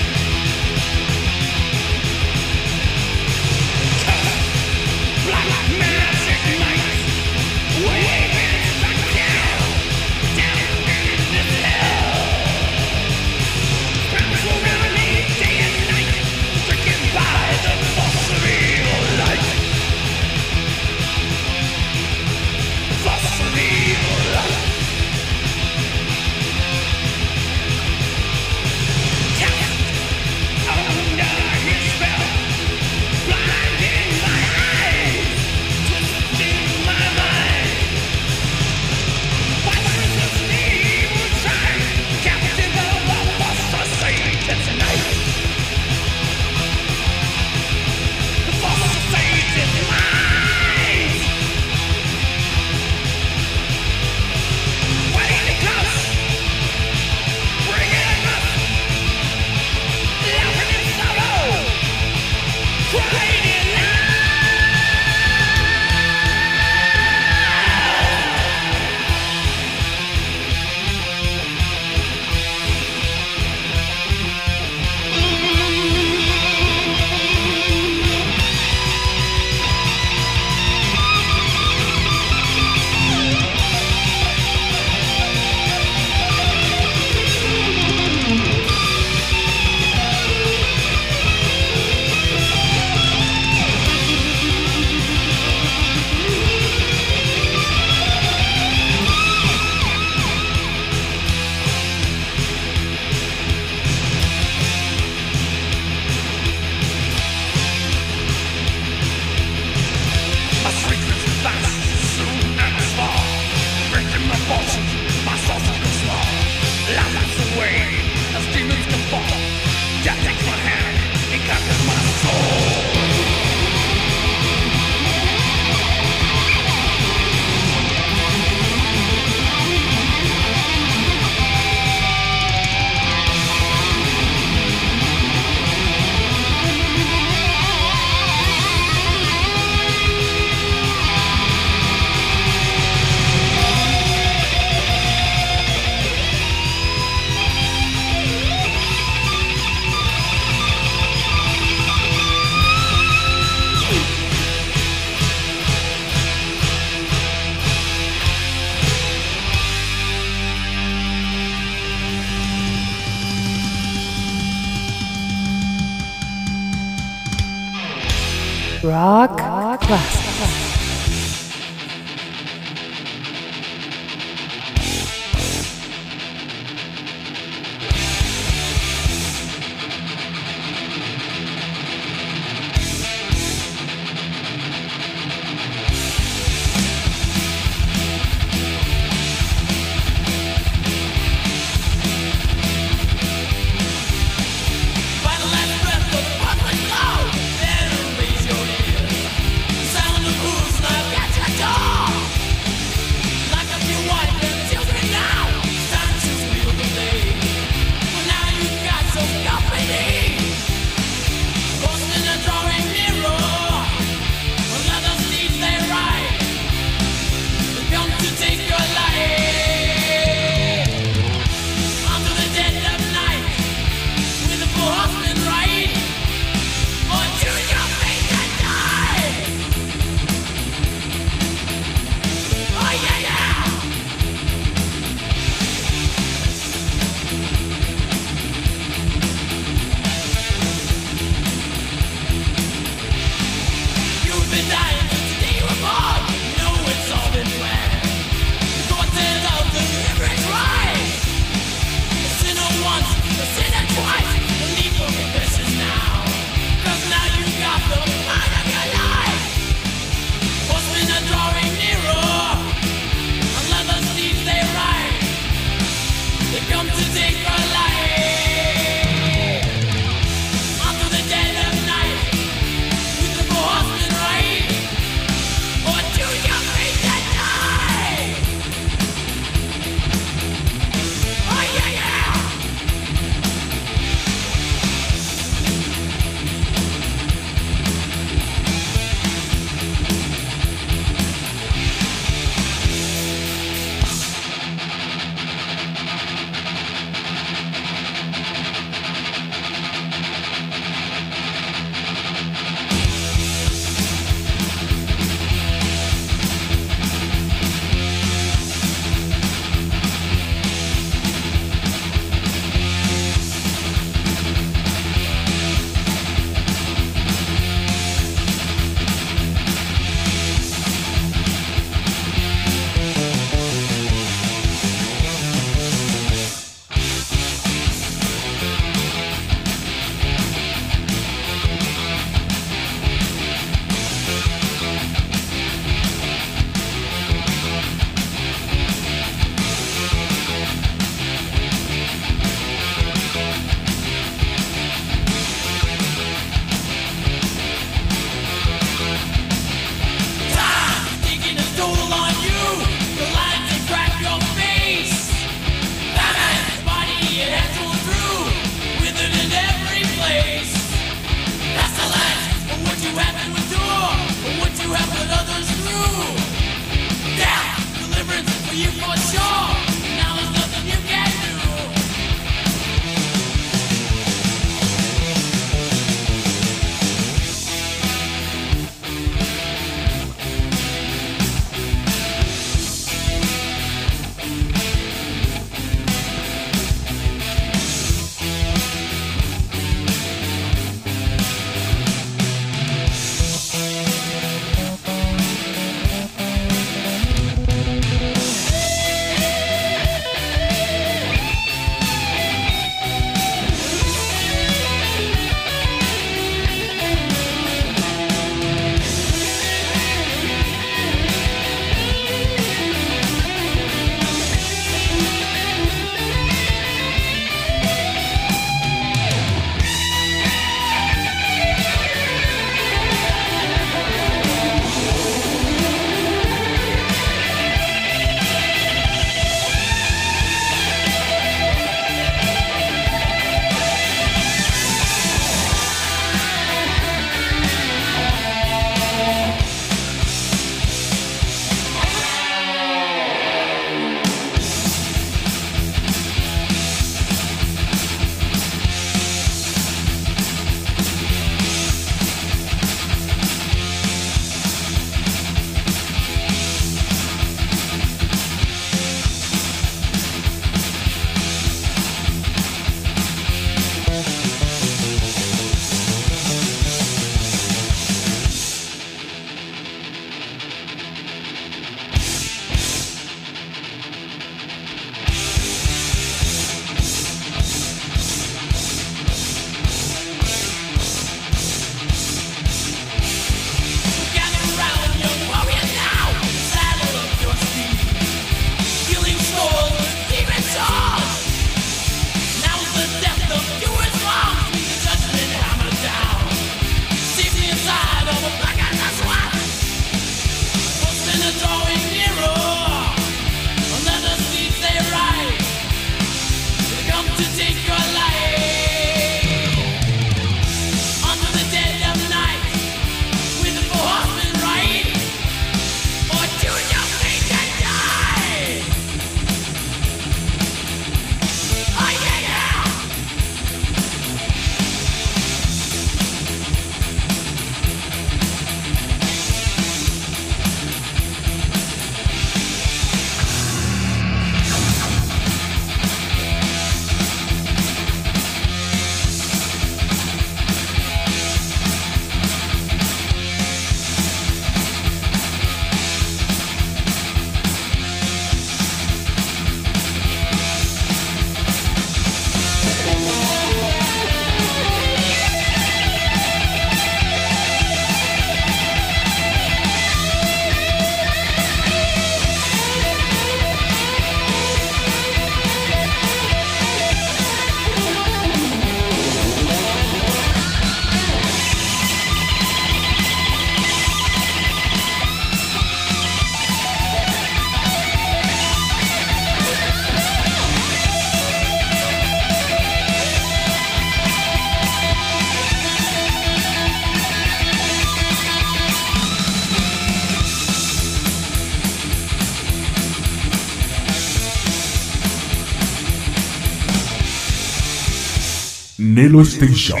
Station. 599.46 600.00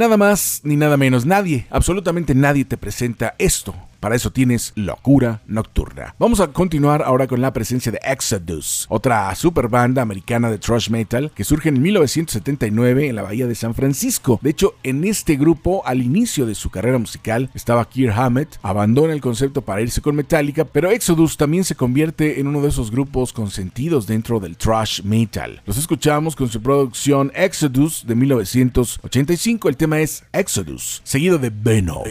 Nada 0.00 0.16
más 0.16 0.60
ni 0.64 0.74
nada 0.74 0.96
menos, 0.96 1.24
nadie, 1.24 1.66
absolutamente 1.70 2.34
nadie 2.34 2.64
te 2.64 2.76
presenta 2.76 3.36
esto. 3.38 3.76
Para 4.00 4.14
eso 4.14 4.30
tienes 4.30 4.72
locura 4.76 5.42
nocturna. 5.46 6.14
Vamos 6.18 6.40
a 6.40 6.48
continuar 6.48 7.02
ahora 7.02 7.26
con 7.26 7.40
la 7.40 7.52
presencia 7.52 7.90
de 7.90 8.00
Exodus, 8.04 8.86
otra 8.88 9.34
super 9.34 9.68
banda 9.68 10.02
americana 10.02 10.50
de 10.50 10.58
thrash 10.58 10.88
metal 10.90 11.32
que 11.34 11.44
surge 11.44 11.68
en 11.70 11.82
1979 11.82 13.08
en 13.08 13.16
la 13.16 13.22
bahía 13.22 13.46
de 13.46 13.54
San 13.54 13.74
Francisco. 13.74 14.38
De 14.42 14.50
hecho, 14.50 14.74
en 14.82 15.04
este 15.04 15.36
grupo, 15.36 15.82
al 15.84 16.02
inicio 16.02 16.46
de 16.46 16.54
su 16.54 16.70
carrera 16.70 16.98
musical, 16.98 17.50
estaba 17.54 17.88
Keir 17.88 18.12
Hammett, 18.12 18.58
abandona 18.62 19.12
el 19.12 19.20
concepto 19.20 19.62
para 19.62 19.80
irse 19.80 20.00
con 20.00 20.14
Metallica, 20.14 20.64
pero 20.64 20.90
Exodus 20.90 21.36
también 21.36 21.64
se 21.64 21.74
convierte 21.74 22.40
en 22.40 22.46
uno 22.46 22.62
de 22.62 22.68
esos 22.68 22.90
grupos 22.90 23.32
consentidos 23.32 24.06
dentro 24.06 24.38
del 24.40 24.56
thrash 24.56 25.02
metal. 25.02 25.60
Los 25.66 25.76
escuchamos 25.76 26.36
con 26.36 26.48
su 26.48 26.62
producción 26.62 27.32
Exodus 27.34 28.06
de 28.06 28.14
1985. 28.14 29.68
El 29.68 29.76
tema 29.76 30.00
es 30.00 30.24
Exodus, 30.32 31.00
seguido 31.04 31.38
de 31.38 31.50
Venom. 31.50 32.04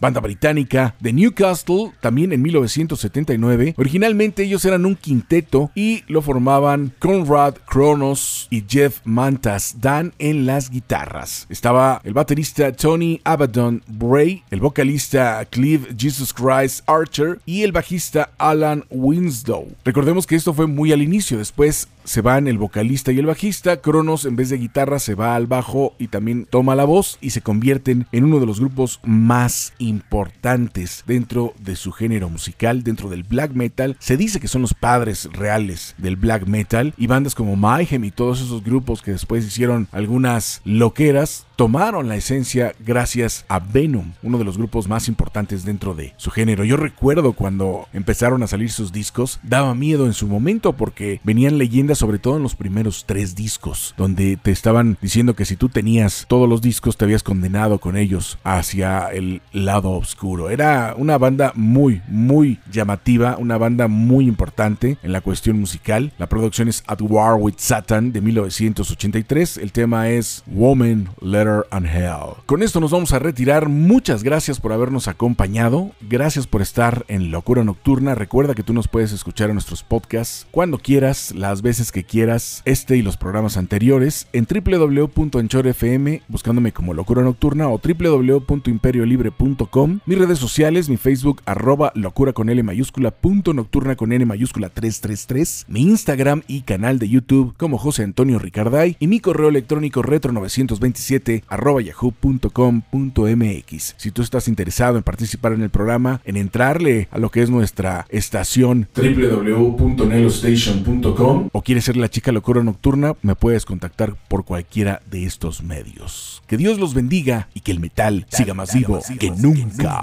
Banda 0.00 0.20
británica 0.20 0.94
de 1.00 1.12
Newcastle, 1.12 1.92
también 2.00 2.32
en 2.32 2.42
1979. 2.42 3.74
Originalmente 3.76 4.44
ellos 4.44 4.64
eran 4.64 4.86
un 4.86 4.94
quinteto 4.94 5.70
y 5.74 6.04
lo 6.06 6.22
formaban 6.22 6.92
Conrad 6.98 7.54
Kronos 7.68 8.46
y 8.50 8.64
Jeff 8.68 9.00
Mantas 9.04 9.76
Dan 9.80 10.12
en 10.18 10.46
las 10.46 10.70
guitarras. 10.70 11.46
Estaba 11.48 12.00
el 12.04 12.14
baterista 12.14 12.72
Tony 12.72 13.20
Abaddon 13.24 13.82
Bray, 13.86 14.42
el 14.50 14.60
vocalista 14.60 15.44
Clive 15.46 15.88
Jesus 15.96 16.32
Christ 16.32 16.82
Archer 16.86 17.40
y 17.44 17.62
el 17.62 17.72
bajista 17.72 18.30
Alan 18.38 18.84
Winslow. 18.90 19.68
Recordemos 19.84 20.26
que 20.26 20.36
esto 20.36 20.54
fue 20.54 20.66
muy 20.66 20.92
al 20.92 21.02
inicio, 21.02 21.38
después 21.38 21.88
se 22.08 22.22
van 22.22 22.48
el 22.48 22.56
vocalista 22.56 23.12
y 23.12 23.18
el 23.18 23.26
bajista. 23.26 23.82
Kronos, 23.82 24.24
en 24.24 24.34
vez 24.34 24.48
de 24.48 24.56
guitarra, 24.56 24.98
se 24.98 25.14
va 25.14 25.36
al 25.36 25.46
bajo 25.46 25.94
y 25.98 26.08
también 26.08 26.46
toma 26.48 26.74
la 26.74 26.84
voz 26.84 27.18
y 27.20 27.30
se 27.30 27.42
convierten 27.42 28.06
en 28.12 28.24
uno 28.24 28.40
de 28.40 28.46
los 28.46 28.60
grupos 28.60 28.98
más 29.04 29.74
importantes 29.78 31.04
dentro 31.06 31.52
de 31.60 31.76
su 31.76 31.92
género 31.92 32.30
musical, 32.30 32.82
dentro 32.82 33.10
del 33.10 33.24
black 33.24 33.52
metal. 33.52 33.96
Se 34.00 34.16
dice 34.16 34.40
que 34.40 34.48
son 34.48 34.62
los 34.62 34.72
padres 34.72 35.28
reales 35.32 35.94
del 35.98 36.16
black 36.16 36.46
metal 36.46 36.94
y 36.96 37.06
bandas 37.06 37.34
como 37.34 37.56
Mayhem 37.56 38.04
y 38.04 38.10
todos 38.10 38.40
esos 38.40 38.64
grupos 38.64 39.02
que 39.02 39.12
después 39.12 39.44
hicieron 39.46 39.86
algunas 39.92 40.62
loqueras 40.64 41.46
tomaron 41.58 42.06
la 42.06 42.14
esencia 42.14 42.72
gracias 42.86 43.44
a 43.48 43.58
Venom, 43.58 44.12
uno 44.22 44.38
de 44.38 44.44
los 44.44 44.56
grupos 44.56 44.86
más 44.86 45.08
importantes 45.08 45.64
dentro 45.64 45.92
de 45.92 46.14
su 46.16 46.30
género. 46.30 46.62
Yo 46.62 46.76
recuerdo 46.76 47.32
cuando 47.32 47.88
empezaron 47.92 48.44
a 48.44 48.46
salir 48.46 48.70
sus 48.70 48.92
discos, 48.92 49.40
daba 49.42 49.74
miedo 49.74 50.06
en 50.06 50.12
su 50.12 50.28
momento 50.28 50.74
porque 50.74 51.20
venían 51.24 51.58
leyendas 51.58 51.97
sobre 51.98 52.18
todo 52.18 52.36
en 52.36 52.42
los 52.42 52.56
primeros 52.56 53.04
tres 53.06 53.34
discos, 53.34 53.94
donde 53.96 54.36
te 54.36 54.50
estaban 54.50 54.96
diciendo 55.02 55.34
que 55.34 55.44
si 55.44 55.56
tú 55.56 55.68
tenías 55.68 56.26
todos 56.28 56.48
los 56.48 56.62
discos 56.62 56.96
te 56.96 57.04
habías 57.04 57.22
condenado 57.22 57.78
con 57.78 57.96
ellos 57.96 58.38
hacia 58.44 59.08
el 59.08 59.42
lado 59.52 59.90
oscuro. 59.90 60.50
Era 60.50 60.94
una 60.96 61.18
banda 61.18 61.52
muy, 61.54 62.02
muy 62.08 62.58
llamativa, 62.70 63.36
una 63.38 63.58
banda 63.58 63.88
muy 63.88 64.26
importante 64.26 64.98
en 65.02 65.12
la 65.12 65.20
cuestión 65.20 65.58
musical. 65.58 66.12
La 66.18 66.28
producción 66.28 66.68
es 66.68 66.82
At 66.86 67.00
War 67.00 67.34
with 67.34 67.54
Satan 67.56 68.12
de 68.12 68.20
1983. 68.20 69.58
El 69.58 69.72
tema 69.72 70.08
es 70.08 70.42
Woman, 70.46 71.10
Letter 71.20 71.66
and 71.70 71.86
Hell. 71.86 72.42
Con 72.46 72.62
esto 72.62 72.80
nos 72.80 72.90
vamos 72.90 73.12
a 73.12 73.18
retirar. 73.18 73.68
Muchas 73.68 74.22
gracias 74.22 74.60
por 74.60 74.72
habernos 74.72 75.08
acompañado. 75.08 75.90
Gracias 76.00 76.46
por 76.46 76.62
estar 76.62 77.04
en 77.08 77.30
Locura 77.30 77.64
Nocturna. 77.64 78.14
Recuerda 78.14 78.54
que 78.54 78.62
tú 78.62 78.72
nos 78.72 78.88
puedes 78.88 79.12
escuchar 79.12 79.50
en 79.50 79.54
nuestros 79.54 79.82
podcasts 79.82 80.46
cuando 80.50 80.78
quieras, 80.78 81.34
las 81.34 81.62
veces 81.62 81.77
que 81.78 82.02
quieras, 82.02 82.62
este 82.64 82.96
y 82.96 83.02
los 83.02 83.16
programas 83.16 83.56
anteriores 83.56 84.26
en 84.32 84.46
www.anchor.fm 84.46 86.22
buscándome 86.26 86.72
como 86.72 86.92
Locura 86.92 87.22
Nocturna 87.22 87.68
o 87.68 87.80
www.imperiolibre.com. 87.80 90.00
Mis 90.04 90.18
redes 90.18 90.40
sociales, 90.40 90.88
mi 90.88 90.96
Facebook 90.96 91.40
arroba 91.46 91.92
locura 91.94 92.32
con 92.32 92.48
L 92.48 92.60
mayúscula 92.64 93.12
punto 93.12 93.54
nocturna 93.54 93.94
con 93.94 94.12
N 94.12 94.26
mayúscula 94.26 94.70
333, 94.70 95.66
mi 95.68 95.82
Instagram 95.82 96.42
y 96.48 96.62
canal 96.62 96.98
de 96.98 97.08
YouTube 97.08 97.54
como 97.56 97.78
José 97.78 98.02
Antonio 98.02 98.40
Ricarday 98.40 98.96
y 98.98 99.06
mi 99.06 99.20
correo 99.20 99.48
electrónico 99.48 100.02
retro 100.02 100.32
927 100.32 101.44
arroba 101.46 101.80
yahoo.com.mx. 101.80 103.94
Si 103.96 104.10
tú 104.10 104.22
estás 104.22 104.48
interesado 104.48 104.96
en 104.96 105.04
participar 105.04 105.52
en 105.52 105.62
el 105.62 105.70
programa, 105.70 106.20
en 106.24 106.36
entrarle 106.36 107.06
a 107.12 107.18
lo 107.18 107.30
que 107.30 107.42
es 107.42 107.50
nuestra 107.50 108.06
estación 108.08 108.88
www.nelostation.com 108.94 111.50
o 111.52 111.62
quieres 111.68 111.84
ser 111.84 111.98
la 111.98 112.08
chica 112.08 112.32
locura 112.32 112.62
nocturna, 112.62 113.14
me 113.20 113.34
puedes 113.34 113.66
contactar 113.66 114.16
por 114.28 114.46
cualquiera 114.46 115.02
de 115.04 115.26
estos 115.26 115.62
medios. 115.62 116.42
Que 116.46 116.56
Dios 116.56 116.78
los 116.78 116.94
bendiga 116.94 117.50
y 117.52 117.60
que 117.60 117.72
el 117.72 117.78
metal 117.78 118.24
siga 118.30 118.54
más 118.54 118.72
vivo 118.72 119.02
que 119.20 119.30
nunca. 119.32 120.00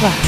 Rock 0.00 0.27